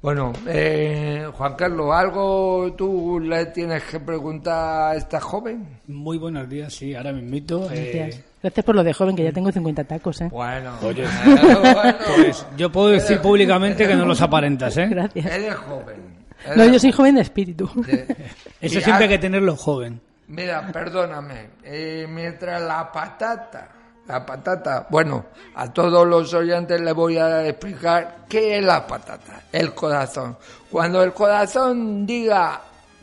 Bueno, 0.00 0.32
eh, 0.46 1.26
Juan 1.34 1.54
Carlos, 1.54 1.90
¿algo 1.92 2.72
tú 2.76 3.20
le 3.20 3.46
tienes 3.46 3.82
que 3.84 4.00
preguntar 4.00 4.92
a 4.92 4.96
esta 4.96 5.20
joven? 5.20 5.66
Muy 5.86 6.16
buenos 6.16 6.48
días, 6.48 6.72
sí, 6.72 6.94
ahora 6.94 7.12
me 7.12 7.20
invito. 7.20 7.66
Gracias. 7.66 8.24
Gracias 8.42 8.64
por 8.64 8.74
lo 8.74 8.82
de 8.82 8.92
joven, 8.94 9.14
que 9.16 9.24
ya 9.24 9.32
tengo 9.32 9.52
50 9.52 9.84
tacos, 9.84 10.20
¿eh? 10.22 10.28
Bueno, 10.30 10.72
Oye, 10.82 11.04
bueno. 11.24 11.94
pues 12.16 12.46
yo 12.56 12.72
puedo 12.72 12.88
decir 12.88 13.20
públicamente 13.20 13.86
que 13.86 13.94
no 13.94 14.06
los 14.06 14.20
aparentas, 14.22 14.76
¿eh? 14.78 14.86
Gracias. 14.88 15.26
Eres 15.26 15.54
joven. 15.56 16.20
No, 16.56 16.64
yo 16.64 16.78
soy 16.78 16.90
joven 16.92 17.16
de 17.16 17.20
espíritu. 17.20 17.70
Eso 18.60 18.78
Y 18.78 18.82
siempre 18.82 19.04
hay 19.04 19.10
que 19.10 19.18
tenerlo 19.18 19.56
joven. 19.56 20.00
Mira, 20.28 20.70
perdóname, 20.72 21.50
eh, 21.64 22.06
mientras 22.08 22.62
la 22.62 22.90
patata, 22.90 23.68
la 24.06 24.24
patata, 24.24 24.86
bueno, 24.88 25.26
a 25.56 25.72
todos 25.72 26.06
los 26.06 26.32
oyentes 26.32 26.80
les 26.80 26.94
voy 26.94 27.18
a 27.18 27.46
explicar 27.46 28.24
qué 28.28 28.58
es 28.58 28.64
la 28.64 28.86
patata, 28.86 29.42
el 29.52 29.74
corazón. 29.74 30.36
Cuando 30.70 31.02
el 31.02 31.12
corazón 31.12 32.06
diga 32.06 32.60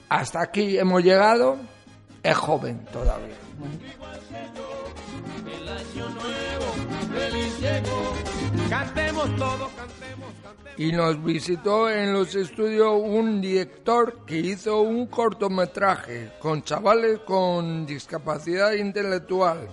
hasta 0.09 0.41
aquí 0.41 0.79
hemos 0.79 1.03
llegado, 1.03 1.57
es 2.23 2.35
joven 2.35 2.79
todavía. 2.91 3.35
Cantemos 8.69 9.35
todos, 9.37 9.71
cantemos. 9.71 10.33
Y 10.77 10.91
nos 10.91 11.23
visitó 11.23 11.89
en 11.89 12.13
los 12.13 12.35
estudios 12.35 13.01
un 13.01 13.41
director 13.41 14.25
que 14.25 14.37
hizo 14.37 14.81
un 14.81 15.07
cortometraje 15.07 16.33
con 16.39 16.63
chavales 16.63 17.19
con 17.19 17.85
discapacidad 17.85 18.73
intelectual. 18.73 19.69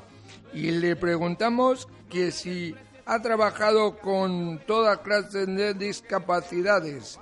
Y 0.53 0.71
le 0.71 0.97
preguntamos 0.97 1.89
que 2.09 2.31
si 2.31 2.75
ha 3.05 3.21
trabajado 3.21 3.99
con 3.99 4.61
toda 4.67 5.03
clase 5.03 5.47
de 5.47 5.75
discapacidades. 5.75 7.19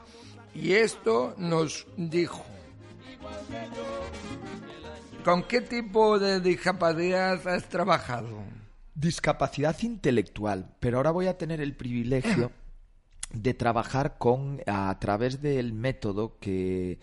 Y 0.54 0.74
esto 0.74 1.34
nos 1.38 1.86
dijo. 1.96 2.44
¿Con 5.24 5.42
qué 5.44 5.60
tipo 5.60 6.18
de 6.18 6.40
discapacidad 6.40 7.46
has 7.48 7.68
trabajado? 7.68 8.61
Discapacidad 8.94 9.76
intelectual, 9.82 10.74
pero 10.80 10.98
ahora 10.98 11.10
voy 11.10 11.26
a 11.26 11.38
tener 11.38 11.60
el 11.60 11.74
privilegio 11.74 12.52
de 13.32 13.54
trabajar 13.54 14.18
con 14.18 14.60
a 14.66 14.96
través 14.98 15.40
del 15.40 15.72
método 15.72 16.38
que 16.38 16.98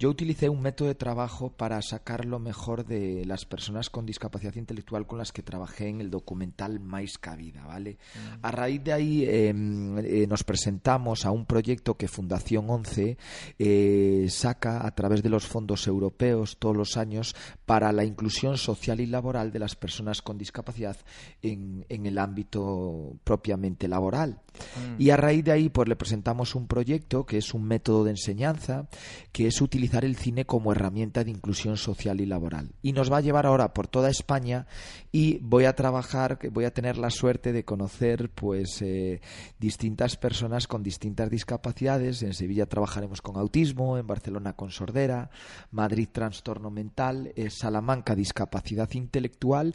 yo 0.00 0.08
utilicé 0.08 0.48
un 0.48 0.62
método 0.62 0.88
de 0.88 0.94
trabajo 0.94 1.50
para 1.50 1.82
sacar 1.82 2.24
lo 2.24 2.38
mejor 2.38 2.86
de 2.86 3.26
las 3.26 3.44
personas 3.44 3.90
con 3.90 4.06
discapacidad 4.06 4.54
intelectual 4.54 5.06
con 5.06 5.18
las 5.18 5.30
que 5.30 5.42
trabajé 5.42 5.88
en 5.88 6.00
el 6.00 6.08
documental 6.08 6.80
Mais 6.80 7.18
Cabida, 7.18 7.66
¿vale? 7.66 7.98
A 8.40 8.50
raíz 8.50 8.82
de 8.82 8.94
ahí 8.94 9.24
eh, 9.24 9.50
eh, 9.50 10.26
nos 10.26 10.42
presentamos 10.42 11.26
a 11.26 11.30
un 11.32 11.44
proyecto 11.44 11.98
que 11.98 12.08
Fundación 12.08 12.70
11 12.70 13.18
eh, 13.58 14.26
saca 14.30 14.86
a 14.86 14.94
través 14.94 15.22
de 15.22 15.28
los 15.28 15.46
fondos 15.46 15.86
europeos 15.86 16.56
todos 16.58 16.74
los 16.74 16.96
años 16.96 17.36
para 17.66 17.92
la 17.92 18.06
inclusión 18.06 18.56
social 18.56 19.00
y 19.00 19.06
laboral 19.06 19.52
de 19.52 19.58
las 19.58 19.76
personas 19.76 20.22
con 20.22 20.38
discapacidad 20.38 20.96
en, 21.42 21.84
en 21.90 22.06
el 22.06 22.16
ámbito 22.16 23.18
propiamente 23.22 23.86
laboral. 23.86 24.40
Mm. 24.76 25.02
Y 25.02 25.10
a 25.10 25.18
raíz 25.18 25.44
de 25.44 25.52
ahí 25.52 25.68
pues 25.70 25.88
le 25.88 25.96
presentamos 25.96 26.54
un 26.54 26.66
proyecto 26.66 27.26
que 27.26 27.38
es 27.38 27.54
un 27.54 27.64
método 27.64 28.04
de 28.04 28.10
enseñanza 28.10 28.88
que 29.32 29.46
es 29.46 29.60
utilizar 29.60 30.04
el 30.04 30.16
cine 30.16 30.44
como 30.44 30.72
herramienta 30.72 31.24
de 31.24 31.30
inclusión 31.30 31.76
social 31.76 32.20
y 32.20 32.26
laboral. 32.26 32.72
Y 32.82 32.92
nos 32.92 33.10
va 33.10 33.18
a 33.18 33.20
llevar 33.20 33.46
ahora 33.46 33.72
por 33.72 33.88
toda 33.88 34.10
España 34.10 34.66
y 35.12 35.38
voy 35.38 35.64
a 35.64 35.74
trabajar, 35.74 36.38
voy 36.52 36.64
a 36.64 36.72
tener 36.72 36.96
la 36.98 37.10
suerte 37.10 37.52
de 37.52 37.64
conocer 37.64 38.30
pues 38.30 38.82
eh, 38.82 39.20
distintas 39.58 40.16
personas 40.16 40.66
con 40.66 40.82
distintas 40.82 41.30
discapacidades. 41.30 42.22
En 42.22 42.34
Sevilla 42.34 42.66
trabajaremos 42.66 43.22
con 43.22 43.36
autismo, 43.36 43.98
en 43.98 44.06
Barcelona 44.06 44.54
con 44.54 44.70
sordera, 44.70 45.30
Madrid 45.70 46.08
trastorno 46.10 46.70
mental, 46.70 47.32
eh, 47.36 47.50
Salamanca 47.50 48.14
discapacidad 48.14 48.90
intelectual 48.92 49.74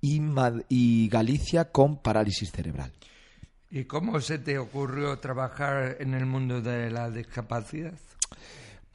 y, 0.00 0.20
y 0.68 1.08
Galicia 1.08 1.70
con 1.70 1.98
parálisis 1.98 2.50
cerebral. 2.50 2.92
¿Y 3.70 3.84
cómo 3.84 4.20
se 4.20 4.38
te 4.38 4.58
ocurrió 4.58 5.18
trabajar 5.18 5.96
en 6.00 6.14
el 6.14 6.26
mundo 6.26 6.60
de 6.62 6.90
la 6.90 7.10
discapacidad? 7.10 7.94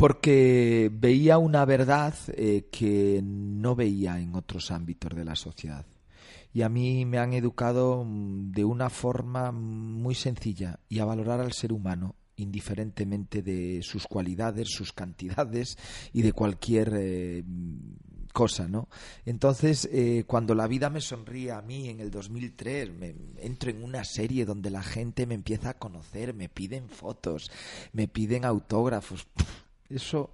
porque 0.04 0.92
veía 0.94 1.38
una 1.38 1.64
verdad 1.64 2.14
eh, 2.36 2.68
que 2.70 3.22
no 3.24 3.74
veía 3.74 4.20
en 4.20 4.36
otros 4.36 4.70
ámbitos 4.72 5.16
de 5.16 5.24
la 5.24 5.36
sociedad. 5.36 5.86
Y 6.54 6.62
a 6.62 6.68
mí 6.68 7.06
me 7.06 7.20
han 7.20 7.32
educado 7.32 8.04
mm, 8.04 8.52
de 8.52 8.66
una 8.66 8.90
forma 8.90 9.54
muy 9.54 10.14
sencilla 10.14 10.80
y 10.90 11.00
a 11.00 11.06
valorar 11.06 11.40
al 11.40 11.54
ser 11.54 11.72
humano 11.72 12.16
indiferentemente 12.36 13.42
de 13.42 13.80
sus 13.82 14.06
cualidades, 14.06 14.68
sus 14.70 14.92
cantidades 14.92 15.78
y 16.12 16.22
de 16.22 16.34
cualquier 16.34 16.94
eh, 16.98 17.44
cosa, 18.34 18.68
¿no? 18.68 18.90
Entonces, 19.26 19.88
eh, 19.92 20.26
cuando 20.28 20.56
la 20.56 20.68
vida 20.68 20.90
me 20.90 21.00
sonríe 21.00 21.52
a 21.52 21.62
mí 21.62 21.88
en 21.88 22.02
el 22.02 22.12
2003, 22.12 22.92
me, 22.92 23.16
entro 23.38 23.70
en 23.70 23.84
una 23.84 24.04
serie 24.04 24.44
donde 24.44 24.70
la 24.70 24.84
gente 24.84 25.26
me 25.26 25.36
empieza 25.36 25.70
a 25.70 25.78
conocer, 25.78 26.34
me 26.34 26.50
piden 26.50 26.90
fotos, 26.90 27.50
me 27.94 28.10
piden 28.10 28.44
autógrafos. 28.44 29.28
Eso, 29.90 30.32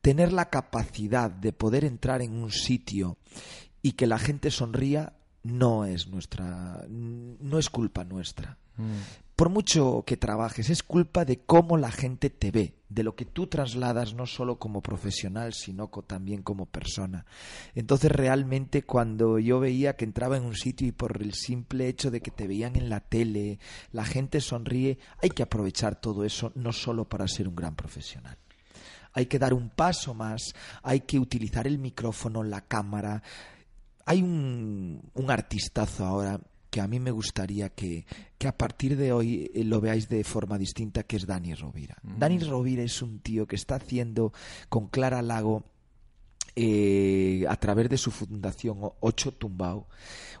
tener 0.00 0.32
la 0.32 0.50
capacidad 0.50 1.30
de 1.30 1.52
poder 1.52 1.84
entrar 1.84 2.22
en 2.22 2.32
un 2.32 2.50
sitio 2.50 3.18
y 3.82 3.92
que 3.92 4.06
la 4.06 4.18
gente 4.18 4.50
sonría 4.50 5.12
no 5.42 5.84
es 5.84 6.08
nuestra, 6.08 6.86
no 6.88 7.58
es 7.58 7.70
culpa 7.70 8.02
nuestra. 8.04 8.58
Por 9.36 9.48
mucho 9.48 10.04
que 10.06 10.16
trabajes, 10.16 10.70
es 10.70 10.84
culpa 10.84 11.24
de 11.24 11.40
cómo 11.40 11.76
la 11.76 11.90
gente 11.90 12.30
te 12.30 12.52
ve, 12.52 12.76
de 12.88 13.02
lo 13.02 13.16
que 13.16 13.24
tú 13.24 13.48
trasladas 13.48 14.14
no 14.14 14.26
solo 14.26 14.60
como 14.60 14.80
profesional, 14.80 15.52
sino 15.54 15.88
también 15.88 16.42
como 16.42 16.66
persona. 16.66 17.26
Entonces 17.74 18.12
realmente 18.12 18.84
cuando 18.84 19.40
yo 19.40 19.58
veía 19.58 19.96
que 19.96 20.04
entraba 20.04 20.36
en 20.36 20.44
un 20.44 20.54
sitio 20.54 20.86
y 20.86 20.92
por 20.92 21.20
el 21.20 21.34
simple 21.34 21.88
hecho 21.88 22.12
de 22.12 22.20
que 22.20 22.30
te 22.30 22.46
veían 22.46 22.76
en 22.76 22.88
la 22.88 23.00
tele, 23.00 23.58
la 23.90 24.04
gente 24.04 24.40
sonríe, 24.40 24.98
hay 25.20 25.30
que 25.30 25.42
aprovechar 25.42 26.00
todo 26.00 26.24
eso 26.24 26.52
no 26.54 26.72
solo 26.72 27.08
para 27.08 27.26
ser 27.26 27.48
un 27.48 27.56
gran 27.56 27.74
profesional. 27.74 28.38
Hay 29.14 29.26
que 29.26 29.40
dar 29.40 29.52
un 29.52 29.68
paso 29.68 30.14
más, 30.14 30.54
hay 30.84 31.00
que 31.00 31.18
utilizar 31.18 31.66
el 31.66 31.78
micrófono, 31.78 32.44
la 32.44 32.60
cámara. 32.60 33.20
Hay 34.06 34.22
un, 34.22 35.02
un 35.14 35.30
artistazo 35.30 36.04
ahora 36.04 36.40
que 36.74 36.80
a 36.80 36.88
mí 36.88 36.98
me 36.98 37.12
gustaría 37.12 37.68
que, 37.68 38.04
que 38.36 38.48
a 38.48 38.58
partir 38.58 38.96
de 38.96 39.12
hoy 39.12 39.48
eh, 39.54 39.62
lo 39.62 39.80
veáis 39.80 40.08
de 40.08 40.24
forma 40.24 40.58
distinta, 40.58 41.04
que 41.04 41.14
es 41.14 41.24
Dani 41.24 41.54
Rovira. 41.54 41.96
Dani 42.02 42.40
Rovira 42.40 42.82
es 42.82 43.00
un 43.00 43.20
tío 43.20 43.46
que 43.46 43.54
está 43.54 43.76
haciendo 43.76 44.32
con 44.68 44.88
Clara 44.88 45.22
Lago 45.22 45.62
eh, 46.56 47.44
a 47.48 47.56
través 47.56 47.88
de 47.88 47.96
su 47.98 48.10
fundación 48.10 48.78
Ocho 49.00 49.32
Tumbao 49.32 49.86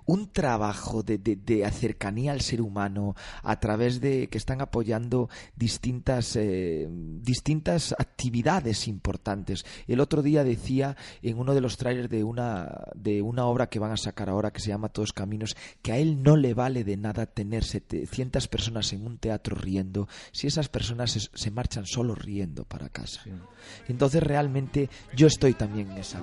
un 0.06 0.30
trabajo 0.30 1.02
de, 1.02 1.16
de- 1.16 1.34
de 1.36 1.70
cercanía 1.70 2.32
al 2.32 2.42
ser 2.42 2.60
humano 2.60 3.16
a 3.42 3.58
través 3.58 4.02
de 4.02 4.26
que 4.28 4.36
están 4.36 4.60
apoyando 4.60 5.30
distintas 5.56 6.36
eh, 6.36 6.86
distintas 6.90 7.94
actividades 7.98 8.86
importantes. 8.86 9.64
El 9.86 10.00
otro 10.00 10.20
día 10.20 10.44
decía 10.44 10.94
en 11.22 11.38
uno 11.38 11.54
de 11.54 11.62
los 11.62 11.78
trailers 11.78 12.10
de 12.10 12.22
una 12.22 12.84
de 12.94 13.22
una 13.22 13.46
obra 13.46 13.70
que 13.70 13.78
van 13.78 13.92
a 13.92 13.96
sacar 13.96 14.28
ahora 14.28 14.52
que 14.52 14.60
se 14.60 14.68
llama 14.68 14.90
Todos 14.90 15.14
Caminos 15.14 15.56
que 15.80 15.92
a 15.92 15.96
él 15.96 16.22
no 16.22 16.36
le 16.36 16.52
vale 16.52 16.84
de 16.84 16.98
nada 16.98 17.24
tener 17.24 17.64
700 17.64 18.46
personas 18.48 18.92
en 18.92 19.06
un 19.06 19.16
teatro 19.16 19.56
riendo 19.56 20.06
si 20.32 20.46
esas 20.46 20.68
personas 20.68 21.12
se, 21.12 21.20
se 21.32 21.50
marchan 21.50 21.86
solo 21.86 22.14
riendo 22.14 22.64
para 22.64 22.90
casa. 22.90 23.22
Entonces 23.88 24.22
realmente 24.22 24.90
yo 25.16 25.26
estoy 25.28 25.54
también 25.54 25.90
en 25.92 25.96
esa 26.04 26.20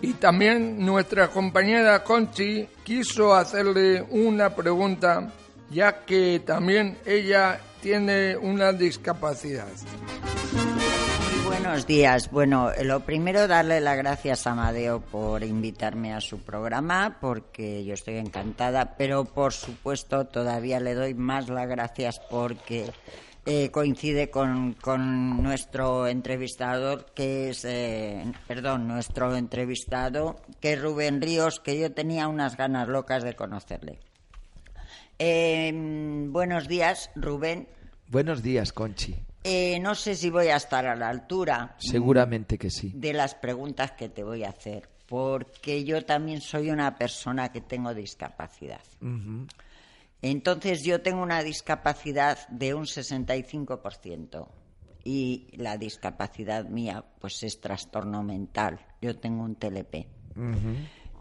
Y 0.00 0.12
también 0.14 0.84
nuestra 0.84 1.28
compañera 1.28 2.04
Conchi 2.04 2.68
quiso 2.84 3.34
hacerle 3.34 4.02
una 4.10 4.54
pregunta, 4.54 5.32
ya 5.70 6.04
que 6.04 6.40
también 6.46 6.98
ella 7.04 7.60
tiene 7.82 8.36
una 8.36 8.72
discapacidad. 8.72 9.66
Muy 10.52 11.44
buenos 11.46 11.86
días. 11.86 12.30
Bueno, 12.30 12.70
lo 12.84 13.00
primero 13.00 13.48
darle 13.48 13.80
las 13.80 13.96
gracias 13.96 14.46
a 14.46 14.52
Amadeo 14.52 15.00
por 15.00 15.42
invitarme 15.42 16.14
a 16.14 16.20
su 16.20 16.38
programa, 16.38 17.18
porque 17.20 17.84
yo 17.84 17.94
estoy 17.94 18.18
encantada, 18.18 18.94
pero 18.96 19.24
por 19.24 19.52
supuesto 19.52 20.26
todavía 20.26 20.78
le 20.78 20.94
doy 20.94 21.14
más 21.14 21.48
las 21.48 21.68
gracias 21.68 22.20
porque 22.30 22.86
eh, 23.46 23.70
coincide 23.70 24.30
con, 24.30 24.74
con 24.74 25.42
nuestro 25.42 26.06
entrevistador, 26.06 27.06
que 27.14 27.50
es, 27.50 27.64
eh, 27.64 28.30
perdón, 28.46 28.86
nuestro 28.86 29.34
entrevistado, 29.36 30.36
que 30.60 30.74
es 30.74 30.82
Rubén 30.82 31.20
Ríos, 31.20 31.60
que 31.60 31.78
yo 31.78 31.92
tenía 31.92 32.28
unas 32.28 32.56
ganas 32.56 32.88
locas 32.88 33.22
de 33.22 33.34
conocerle. 33.34 33.98
Eh, 35.18 35.72
buenos 36.28 36.66
días, 36.68 37.10
Rubén. 37.14 37.68
buenos 38.08 38.42
días 38.42 38.72
Conchi 38.72 39.16
Eh, 39.44 39.78
no 39.80 39.94
sé 39.94 40.14
si 40.14 40.30
voy 40.30 40.48
a 40.48 40.56
estar 40.56 40.86
a 40.86 40.96
la 40.96 41.08
altura 41.10 41.76
seguramente 41.78 42.56
que 42.56 42.70
sí 42.70 42.90
de 42.94 43.12
las 43.12 43.34
preguntas 43.34 43.92
que 43.92 44.08
te 44.08 44.22
voy 44.24 44.44
a 44.44 44.50
hacer, 44.50 44.88
porque 45.06 45.84
yo 45.84 46.04
también 46.06 46.40
soy 46.40 46.70
una 46.70 46.96
persona 46.96 47.50
que 47.52 47.60
tengo 47.60 47.92
discapacidad. 47.92 48.80
Entonces 50.22 50.82
yo 50.84 51.00
tengo 51.00 51.22
una 51.22 51.42
discapacidad 51.42 52.46
de 52.48 52.74
un 52.74 52.84
65% 52.84 54.48
y 55.04 55.48
la 55.52 55.78
discapacidad 55.78 56.66
mía 56.66 57.04
pues 57.20 57.42
es 57.42 57.60
trastorno 57.60 58.22
mental. 58.22 58.80
Yo 59.00 59.16
tengo 59.18 59.44
un 59.44 59.56
TLP. 59.56 60.06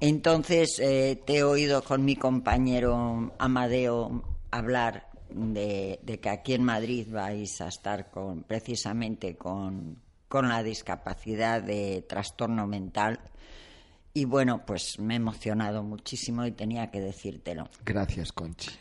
Entonces 0.01 0.79
eh, 0.79 1.21
te 1.25 1.37
he 1.37 1.43
oído 1.43 1.83
con 1.83 2.03
mi 2.03 2.15
compañero 2.15 3.33
Amadeo 3.37 4.23
hablar 4.51 5.09
de, 5.29 6.19
que 6.21 6.29
aquí 6.29 6.53
en 6.53 6.63
Madrid 6.63 7.07
vais 7.09 7.61
a 7.61 7.67
estar 7.67 8.09
con, 8.09 8.43
precisamente 8.43 9.37
con, 9.37 10.01
con 10.27 10.49
la 10.49 10.63
discapacidad 10.63 11.61
de 11.61 12.03
trastorno 12.07 12.67
mental. 12.67 13.19
Y 14.13 14.25
bueno, 14.25 14.65
pues 14.65 14.99
me 14.99 15.13
he 15.13 15.17
emocionado 15.17 15.83
muchísimo 15.83 16.45
y 16.45 16.51
tenía 16.51 16.89
que 16.91 16.99
decírtelo. 16.99 17.69
Gracias, 17.85 18.31
Conchi. 18.31 18.71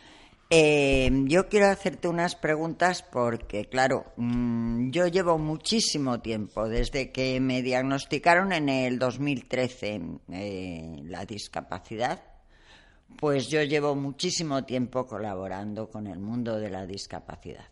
Eh, 0.50 1.10
yo 1.26 1.46
quiero 1.50 1.66
hacerte 1.66 2.08
unas 2.08 2.34
preguntas 2.34 3.02
porque, 3.02 3.66
claro, 3.66 4.12
mm, 4.16 4.90
yo 4.90 5.06
llevo 5.06 5.36
muchísimo 5.36 6.20
tiempo, 6.20 6.68
desde 6.68 7.12
que 7.12 7.38
me 7.38 7.60
diagnosticaron 7.60 8.52
en 8.52 8.70
el 8.70 8.98
2013 8.98 10.00
eh, 10.32 10.96
la 11.04 11.26
discapacidad, 11.26 12.22
pues 13.18 13.48
yo 13.48 13.62
llevo 13.62 13.94
muchísimo 13.94 14.64
tiempo 14.64 15.06
colaborando 15.06 15.90
con 15.90 16.06
el 16.06 16.18
mundo 16.18 16.58
de 16.58 16.70
la 16.70 16.86
discapacidad. 16.86 17.66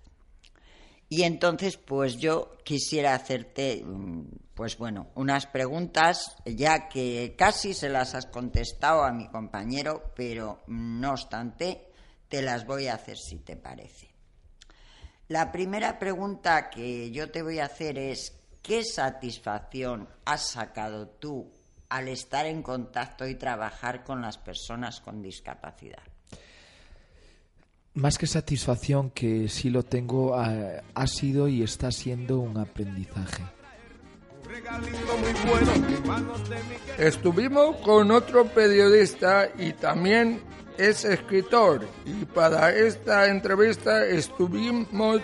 Y 1.08 1.22
entonces, 1.22 1.78
pues 1.78 2.18
yo 2.18 2.58
quisiera 2.62 3.14
hacerte, 3.14 3.82
mm, 3.86 4.24
pues 4.54 4.76
bueno, 4.76 5.08
unas 5.14 5.46
preguntas, 5.46 6.36
ya 6.44 6.88
que 6.88 7.34
casi 7.38 7.72
se 7.72 7.88
las 7.88 8.14
has 8.14 8.26
contestado 8.26 9.04
a 9.04 9.12
mi 9.12 9.28
compañero, 9.28 10.12
pero 10.14 10.62
no 10.66 11.12
obstante, 11.12 11.85
te 12.28 12.42
las 12.42 12.66
voy 12.66 12.88
a 12.88 12.94
hacer 12.94 13.16
si 13.16 13.38
te 13.38 13.56
parece. 13.56 14.08
La 15.28 15.50
primera 15.50 15.98
pregunta 15.98 16.70
que 16.70 17.10
yo 17.10 17.30
te 17.30 17.42
voy 17.42 17.58
a 17.58 17.66
hacer 17.66 17.98
es, 17.98 18.32
¿qué 18.62 18.84
satisfacción 18.84 20.08
has 20.24 20.50
sacado 20.50 21.08
tú 21.08 21.50
al 21.88 22.08
estar 22.08 22.46
en 22.46 22.62
contacto 22.62 23.26
y 23.26 23.34
trabajar 23.34 24.04
con 24.04 24.22
las 24.22 24.38
personas 24.38 25.00
con 25.00 25.22
discapacidad? 25.22 26.02
Más 27.94 28.18
que 28.18 28.26
satisfacción, 28.26 29.10
que 29.10 29.48
sí 29.48 29.70
lo 29.70 29.82
tengo, 29.82 30.34
ha, 30.36 31.06
sido 31.06 31.48
y 31.48 31.62
está 31.62 31.90
siendo 31.90 32.38
un 32.38 32.58
aprendizaje. 32.58 33.42
Estuvimos 36.98 37.76
con 37.76 38.10
otro 38.10 38.46
periodista 38.46 39.48
y 39.58 39.72
también 39.72 40.42
es 40.78 41.04
escritor 41.04 41.86
y 42.04 42.24
para 42.24 42.70
esta 42.70 43.28
entrevista 43.28 44.04
estuvimos 44.06 45.20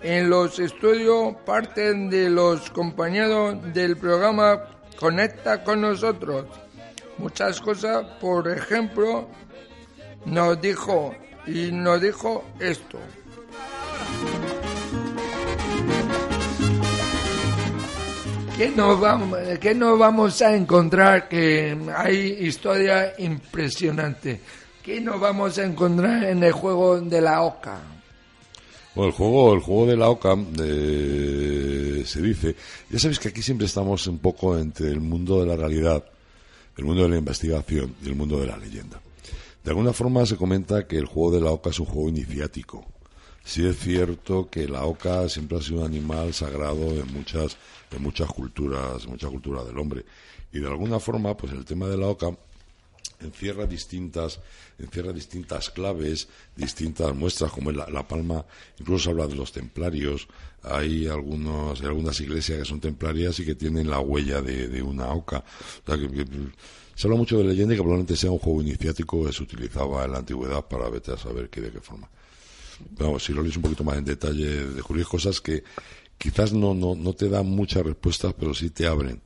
en 0.00 0.30
los 0.30 0.58
estudios 0.58 1.34
parte 1.44 1.92
de 1.92 2.30
los 2.30 2.70
compañeros 2.70 3.56
del 3.72 3.96
programa 3.96 4.64
Conecta 4.98 5.62
con 5.62 5.80
nosotros. 5.80 6.46
Muchas 7.18 7.60
cosas, 7.60 8.04
por 8.20 8.48
ejemplo, 8.48 9.28
nos 10.24 10.60
dijo 10.60 11.14
y 11.46 11.72
nos 11.72 12.00
dijo 12.00 12.44
esto. 12.60 12.98
¿Qué 18.58 18.70
nos, 18.70 18.98
vamos, 18.98 19.38
¿Qué 19.60 19.72
nos 19.72 19.96
vamos 19.96 20.42
a 20.42 20.56
encontrar? 20.56 21.28
Que 21.28 21.78
hay 21.96 22.38
historia 22.40 23.14
impresionante. 23.18 24.40
¿Qué 24.82 25.00
nos 25.00 25.20
vamos 25.20 25.56
a 25.58 25.64
encontrar 25.64 26.24
en 26.24 26.42
el 26.42 26.50
juego 26.50 27.00
de 27.00 27.20
la 27.20 27.42
OCA? 27.42 27.80
Bueno, 28.96 29.10
el 29.10 29.14
juego, 29.14 29.54
el 29.54 29.60
juego 29.60 29.86
de 29.86 29.96
la 29.96 30.08
OCA 30.08 30.36
se 30.56 32.20
dice, 32.20 32.56
ya 32.90 32.98
sabéis 32.98 33.20
que 33.20 33.28
aquí 33.28 33.42
siempre 33.42 33.68
estamos 33.68 34.04
un 34.08 34.18
poco 34.18 34.58
entre 34.58 34.88
el 34.88 35.00
mundo 35.00 35.38
de 35.38 35.46
la 35.46 35.54
realidad, 35.54 36.02
el 36.76 36.84
mundo 36.84 37.04
de 37.04 37.10
la 37.10 37.18
investigación 37.18 37.94
y 38.02 38.08
el 38.08 38.16
mundo 38.16 38.40
de 38.40 38.48
la 38.48 38.56
leyenda. 38.56 39.00
De 39.62 39.70
alguna 39.70 39.92
forma 39.92 40.26
se 40.26 40.36
comenta 40.36 40.84
que 40.84 40.96
el 40.98 41.06
juego 41.06 41.30
de 41.36 41.42
la 41.42 41.52
OCA 41.52 41.70
es 41.70 41.78
un 41.78 41.86
juego 41.86 42.08
iniciático. 42.08 42.84
Sí 43.48 43.66
es 43.66 43.78
cierto 43.78 44.50
que 44.50 44.68
la 44.68 44.84
oca 44.84 45.26
siempre 45.30 45.56
ha 45.56 45.62
sido 45.62 45.78
un 45.78 45.86
animal 45.86 46.34
sagrado 46.34 46.90
en 46.90 47.10
muchas, 47.14 47.56
en 47.90 48.02
muchas 48.02 48.28
culturas, 48.28 49.06
muchas 49.06 49.30
culturas 49.30 49.64
del 49.64 49.78
hombre. 49.78 50.04
Y 50.52 50.58
de 50.58 50.66
alguna 50.66 51.00
forma, 51.00 51.34
pues 51.34 51.54
el 51.54 51.64
tema 51.64 51.88
de 51.88 51.96
la 51.96 52.08
oca 52.08 52.28
encierra 53.20 53.64
distintas, 53.64 54.38
encierra 54.78 55.14
distintas 55.14 55.70
claves, 55.70 56.28
distintas 56.56 57.14
muestras, 57.14 57.50
como 57.50 57.72
la, 57.72 57.88
la, 57.88 58.06
palma, 58.06 58.44
incluso 58.78 59.04
se 59.04 59.10
habla 59.12 59.26
de 59.26 59.36
los 59.36 59.50
templarios, 59.50 60.28
hay 60.62 61.08
algunos, 61.08 61.80
hay 61.80 61.86
algunas 61.86 62.20
iglesias 62.20 62.58
que 62.58 62.64
son 62.66 62.80
templarias 62.80 63.40
y 63.40 63.46
que 63.46 63.54
tienen 63.54 63.88
la 63.88 64.00
huella 64.00 64.42
de, 64.42 64.82
una 64.82 65.08
oca. 65.08 65.42
se 65.86 67.06
habla 67.06 67.16
mucho 67.16 67.38
de 67.38 67.44
leyenda 67.44 67.72
y 67.72 67.78
que 67.78 67.82
probablemente 67.82 68.14
sea 68.14 68.30
un 68.30 68.40
juego 68.40 68.60
iniciático 68.60 69.24
que 69.24 69.32
se 69.32 69.42
utilizaba 69.42 70.04
en 70.04 70.12
la 70.12 70.18
antigüedad 70.18 70.66
para 70.66 70.90
vete 70.90 71.12
a 71.12 71.16
saber 71.16 71.48
qué 71.48 71.62
de 71.62 71.72
qué 71.72 71.80
forma. 71.80 72.10
Vamos, 72.98 73.24
si 73.24 73.32
lo 73.32 73.42
lees 73.42 73.56
un 73.56 73.62
poquito 73.62 73.84
más 73.84 73.96
en 73.98 74.04
detalle, 74.04 74.66
de 74.66 75.04
cosas 75.04 75.40
que 75.40 75.64
quizás 76.16 76.52
no, 76.52 76.74
no, 76.74 76.94
no 76.94 77.12
te 77.12 77.28
dan 77.28 77.46
muchas 77.46 77.84
respuestas, 77.84 78.34
pero 78.38 78.54
sí 78.54 78.70
te 78.70 78.86
abren 78.86 79.20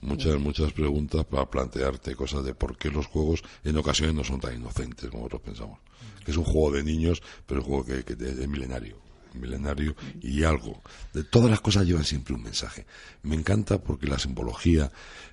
muchas 0.00 0.38
muchas 0.38 0.72
preguntas 0.72 1.24
para 1.24 1.50
plantearte 1.50 2.14
cosas 2.14 2.44
de 2.44 2.54
por 2.54 2.76
qué 2.76 2.88
los 2.88 3.06
juegos 3.06 3.42
en 3.64 3.76
ocasiones 3.76 4.14
no 4.14 4.22
son 4.22 4.40
tan 4.40 4.54
inocentes 4.54 5.10
como 5.10 5.24
nosotros 5.24 5.42
pensamos. 5.42 5.78
Es 6.26 6.36
un 6.36 6.44
juego 6.44 6.72
de 6.72 6.84
niños, 6.84 7.22
pero 7.46 7.60
es 7.60 7.66
un 7.66 7.72
juego 7.72 8.04
que, 8.04 8.04
que 8.04 8.24
es 8.24 8.48
milenario 8.48 9.07
milenario 9.38 9.94
y 10.20 10.44
algo. 10.44 10.82
De 11.12 11.24
todas 11.24 11.50
las 11.50 11.60
cosas 11.60 11.86
llevan 11.86 12.04
siempre 12.04 12.34
un 12.34 12.42
mensaje. 12.42 12.86
Me 13.22 13.34
encanta 13.34 13.78
porque 13.78 14.06
la 14.06 14.18
simbología 14.18 14.90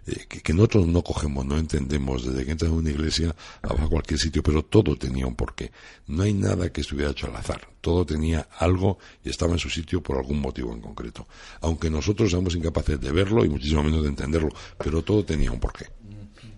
eh, 0.07 0.25
que, 0.27 0.53
nosotros 0.53 0.87
no 0.87 1.01
cogemos, 1.01 1.45
no 1.45 1.57
entendemos, 1.57 2.25
desde 2.25 2.45
que 2.45 2.51
entras 2.51 2.71
en 2.71 2.77
una 2.77 2.91
iglesia 2.91 3.35
a 3.63 3.69
cualquier 3.87 4.19
sitio, 4.19 4.43
pero 4.43 4.63
todo 4.63 4.95
tenía 4.95 5.25
un 5.25 5.35
porqué. 5.35 5.71
No 6.07 6.23
hay 6.23 6.33
nada 6.33 6.71
que 6.71 6.81
estuviera 6.81 7.11
hecho 7.11 7.27
al 7.27 7.35
azar. 7.35 7.67
Todo 7.81 8.05
tenía 8.05 8.47
algo 8.59 8.99
y 9.23 9.29
estaba 9.29 9.53
en 9.53 9.59
su 9.59 9.69
sitio 9.69 10.01
por 10.01 10.17
algún 10.17 10.39
motivo 10.39 10.73
en 10.73 10.81
concreto. 10.81 11.27
Aunque 11.61 11.89
nosotros 11.89 12.29
seamos 12.29 12.55
incapaces 12.55 12.99
de 12.99 13.11
verlo 13.11 13.43
y 13.45 13.49
muchísimo 13.49 13.83
menos 13.83 14.03
de 14.03 14.09
entenderlo, 14.09 14.49
pero 14.77 15.01
todo 15.03 15.25
tenía 15.25 15.51
un 15.51 15.59
porqué. 15.59 15.87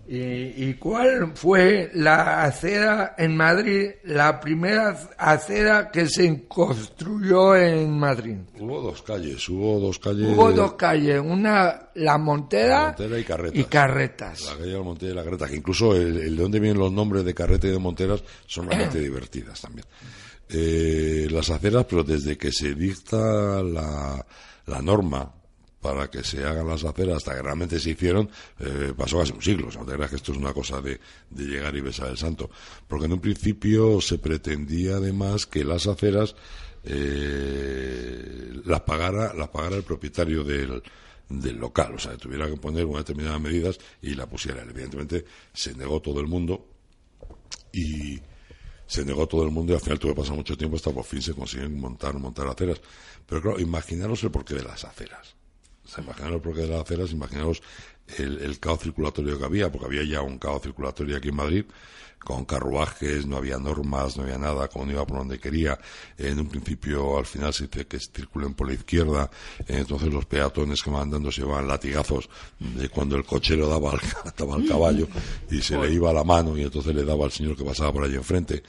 ¿Y, 0.10 0.74
cuál 0.76 1.34
fue 1.36 1.92
la 1.94 2.44
acera 2.44 3.14
en 3.18 3.36
Madrid, 3.36 3.90
la 4.06 4.40
primera 4.40 4.98
acera 5.18 5.92
que 5.92 6.08
se 6.08 6.48
construyó 6.48 7.58
en 7.58 8.00
Madrid? 8.00 8.38
Hubo 8.58 8.82
dos 8.82 9.02
calles, 9.02 9.50
hubo 9.50 9.82
dos 9.82 10.00
calles. 10.00 10.30
Hubo 10.30 10.54
dos 10.54 10.74
calles, 10.74 11.20
una, 11.20 11.90
la 11.96 12.18
Montera, 12.18 12.96
y, 12.98 13.24
carretas. 13.24 13.60
y 13.60 13.64
Carretas. 13.66 14.42
La 14.46 14.52
calle 14.58 14.72
de 14.72 14.78
la 14.78 14.84
Montera 14.84 15.12
y 15.12 15.16
la 15.16 15.24
Carreta, 15.26 15.48
que 15.48 15.56
incluso 15.58 15.94
el, 15.94 16.38
de 16.38 16.42
donde 16.42 16.62
vienen 16.62 16.80
los 16.80 16.92
nombres 16.92 17.26
de 17.26 17.34
Carreta 17.34 17.68
y 17.68 17.72
de 17.72 17.80
Monteras 17.80 18.24
son 18.46 18.68
realmente 18.70 19.02
divertidas 19.02 19.60
también. 19.60 19.86
Eh, 20.50 21.28
las 21.30 21.50
aceras, 21.50 21.86
pero 21.90 22.06
desde 22.06 22.38
que 22.38 22.54
se 22.54 22.74
dicta 22.74 23.62
la, 23.62 24.26
la 24.68 24.82
norma 24.82 25.34
para 25.82 26.10
que 26.10 26.24
se 26.24 26.44
hagan 26.44 26.68
las 26.68 26.84
aceras 26.84 27.18
hasta 27.18 27.36
que 27.36 27.42
realmente 27.42 27.80
se 27.80 27.92
hicieron, 27.92 28.30
eh, 28.60 28.94
pasó 28.98 29.20
casi 29.20 29.34
un 29.34 29.42
siglo. 29.42 29.68
O 29.68 29.72
sea, 29.72 29.82
no 29.82 29.88
te 29.88 29.94
creas 29.94 30.10
que 30.10 30.16
esto 30.18 30.32
es 30.32 30.38
una 30.38 30.54
cosa 30.54 30.82
de, 30.82 31.00
llegar 31.36 31.76
y 31.76 31.82
besar 31.82 32.10
el 32.10 32.18
santo. 32.18 32.50
Porque 32.88 33.06
en 33.06 33.14
un 33.14 33.22
principio 33.22 34.02
se 34.02 34.18
pretendía 34.18 34.98
además 34.98 35.46
que 35.46 35.64
las 35.64 35.88
aceras 35.88 36.36
eh, 36.84 38.62
las, 38.66 38.82
pagara, 38.82 39.34
las 39.34 39.50
pagara 39.50 39.76
el 39.76 39.84
propietario 39.84 40.44
del, 40.44 40.82
del 41.30 41.58
local. 41.58 41.96
O 41.96 42.00
sea, 42.00 42.14
que 42.14 42.18
tuviera 42.18 42.50
que 42.50 42.58
poner 42.58 42.86
unas 42.86 43.06
determinadas 43.06 43.42
medidas 43.42 43.78
y 44.02 44.16
la 44.16 44.26
pusiera. 44.26 44.64
Evidentemente 44.64 45.26
se 45.54 45.74
negó 45.76 46.02
todo 46.02 46.20
el 46.20 46.28
mundo 46.28 46.68
y 47.72 48.20
se 48.88 49.06
negó 49.06 49.28
todo 49.28 49.44
el 49.44 49.52
mundo 49.52 49.74
y 49.74 49.76
al 49.76 49.82
final 49.82 50.00
tuvo 50.00 50.14
que 50.14 50.22
pasar 50.22 50.36
mucho 50.36 50.58
tiempo 50.58 50.78
hasta 50.78 50.92
por 50.92 51.04
fin 51.04 51.22
se 51.22 51.34
consiguen 51.34 51.80
montar, 51.80 52.14
montar 52.16 52.48
aceras. 52.48 52.82
Pero 53.26 53.42
claro, 53.42 53.60
imaginaros 53.60 54.24
el 54.24 54.32
porqué 54.32 54.56
de 54.56 54.64
las 54.64 54.86
aceras. 54.86 55.37
Se 55.88 56.02
imaginaron 56.02 56.36
el 56.36 56.42
porqué 56.42 56.62
de 56.62 56.68
las 56.68 56.82
aceras, 56.82 57.12
imaginaos 57.12 57.62
el, 58.18 58.60
caos 58.60 58.80
circulatorio 58.82 59.38
que 59.38 59.46
había, 59.46 59.72
porque 59.72 59.86
había 59.86 60.04
ya 60.04 60.22
un 60.22 60.38
caos 60.38 60.62
circulatorio 60.62 61.18
aquí 61.18 61.30
en 61.30 61.36
Madrid, 61.36 61.66
con 62.20 62.46
carruajes, 62.46 63.26
no 63.26 63.38
había 63.38 63.58
normas, 63.58 64.18
no 64.18 64.24
había 64.24 64.38
nada, 64.38 64.68
como 64.68 64.86
no 64.86 64.92
iba 64.92 65.06
por 65.06 65.20
donde 65.20 65.40
quería. 65.40 65.80
En 66.18 66.40
un 66.40 66.50
principio, 66.50 67.18
al 67.18 67.26
final 67.26 67.54
se 67.54 67.68
dice 67.68 67.86
que 67.86 68.00
circulen 68.00 68.54
por 68.54 68.68
la 68.68 68.74
izquierda, 68.74 69.30
entonces 69.68 70.12
los 70.12 70.26
peatones 70.26 70.82
que 70.82 70.90
van 70.90 71.10
dando 71.10 71.32
se 71.32 71.42
llevaban 71.42 71.68
latigazos 71.68 72.30
de 72.60 72.90
cuando 72.90 73.16
el 73.16 73.24
cochero 73.24 73.68
daba 73.70 73.92
al, 73.92 74.00
al 74.52 74.68
caballo 74.68 75.08
y 75.50 75.62
se 75.62 75.78
le 75.78 75.92
iba 75.92 76.12
la 76.12 76.24
mano 76.24 76.58
y 76.58 76.64
entonces 76.64 76.94
le 76.94 77.06
daba 77.06 77.26
al 77.26 77.32
señor 77.32 77.56
que 77.56 77.64
pasaba 77.64 77.94
por 77.94 78.04
allí 78.04 78.16
enfrente. 78.16 78.64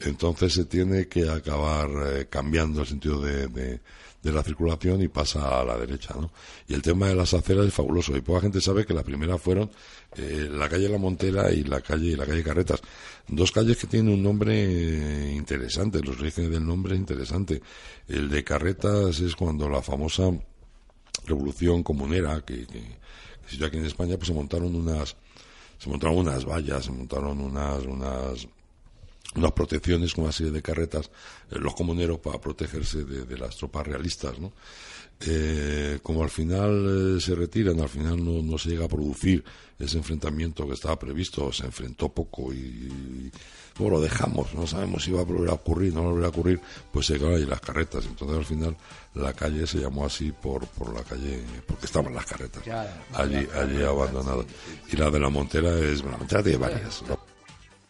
Entonces 0.00 0.52
se 0.52 0.64
tiene 0.66 1.08
que 1.08 1.28
acabar 1.28 1.88
eh, 2.06 2.26
cambiando 2.28 2.82
el 2.82 2.86
sentido 2.86 3.20
de 3.20 3.46
de 3.48 3.80
la 4.22 4.42
circulación 4.42 5.02
y 5.02 5.08
pasa 5.08 5.60
a 5.60 5.64
la 5.64 5.78
derecha, 5.78 6.14
¿no? 6.18 6.30
Y 6.68 6.74
el 6.74 6.82
tema 6.82 7.08
de 7.08 7.14
las 7.14 7.32
aceras 7.34 7.66
es 7.66 7.74
fabuloso 7.74 8.16
y 8.16 8.20
poca 8.20 8.40
gente 8.40 8.60
sabe 8.60 8.84
que 8.84 8.94
la 8.94 9.02
primera 9.02 9.38
fueron 9.38 9.70
eh, 10.16 10.48
la 10.50 10.68
calle 10.68 10.88
La 10.88 10.98
Montera 10.98 11.52
y 11.52 11.62
la 11.64 11.80
calle 11.80 12.16
la 12.16 12.26
calle 12.26 12.42
Carretas, 12.42 12.80
dos 13.28 13.52
calles 13.52 13.76
que 13.76 13.86
tienen 13.86 14.12
un 14.12 14.22
nombre 14.22 14.52
eh, 14.54 15.32
interesante, 15.34 16.00
los 16.02 16.18
orígenes 16.18 16.50
del 16.50 16.66
nombre 16.66 16.94
es 16.94 17.00
interesante. 17.00 17.62
El 18.08 18.28
de 18.28 18.42
Carretas 18.44 19.20
es 19.20 19.36
cuando 19.36 19.68
la 19.68 19.82
famosa 19.82 20.30
revolución 21.26 21.82
comunera 21.82 22.40
que, 22.44 22.66
que, 22.66 22.82
que 23.58 23.64
aquí 23.64 23.76
en 23.76 23.86
España 23.86 24.16
pues 24.16 24.28
se 24.28 24.34
montaron 24.34 24.74
unas 24.74 25.16
se 25.78 25.90
montaron 25.90 26.18
unas 26.18 26.44
vallas, 26.44 26.84
se 26.84 26.90
montaron 26.90 27.40
unas 27.40 27.84
unas 27.84 28.48
unas 29.36 29.52
protecciones 29.52 30.14
con 30.14 30.24
una 30.24 30.32
serie 30.32 30.52
de 30.52 30.62
carretas, 30.62 31.10
eh, 31.50 31.58
los 31.58 31.74
comuneros 31.74 32.18
para 32.18 32.40
protegerse 32.40 33.04
de, 33.04 33.38
las 33.38 33.56
tropas 33.56 33.86
realistas, 33.86 34.38
¿no? 34.38 34.52
Eh, 35.20 35.98
como 36.02 36.22
al 36.22 36.28
final 36.28 37.16
eh, 37.16 37.20
se 37.20 37.34
retiran, 37.34 37.80
al 37.80 37.88
final 37.88 38.22
no, 38.22 38.42
no, 38.42 38.58
se 38.58 38.68
llega 38.68 38.84
a 38.84 38.88
producir 38.88 39.42
ese 39.78 39.96
enfrentamiento 39.96 40.66
que 40.66 40.74
estaba 40.74 40.98
previsto, 40.98 41.50
se 41.52 41.64
enfrentó 41.64 42.10
poco 42.10 42.52
y, 42.52 43.30
bueno, 43.78 43.96
lo 43.96 44.02
dejamos, 44.02 44.52
no 44.52 44.66
sabemos 44.66 45.04
si 45.04 45.12
va 45.12 45.20
a 45.20 45.24
volver 45.24 45.48
a 45.50 45.54
ocurrir, 45.54 45.94
no 45.94 46.02
va 46.02 46.08
a 46.08 46.12
volver 46.12 46.26
a 46.26 46.28
ocurrir, 46.28 46.60
pues 46.92 47.06
se 47.06 47.14
quedaron 47.14 47.36
ahí 47.36 47.46
las 47.46 47.60
carretas. 47.60 48.04
Entonces 48.04 48.36
al 48.36 48.44
final 48.44 48.76
la 49.14 49.32
calle 49.32 49.66
se 49.66 49.78
llamó 49.78 50.04
así 50.04 50.32
por, 50.32 50.66
por 50.66 50.94
la 50.94 51.02
calle, 51.02 51.42
porque 51.66 51.86
estaban 51.86 52.14
las 52.14 52.26
carretas 52.26 52.62
allí, 53.14 53.48
allí 53.54 53.82
abandonadas. 53.82 54.46
Y 54.92 54.96
la 54.96 55.10
de 55.10 55.20
la 55.20 55.30
Montera 55.30 55.78
es, 55.78 56.04
la 56.04 56.16
Montera 56.18 56.42
tiene 56.42 56.58
varias, 56.58 57.02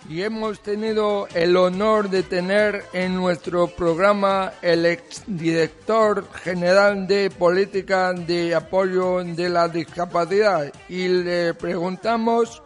y 0.08 0.22
hemos 0.22 0.60
tenido 0.60 1.26
el 1.34 1.56
honor 1.56 2.10
de 2.10 2.22
tener 2.22 2.84
en 2.92 3.14
nuestro 3.14 3.66
programa 3.66 4.52
el 4.62 4.86
exdirector 4.86 6.26
general 6.34 7.06
de 7.06 7.30
política 7.30 8.12
de 8.12 8.54
apoyo 8.54 9.24
de 9.24 9.48
la 9.48 9.68
discapacidad 9.68 10.72
y 10.88 11.08
le 11.08 11.54
preguntamos 11.54 12.62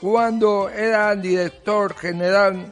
cuando 0.00 0.68
era 0.68 1.14
director 1.16 1.94
general 1.94 2.70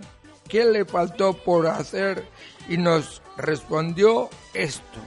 qué 0.48 0.64
le 0.64 0.84
faltó 0.84 1.32
por 1.32 1.66
hacer 1.66 2.24
y 2.68 2.76
nos 2.76 3.22
respondió 3.36 4.28
esto. 4.52 5.00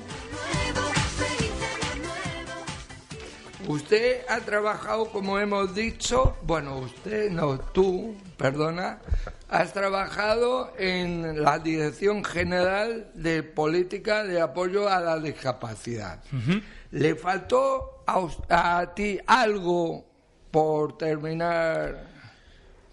Usted 3.67 4.21
ha 4.27 4.39
trabajado, 4.41 5.05
como 5.05 5.39
hemos 5.39 5.73
dicho, 5.73 6.35
bueno, 6.43 6.77
usted, 6.79 7.31
no, 7.31 7.59
tú, 7.59 8.15
perdona, 8.37 8.99
has 9.49 9.71
trabajado 9.71 10.73
en 10.77 11.41
la 11.41 11.59
Dirección 11.59 12.23
General 12.25 13.09
de 13.13 13.41
Política 13.43 14.23
de 14.23 14.41
Apoyo 14.41 14.89
a 14.89 14.99
la 14.99 15.19
Discapacidad. 15.19 16.21
¿Le 16.91 17.15
faltó 17.15 18.03
a, 18.05 18.93
ti 18.93 19.19
algo 19.25 20.05
por 20.51 20.97
terminar 20.97 22.07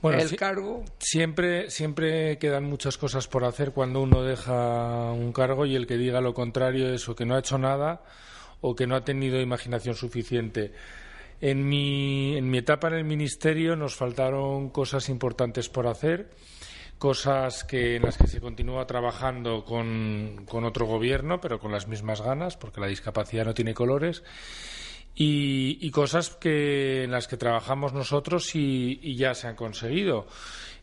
el 0.05 0.37
cargo? 0.37 0.85
Siempre, 0.99 1.69
siempre 1.71 2.39
quedan 2.39 2.65
muchas 2.65 2.97
cosas 2.97 3.27
por 3.27 3.45
hacer 3.45 3.73
cuando 3.73 4.01
uno 4.01 4.23
deja 4.23 5.11
un 5.13 5.33
cargo 5.33 5.67
y 5.67 5.75
el 5.75 5.87
que 5.87 5.97
diga 5.97 6.21
lo 6.21 6.33
contrario 6.33 6.93
es 6.95 7.09
o 7.09 7.17
que 7.17 7.27
no 7.27 7.35
ha 7.35 7.41
hecho 7.41 7.59
nada 7.59 8.03
o 8.61 8.75
que 8.75 8.87
no 8.87 8.97
ha 8.97 9.05
tenido 9.05 9.41
imaginación 9.41 9.95
suficiente. 9.95 10.73
En 11.41 11.67
mi, 11.67 12.37
etapa 12.59 12.89
en 12.89 12.95
el 12.95 13.05
Ministerio 13.05 13.77
nos 13.77 13.95
faltaron 13.95 14.69
cosas 14.71 15.09
importantes 15.09 15.69
por 15.69 15.87
hacer, 15.87 16.31
cosas 16.99 17.65
que, 17.65 17.97
en 17.97 18.03
las 18.03 18.19
que 18.19 18.27
se 18.27 18.41
continúa 18.41 18.87
trabajando 18.87 19.65
con, 19.65 20.45
con 20.47 20.65
otro 20.65 20.85
gobierno, 20.85 21.41
pero 21.41 21.59
con 21.59 21.73
las 21.73 21.89
mismas 21.89 22.21
ganas, 22.21 22.59
porque 22.59 22.81
la 22.81 22.89
discapacidad 22.89 23.47
no 23.47 23.55
tiene 23.55 23.73
colores. 23.73 24.23
Y, 25.15 25.91
cosas 25.91 26.31
que, 26.31 27.05
en 27.05 27.11
las 27.11 27.27
que 27.27 27.37
trabajamos 27.37 27.93
nosotros 27.93 28.55
y 28.55 29.17
ya 29.17 29.35
se 29.35 29.49
han 29.49 29.57
conseguido. 29.57 30.27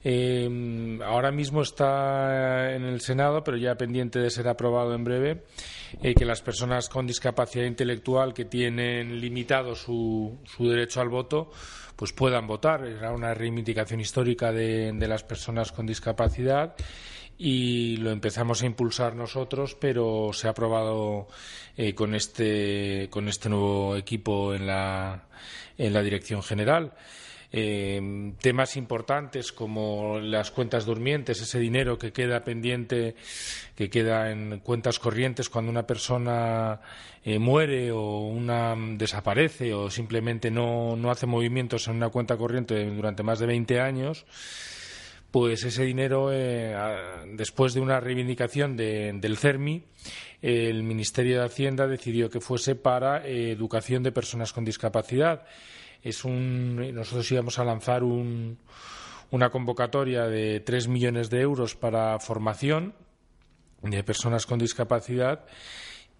Eh, 0.09 0.99
ahora 1.03 1.31
mismo 1.31 1.61
está 1.61 2.73
en 2.73 2.83
el 2.83 3.01
Senado, 3.01 3.43
pero 3.43 3.57
ya 3.57 3.75
pendiente 3.75 4.19
de 4.19 4.29
ser 4.29 4.47
aprobado 4.47 4.95
en 4.95 5.03
breve, 5.03 5.43
eh, 6.01 6.15
que 6.15 6.23
las 6.23 6.41
personas 6.41 6.87
con 6.87 7.05
discapacidad 7.05 7.65
intelectual 7.65 8.33
que 8.33 8.45
tienen 8.45 9.19
limitado 9.19 9.75
su, 9.75 10.37
su 10.45 10.69
derecho 10.69 11.01
al 11.01 11.09
voto 11.09 11.51
pues 11.97 12.13
puedan 12.13 12.47
votar. 12.47 12.85
Era 12.85 13.11
una 13.11 13.33
reivindicación 13.33 13.99
histórica 13.99 14.53
de, 14.53 14.93
las 15.09 15.25
personas 15.25 15.73
con 15.73 15.85
discapacidad 15.85 16.75
y 17.37 17.97
lo 17.97 18.11
empezamos 18.11 18.61
a 18.61 18.65
impulsar 18.65 19.13
nosotros, 19.13 19.75
pero 19.75 20.29
se 20.31 20.47
ha 20.47 20.51
aprobado 20.51 21.27
eh, 21.75 21.93
con, 21.93 22.15
este, 22.15 23.09
con 23.09 23.27
este 23.27 23.49
nuevo 23.49 23.97
equipo 23.97 24.53
en 24.53 24.67
la, 24.67 25.27
en 25.77 25.91
la 25.91 26.01
dirección 26.01 26.41
general. 26.41 26.93
Eh, 27.49 28.33
temas 28.41 28.75
importantes 28.75 29.53
como 29.53 30.19
las 30.19 30.51
cuentas 30.51 30.85
durmientes, 30.85 31.41
ese 31.41 31.59
dinero 31.59 31.97
que 31.97 32.11
queda 32.11 32.43
pendiente, 32.43 33.15
que 33.73 33.89
queda 33.89 34.31
en 34.31 34.59
cuentas 34.59 34.99
corrientes 34.99 35.47
cuando 35.47 35.71
una 35.71 35.87
persona 35.87 36.81
eh, 37.23 37.39
muere 37.39 37.91
o 37.91 38.27
una 38.27 38.75
desaparece 38.75 39.73
o 39.73 39.89
simplemente 39.89 40.51
no, 40.51 40.97
hace 41.09 41.25
movimientos 41.25 41.87
en 41.87 41.95
una 41.95 42.09
cuenta 42.09 42.35
corriente 42.35 42.83
durante 42.85 43.23
más 43.23 43.39
de 43.39 43.45
20 43.45 43.79
años 43.79 44.25
pues 45.31 45.63
ese 45.65 45.83
dinero, 45.83 46.29
eh, 46.31 46.73
después 47.33 47.73
de 47.73 47.81
una 47.81 47.99
reivindicación 47.99 48.75
del 48.77 49.37
CERMI, 49.37 49.83
el 50.41 50.83
Ministerio 50.83 51.39
de 51.39 51.45
Hacienda 51.45 51.85
decidió 51.85 52.29
que 52.29 52.39
fuese 52.39 52.75
para 52.75 53.27
educación 53.27 54.03
de 54.03 54.13
personas 54.13 54.53
con 54.53 54.63
discapacidad 54.63 55.45
es 56.03 56.25
un, 56.25 56.93
nosotros 56.93 57.31
íbamos 57.31 57.59
a 57.59 57.65
lanzar 57.65 58.03
una 58.03 59.49
convocatoria 59.49 60.25
de 60.25 60.59
tres 60.59 60.87
millones 60.87 61.29
de 61.29 61.41
euros 61.41 61.75
para 61.75 62.19
formación 62.19 62.93
de 63.81 64.03
personas 64.03 64.45
con 64.45 64.59
discapacidad 64.59 65.45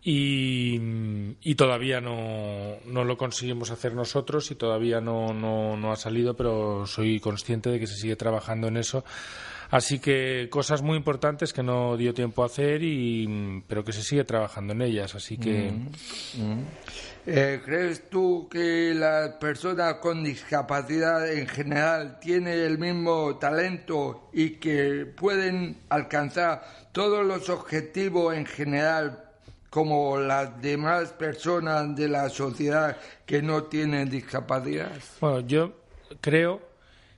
y, 0.10 1.56
todavía 1.56 2.00
no, 2.00 2.78
no, 2.86 3.04
lo 3.04 3.18
conseguimos 3.18 3.72
hacer 3.72 3.94
nosotros 3.94 4.50
y 4.52 4.56
todavía 4.56 5.02
no, 5.02 5.34
no, 5.34 5.92
ha 5.92 5.96
salido, 5.98 6.34
pero 6.34 6.86
soy 6.86 7.20
consciente 7.20 7.70
de 7.70 7.80
que 7.80 7.88
se 7.88 7.96
sigue 7.96 8.16
trabajando 8.16 8.68
en 8.68 8.78
eso. 8.78 9.04
Así 9.70 10.00
que 10.00 10.48
cosas 10.50 10.82
muy 10.82 10.96
importantes 10.96 11.52
que 11.52 11.62
no 11.62 11.98
dio 11.98 12.14
tiempo 12.14 12.44
a 12.44 12.46
hacer, 12.46 12.84
y, 12.84 13.62
pero 13.68 13.84
que 13.84 13.92
se 13.92 14.02
sigue 14.02 14.24
trabajando 14.24 14.72
en 14.72 14.82
ellas. 14.84 15.14
Así 15.14 15.38
que. 15.38 15.72
Mm, 15.72 16.42
mm. 16.42 16.66
Eh, 17.30 17.60
¿Crees 17.66 18.10
tú 18.10 18.48
que 18.50 18.94
las 18.96 19.32
personas 19.32 19.96
con 19.96 20.24
discapacidad 20.24 21.30
en 21.30 21.46
general 21.46 22.22
tienen 22.22 22.58
el 22.58 22.78
mismo 22.78 23.36
talento 23.36 24.30
y 24.32 24.52
que 24.52 25.06
pueden 25.06 25.76
alcanzar 25.90 26.64
todos 26.94 27.26
los 27.26 27.50
objetivos 27.50 28.34
en 28.34 28.46
general 28.46 29.26
como 29.70 30.18
las 30.18 30.62
demás 30.62 31.10
personas 31.12 31.94
de 31.98 32.08
la 32.08 32.30
sociedad 32.30 32.96
que 33.26 33.42
no 33.42 33.64
tienen 33.64 34.10
discapacidad? 34.10 34.94
Bueno, 35.20 35.42
yo 35.42 35.74
creo 36.22 36.62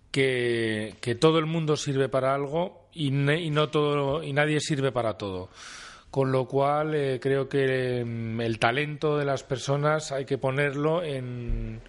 que, 0.09 0.95
que 1.01 1.13
todo 1.13 1.37
el 1.37 1.45
mundo 1.45 1.77
sirve 1.77 2.09
para 2.09 2.33
algo 2.33 2.87
y, 2.93 3.09
y, 3.09 3.51
no 3.51 3.69
todo, 3.69 4.23
y 4.23 4.33
nadie 4.33 4.59
sirve 4.59 4.91
para 4.91 5.19
todo 5.19 5.49
con 6.11 6.31
lo 6.31 6.47
cual 6.47 6.95
eh, 6.95 7.19
creo 7.21 7.47
que 7.47 8.03
mm, 8.05 8.41
el 8.41 8.59
talento 8.59 9.17
de 9.17 9.25
las 9.25 9.43
personas 9.43 10.11
hay 10.11 10.25
que 10.25 10.37
ponerlo 10.37 11.03
en, 11.03 11.81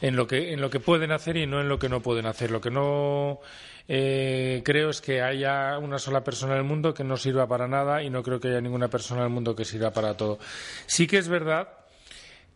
en, 0.00 0.16
lo 0.16 0.26
que, 0.26 0.52
en 0.52 0.60
lo 0.60 0.70
que 0.70 0.80
pueden 0.80 1.12
hacer 1.12 1.36
y 1.36 1.46
no 1.46 1.60
en 1.60 1.68
lo 1.68 1.78
que 1.78 1.88
no 1.88 2.00
pueden 2.00 2.26
hacer. 2.26 2.50
Lo 2.50 2.60
que 2.60 2.70
no 2.70 3.40
eh, 3.88 4.62
creo 4.64 4.90
es 4.90 5.00
que 5.00 5.22
haya 5.22 5.78
una 5.78 5.98
sola 5.98 6.22
persona 6.22 6.52
en 6.52 6.58
el 6.58 6.64
mundo 6.64 6.94
que 6.94 7.04
no 7.04 7.16
sirva 7.16 7.48
para 7.48 7.66
nada 7.66 8.02
y 8.02 8.10
no 8.10 8.22
creo 8.22 8.38
que 8.38 8.48
haya 8.48 8.60
ninguna 8.60 8.88
persona 8.88 9.22
en 9.22 9.28
el 9.28 9.32
mundo 9.32 9.56
que 9.56 9.64
sirva 9.64 9.92
para 9.92 10.16
todo. 10.16 10.38
Sí 10.86 11.06
que 11.06 11.18
es 11.18 11.28
verdad 11.28 11.68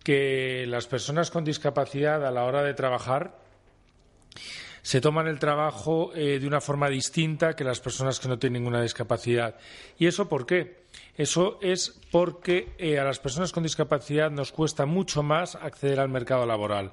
que 0.04 0.66
las 0.68 0.86
personas 0.86 1.30
con 1.30 1.44
discapacidad 1.44 2.26
a 2.26 2.30
la 2.30 2.44
hora 2.44 2.62
de 2.62 2.74
trabajar 2.74 3.38
se 4.82 5.00
toman 5.00 5.28
el 5.28 5.38
trabajo 5.38 6.12
eh, 6.14 6.38
de 6.40 6.46
una 6.46 6.60
forma 6.60 6.88
distinta 6.88 7.54
que 7.54 7.64
las 7.64 7.80
personas 7.80 8.18
que 8.18 8.28
no 8.28 8.38
tienen 8.38 8.62
ninguna 8.62 8.82
discapacidad. 8.82 9.56
¿Y 9.96 10.06
eso 10.06 10.28
por 10.28 10.44
qué? 10.44 10.81
Eso 11.16 11.58
es 11.60 12.00
porque 12.10 12.74
eh, 12.78 12.98
a 12.98 13.04
las 13.04 13.18
personas 13.18 13.52
con 13.52 13.62
discapacidad 13.62 14.30
nos 14.30 14.50
cuesta 14.52 14.86
mucho 14.86 15.22
más 15.22 15.56
acceder 15.56 16.00
al 16.00 16.08
mercado 16.08 16.46
laboral. 16.46 16.92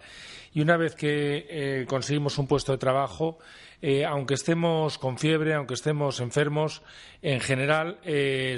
Y 0.53 0.61
una 0.61 0.77
vez 0.77 0.95
que 0.95 1.45
eh, 1.49 1.85
conseguimos 1.87 2.37
un 2.37 2.47
puesto 2.47 2.71
de 2.71 2.77
trabajo, 2.77 3.37
aunque 4.05 4.33
estemos 4.33 4.97
con 4.97 5.17
fiebre, 5.17 5.53
aunque 5.53 5.75
estemos 5.75 6.19
enfermos, 6.19 6.81
en 7.21 7.39
general 7.39 7.97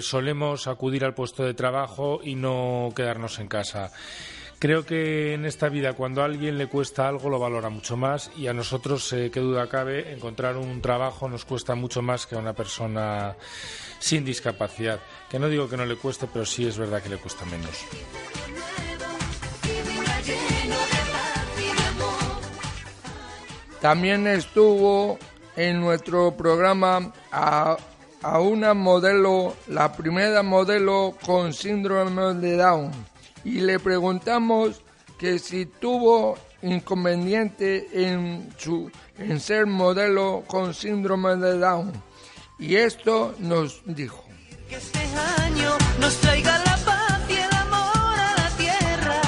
solemos 0.02 0.66
acudir 0.66 1.06
al 1.06 1.14
puesto 1.14 1.44
de 1.44 1.54
trabajo 1.54 2.22
y 2.24 2.34
no 2.34 2.92
quedarnos 2.96 3.38
en 3.38 3.48
casa. 3.48 3.92
Creo 4.62 4.86
que 4.86 5.34
en 5.34 5.48
esta 5.48 5.70
vida 5.70 5.94
cuando 5.94 6.22
a 6.22 6.26
alguien 6.26 6.60
le 6.60 6.68
cuesta 6.68 7.08
algo 7.08 7.32
lo 7.32 7.40
valora 7.40 7.70
mucho 7.70 7.98
más 7.98 8.30
y 8.38 8.46
a 8.46 8.54
nosotros, 8.54 9.12
eh, 9.12 9.32
qué 9.34 9.40
duda 9.40 9.68
cabe, 9.68 10.14
encontrar 10.14 10.56
un 10.56 10.84
trabajo 10.84 11.28
nos 11.28 11.46
cuesta 11.46 11.74
mucho 11.74 12.04
más 12.04 12.28
que 12.28 12.36
a 12.36 12.38
una 12.38 12.54
persona 12.54 13.36
sin 13.98 14.24
discapacidad. 14.24 15.00
Que 15.32 15.40
no 15.40 15.50
digo 15.50 15.68
que 15.68 15.78
no 15.78 15.86
le 15.88 15.96
cueste, 15.96 16.28
pero 16.32 16.46
sí 16.46 16.68
es 16.68 16.78
verdad 16.78 17.02
que 17.02 17.10
le 17.10 17.18
cuesta 17.18 17.44
menos. 17.46 17.72
También 23.82 24.28
estuvo 24.28 25.18
en 25.56 25.82
nuestro 25.82 26.38
programa 26.38 27.12
a, 27.32 27.78
a 28.22 28.40
una 28.40 28.76
modelo, 28.76 29.56
la 29.70 29.92
primera 29.92 30.44
modelo 30.44 31.16
con 31.26 31.52
síndrome 31.52 32.36
de 32.36 32.58
Down, 32.58 33.11
y 33.44 33.62
le 33.62 33.80
preguntamos 33.80 34.82
que 35.18 35.40
si 35.40 35.66
tuvo 35.66 36.38
inconveniente 36.62 37.88
en, 37.94 38.50
su, 38.58 38.92
en 39.18 39.40
ser 39.40 39.66
modelo 39.66 40.44
con 40.48 40.74
síndrome 40.74 41.36
de 41.36 41.58
Down. 41.58 41.92
Y 42.60 42.76
esto 42.76 43.34
nos 43.40 43.82
dijo. 43.86 44.24
Que 44.70 44.76
este 44.76 45.00
año 45.44 45.72
nos 46.00 46.16
traiga 46.18 46.58
la 46.60 46.78
paz 46.86 47.22
y 47.30 47.34
el 47.34 47.54
amor 47.56 48.20
a 48.20 48.36
la 48.38 48.50
tierra. 48.58 49.22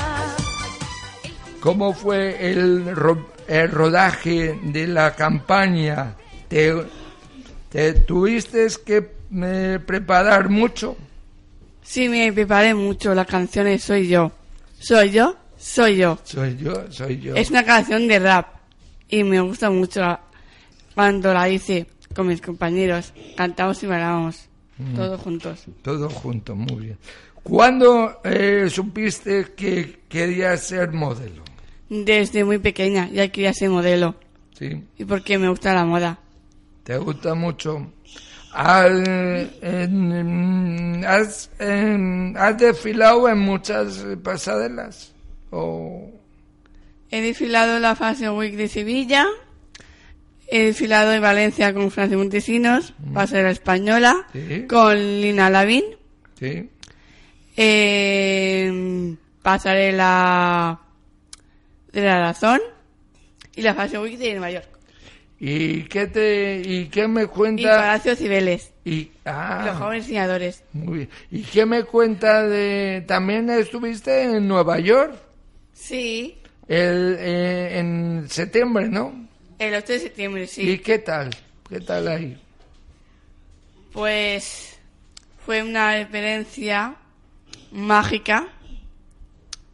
¿Cómo 1.60 1.94
fue 1.94 2.52
el, 2.52 2.96
ro- 2.96 3.32
el 3.48 3.72
rodaje 3.72 4.60
de 4.64 4.88
la 4.88 5.16
campaña? 5.16 6.16
¿Te, 6.48 6.74
te 7.70 7.94
tuviste 7.94 8.68
que 8.86 9.12
eh, 9.36 9.80
preparar 9.86 10.50
mucho? 10.50 10.96
Sí, 11.84 12.10
me 12.10 12.32
preparé 12.34 12.74
mucho. 12.74 13.14
La 13.14 13.26
canción 13.26 13.68
es 13.68 13.84
Soy 13.84 14.08
yo. 14.08 14.32
Soy 14.80 15.12
yo, 15.12 15.36
soy 15.58 15.98
yo. 15.98 16.18
Soy 16.24 16.58
yo, 16.58 16.92
soy 16.92 17.20
yo. 17.20 17.36
Es 17.36 17.50
una 17.50 17.64
canción 17.64 18.08
de 18.08 18.20
rap 18.20 18.48
y 19.10 19.24
me 19.24 19.40
gusta 19.42 19.70
mucho 19.70 20.02
cuando 20.96 21.34
la 21.34 21.48
hice 21.50 21.86
con 22.16 22.28
mis 22.28 22.42
compañeros. 22.42 23.14
Cantamos 23.38 23.82
y 23.84 23.88
bailábamos 23.88 24.50
Mm. 24.78 24.96
todos 24.96 25.22
juntos. 25.22 25.66
Todo 25.84 26.10
junto, 26.10 26.56
muy 26.56 26.86
bien. 26.86 26.98
¿Cuándo 27.44 28.20
eh, 28.24 28.68
supiste 28.70 29.54
que 29.56 30.00
querías 30.10 30.62
ser 30.64 30.92
modelo? 30.92 31.44
Desde 31.90 32.44
muy 32.44 32.58
pequeña 32.58 33.08
ya 33.10 33.28
quería 33.28 33.54
ser 33.54 33.70
modelo 33.70 34.16
Sí, 34.58 34.84
y 34.98 35.06
porque 35.06 35.38
me 35.38 35.48
gusta 35.50 35.74
la 35.76 35.86
moda. 35.86 36.18
te 36.84 36.98
gusta 36.98 37.36
mucho. 37.36 37.92
Al- 38.54 39.52
en- 39.62 41.04
¿Has, 41.06 41.50
en- 41.60 42.36
has 42.38 42.58
desfilado 42.58 43.28
en 43.30 43.40
muchas 43.40 44.06
pasarelas? 44.24 45.12
¿O 45.52 46.10
He 47.12 47.22
desfilado 47.22 47.76
en 47.78 47.82
la 47.84 47.96
Fashion 47.96 48.38
Week 48.38 48.56
de 48.56 48.68
Sevilla. 48.68 49.26
He 50.48 50.66
desfilado 50.66 51.14
en 51.14 51.22
Valencia 51.22 51.74
con 51.74 51.90
Francia 51.92 52.18
Montesinos, 52.18 52.94
pasarela 53.14 53.52
española, 53.52 54.28
Sí. 54.34 54.66
con 54.68 54.96
Lina 54.98 55.50
Lavín. 55.50 55.84
sí? 56.40 56.70
eh, 57.56 59.16
pasarela 59.42 60.80
de 61.92 62.02
la 62.02 62.20
razón 62.20 62.60
y 63.56 63.62
la 63.62 63.74
Fashion 63.76 64.04
Week 64.04 64.18
de 64.18 64.32
Nueva 64.32 64.52
York. 64.52 64.73
¿Y 65.46 65.84
qué 65.90 66.08
te 66.08 66.62
y 66.64 66.86
qué 66.88 67.06
me 67.06 67.24
Y 67.24 67.26
cuenta? 67.26 67.76
Palacio 67.76 68.16
Cibeles. 68.16 68.72
Y 68.86 69.12
ah, 69.26 69.64
Los 69.66 69.78
jóvenes 69.78 70.06
diseñadores. 70.06 70.64
muy 70.72 71.00
bien. 71.00 71.10
¿Y 71.32 71.42
qué 71.42 71.66
me 71.66 71.84
cuenta 71.84 72.48
de 72.48 73.04
también 73.06 73.50
estuviste 73.50 74.24
en 74.24 74.48
Nueva 74.48 74.80
York 74.80 75.14
Sí, 75.74 76.38
el, 76.70 77.18
eh, 77.20 77.78
en 77.78 78.26
septiembre, 78.30 78.88
¿no? 78.88 79.28
el 79.60 79.74
8 79.74 79.92
de 79.94 80.00
septiembre, 80.00 80.48
sí. 80.48 80.62
¿Y 80.62 80.78
qué 80.78 81.00
tal? 81.00 81.30
¿Qué 81.70 81.82
tal 81.82 82.08
ahí? 82.08 82.38
Pues 83.92 84.80
fue 85.46 85.62
una 85.62 86.00
experiencia 86.00 86.96
mágica 87.74 88.48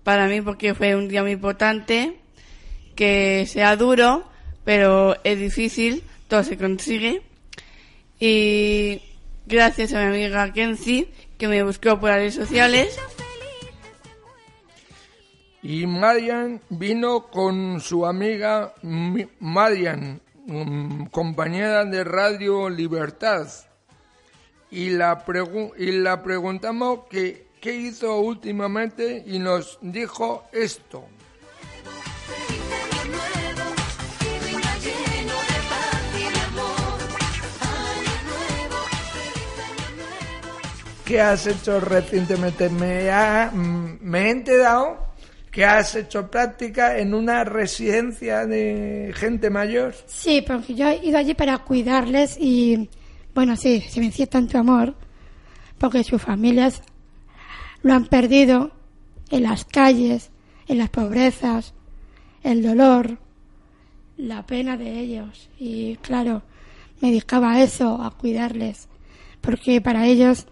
para 0.03 0.26
mí 0.28 0.41
porque 0.41 0.74
fue 0.74 0.95
un 0.95 1.07
día 1.07 1.22
muy 1.22 1.34
importante, 1.34 2.17
que 2.95 3.45
sea 3.47 3.76
duro, 3.76 4.28
pero 4.70 5.15
es 5.24 5.39
difícil, 5.39 6.03
todo 6.28 6.43
se 6.43 6.55
consigue. 6.55 7.24
Y 8.20 9.01
gracias 9.47 9.93
a 9.93 10.01
mi 10.01 10.05
amiga 10.26 10.53
Kenzie, 10.53 11.09
que 11.39 11.47
me 11.47 11.63
buscó 11.63 11.99
por 11.99 12.11
las 12.11 12.20
redes 12.20 12.36
sociales. 12.36 12.95
Y 15.63 15.88
Marian 15.88 16.61
vino 16.70 17.32
con 17.32 17.82
su 17.82 18.05
amiga 18.05 18.76
Mi- 18.84 19.26
Marian, 19.39 20.22
mm, 20.45 21.05
compañera 21.05 21.84
de 21.86 22.03
Radio 22.03 22.70
Libertad. 22.70 23.47
Y 24.70 24.91
la, 24.91 25.26
y 25.80 25.91
la 25.93 26.22
preguntamos 26.22 27.07
que 27.09 27.47
qué 27.59 27.74
hizo 27.74 28.20
últimamente 28.20 29.24
y 29.26 29.39
nos 29.39 29.80
dijo 29.82 30.43
esto. 30.53 31.07
¿Qué 41.10 41.20
has 41.20 41.47
hecho 41.47 41.80
recientemente? 41.80 42.70
Me, 42.70 43.10
ha- 43.10 43.49
mm, 43.51 43.97
me 44.01 44.28
he 44.28 44.30
enterado 44.30 44.99
que 45.49 45.66
has 45.66 45.95
hecho 45.95 46.30
práctica 46.30 46.99
en 46.99 47.16
una 47.16 47.43
residencia 47.43 48.45
de 48.45 49.12
gente 49.16 49.49
mayor. 49.49 49.95
Sí, 50.05 50.43
porque 50.45 50.76
yo 50.76 50.88
he 50.88 51.03
ido 51.03 51.18
allí 51.18 51.34
para 51.34 51.57
cuidarles 51.57 52.38
y, 52.39 52.88
bueno, 53.34 53.55
sí, 53.55 53.82
se 53.89 53.99
me 53.99 54.12
tanto 54.28 54.60
amor, 54.60 54.93
porque 55.80 56.03
sus 56.03 56.22
familias 56.22 56.84
lo 57.82 57.95
han 57.95 58.05
perdido 58.05 58.70
en 59.32 59.41
las 59.41 59.66
calles, 59.66 60.30
en 60.68 60.78
las 60.78 60.91
pobrezas, 60.91 61.74
el 62.43 62.62
dolor, 62.62 63.18
la 64.16 64.45
pena 64.45 64.78
de 64.78 64.99
ellos. 64.99 65.49
Y 65.57 65.95
claro, 66.03 66.43
me 67.01 67.07
dedicaba 67.10 67.53
a 67.53 67.64
eso, 67.64 67.99
a 67.99 68.12
cuidarles, 68.12 68.88
porque 69.41 69.82
para 69.82 70.05
ellos 70.05 70.45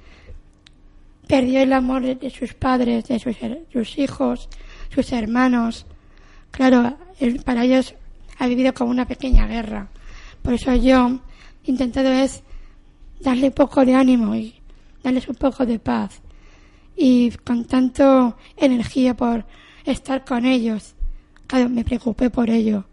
perdió 1.27 1.61
el 1.61 1.73
amor 1.73 2.01
de- 2.03 2.29
sus 2.29 2.53
padres, 2.53 3.05
de 3.07 3.19
sus, 3.19 3.97
hijos, 3.97 4.49
sus 4.93 5.11
hermanos. 5.11 5.85
Claro, 6.51 6.97
para 7.45 7.63
ellos 7.63 7.93
ha 8.39 8.47
vivido 8.47 8.73
como 8.73 8.91
una 8.91 9.05
pequeña 9.05 9.47
guerra. 9.47 9.89
Por 10.41 10.53
eso 10.53 10.73
yo 10.75 11.19
he 11.65 11.71
intentado 11.71 12.11
es 12.11 12.43
darle 13.19 13.47
un 13.47 13.53
poco 13.53 13.83
de 13.85 13.95
ánimo 13.95 14.35
y 14.35 14.55
darles 15.03 15.27
un 15.27 15.35
poco 15.35 15.65
de 15.65 15.79
paz. 15.79 16.21
Y 16.95 17.31
con 17.43 17.65
tanto 17.65 18.37
energía 18.55 19.15
por 19.15 19.45
estar 19.85 20.23
con 20.25 20.45
ellos, 20.45 20.95
claro, 21.45 21.69
me 21.69 21.83
preocupé 21.83 22.29
por 22.29 22.49
ello. 22.49 22.85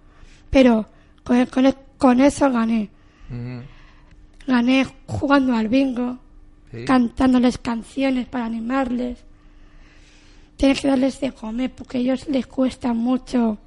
Pero 0.51 0.87
con, 1.22 1.47
con, 1.47 1.74
con 1.97 2.20
eso 2.20 2.51
gané. 2.51 2.91
Gané 4.47 4.87
jugando 5.07 5.55
al 5.55 5.68
bingo, 5.68 6.18
Sí. 6.75 6.85
cantándoles 6.85 7.59
canciones 7.59 8.27
para 8.27 8.47
animarles. 8.47 9.18
Tienes 10.57 10.81
que 10.81 10.89
darles 10.89 11.20
de 11.20 11.33
comer 11.33 11.72
porque 11.75 11.99
a 11.99 12.01
ellos 12.01 12.29
les 12.29 12.47
cuesta 12.47 12.93
mucho 12.93 13.59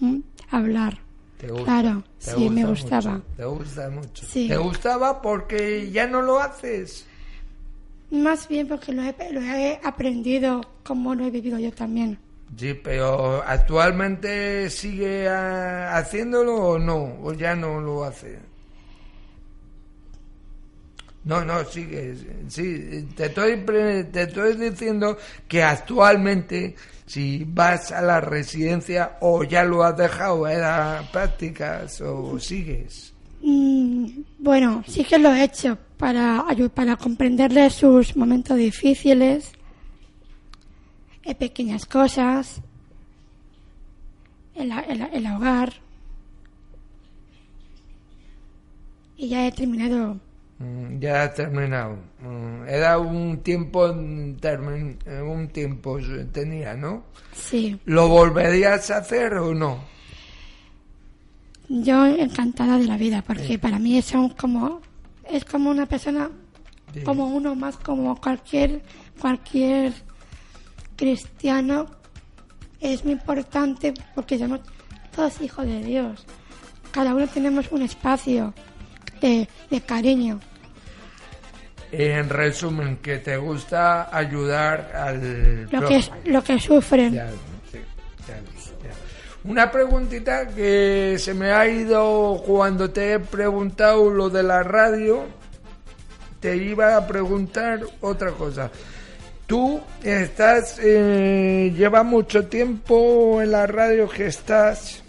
mm, 0.00 0.18
hablar. 0.50 0.98
¿Te 1.38 1.48
gusta? 1.50 1.64
Claro, 1.64 2.04
¿Te 2.24 2.30
sí, 2.32 2.50
me 2.50 2.64
gusta 2.64 2.96
gustaba. 2.96 3.14
mucho? 3.16 3.26
¿Te 3.36 3.44
gusta 3.44 3.90
mucho? 3.90 4.26
Sí. 4.26 4.48
¿Te 4.48 4.56
gustaba 4.56 5.20
porque 5.22 5.90
ya 5.90 6.06
no 6.06 6.22
lo 6.22 6.38
haces? 6.40 7.06
Más 8.10 8.46
bien 8.48 8.68
porque 8.68 8.92
lo 8.92 9.02
he, 9.02 9.14
lo 9.32 9.40
he 9.40 9.80
aprendido 9.82 10.60
como 10.84 11.14
lo 11.14 11.24
he 11.24 11.30
vivido 11.30 11.58
yo 11.58 11.72
también. 11.72 12.18
Sí, 12.56 12.74
pero 12.74 13.42
actualmente 13.42 14.70
sigue 14.70 15.28
ah, 15.28 15.96
haciéndolo 15.96 16.54
o 16.56 16.78
no, 16.78 17.16
o 17.22 17.32
ya 17.32 17.56
no 17.56 17.80
lo 17.80 18.04
hace. 18.04 18.38
No, 21.24 21.42
no, 21.42 21.64
sigue, 21.64 22.14
sí, 22.48 23.08
te 23.16 23.26
estoy, 23.26 23.56
te 24.12 24.22
estoy 24.22 24.56
diciendo 24.56 25.16
que 25.48 25.62
actualmente 25.62 26.76
si 27.06 27.44
vas 27.44 27.92
a 27.92 28.02
la 28.02 28.20
residencia 28.20 29.16
o 29.20 29.42
ya 29.42 29.64
lo 29.64 29.82
has 29.82 29.96
dejado, 29.96 30.46
era 30.46 31.02
prácticas 31.12 32.00
o 32.02 32.38
sigues. 32.38 33.14
Bueno, 34.38 34.84
sí 34.86 35.04
que 35.04 35.18
lo 35.18 35.32
he 35.32 35.44
hecho 35.44 35.78
para, 35.96 36.44
para 36.74 36.96
comprenderles 36.96 37.74
sus 37.74 38.16
momentos 38.16 38.58
difíciles, 38.58 39.52
eh, 41.24 41.34
pequeñas 41.34 41.86
cosas, 41.86 42.60
el, 44.54 44.70
el 44.70 45.02
el 45.02 45.26
hogar. 45.26 45.72
Y 49.16 49.28
ya 49.28 49.46
he 49.46 49.52
terminado 49.52 50.20
Ya 51.00 51.24
ha 51.24 51.34
terminado. 51.34 51.96
Mm, 52.20 52.68
Era 52.68 52.98
un 52.98 53.38
tiempo, 53.42 53.86
eh, 53.88 55.22
un 55.22 55.48
tiempo 55.48 55.98
tenía, 56.32 56.74
¿no? 56.74 57.02
Sí, 57.34 57.78
¿Lo 57.84 58.08
volverías 58.08 58.90
a 58.90 58.98
hacer 58.98 59.34
o 59.34 59.54
no? 59.54 59.92
yo 61.68 62.06
encantada 62.06 62.78
de 62.78 62.84
la 62.86 62.96
vida, 62.98 63.22
porque 63.26 63.58
para 63.58 63.78
mí 63.78 63.96
es 63.98 64.12
como, 64.38 64.80
es 65.28 65.44
como 65.44 65.70
una 65.70 65.86
persona, 65.86 66.30
Sí. 66.92 67.00
como 67.00 67.26
uno 67.26 67.54
más, 67.56 67.76
como 67.78 68.14
cualquier, 68.20 68.82
cualquier 69.18 69.92
cristiano. 70.96 71.86
Es 72.80 73.02
muy 73.04 73.14
importante 73.14 73.94
porque 74.14 74.38
somos 74.38 74.60
todos 75.16 75.40
hijos 75.40 75.66
de 75.66 75.82
Dios. 75.82 76.24
Cada 76.92 77.14
uno 77.14 77.26
tenemos 77.26 77.72
un 77.72 77.82
espacio 77.82 78.52
de, 79.20 79.48
de 79.70 79.80
cariño. 79.80 80.40
En 81.92 82.28
resumen, 82.28 82.96
que 82.96 83.18
te 83.18 83.36
gusta 83.36 84.08
ayudar 84.16 84.92
al... 84.96 85.70
Lo 85.70 85.86
que, 85.86 86.04
lo 86.24 86.42
que 86.42 86.58
sufren. 86.58 87.14
Ya, 87.14 87.28
sí, 87.70 87.78
ya, 88.26 88.34
ya. 88.34 88.94
Una 89.44 89.70
preguntita 89.70 90.48
que 90.48 91.16
se 91.18 91.34
me 91.34 91.52
ha 91.52 91.68
ido 91.68 92.42
cuando 92.44 92.90
te 92.90 93.12
he 93.12 93.20
preguntado 93.20 94.10
lo 94.10 94.28
de 94.28 94.42
la 94.42 94.62
radio. 94.62 95.24
Te 96.40 96.56
iba 96.56 96.96
a 96.96 97.06
preguntar 97.06 97.80
otra 98.00 98.32
cosa. 98.32 98.70
Tú 99.46 99.80
estás, 100.02 100.80
eh, 100.82 101.72
lleva 101.76 102.02
mucho 102.02 102.46
tiempo 102.46 103.40
en 103.40 103.52
la 103.52 103.66
radio 103.66 104.08
que 104.08 104.26
estás. 104.26 105.02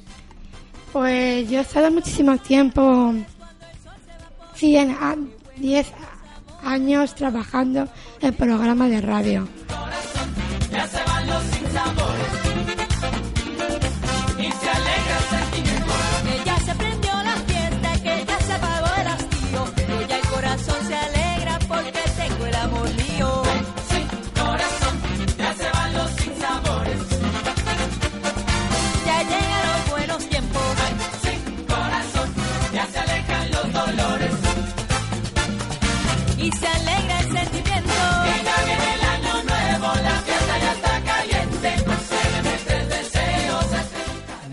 Pues 0.93 1.49
yo 1.49 1.59
he 1.59 1.61
estado 1.61 1.89
muchísimo 1.89 2.37
tiempo, 2.37 3.13
100 4.55 4.91
a 4.91 5.15
10 5.57 5.87
años 6.63 7.15
trabajando 7.15 7.87
en 8.21 8.33
programas 8.33 8.89
de 8.89 9.01
radio. 9.01 9.47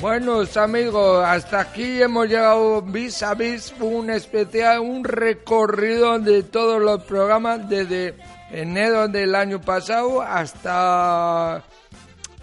Buenos 0.02 0.56
amigos, 0.56 1.24
hasta 1.24 1.60
aquí 1.60 2.02
hemos 2.02 2.26
llegado 2.26 2.82
vis 2.82 3.22
a 3.22 3.34
vis 3.34 3.72
un 3.78 4.10
especial, 4.10 4.80
un 4.80 5.04
recorrido 5.04 6.18
de 6.18 6.42
todos 6.42 6.82
los 6.82 7.04
programas 7.04 7.68
desde 7.68 8.16
enero 8.50 9.06
del 9.06 9.36
año 9.36 9.60
pasado 9.60 10.20
hasta 10.20 11.62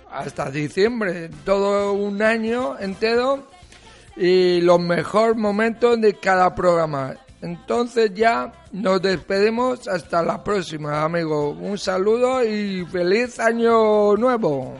hasta 0.10 0.50
diciembre, 0.52 1.30
todo 1.44 1.92
un 1.92 2.22
año 2.22 2.80
entero 2.80 3.46
y 4.16 4.62
los 4.62 4.80
mejores 4.80 5.36
momentos 5.36 6.00
de 6.00 6.14
cada 6.14 6.56
programa. 6.56 7.18
Entonces 7.42 8.14
ya 8.14 8.54
nos 8.72 9.02
despedimos 9.02 9.86
hasta 9.90 10.24
la 10.24 10.42
próxima, 10.46 11.04
amigos. 11.04 11.58
Un 11.60 11.78
saludo 11.78 12.42
y 12.42 12.86
feliz 12.86 13.38
año 13.38 14.16
nuevo. 14.16 14.78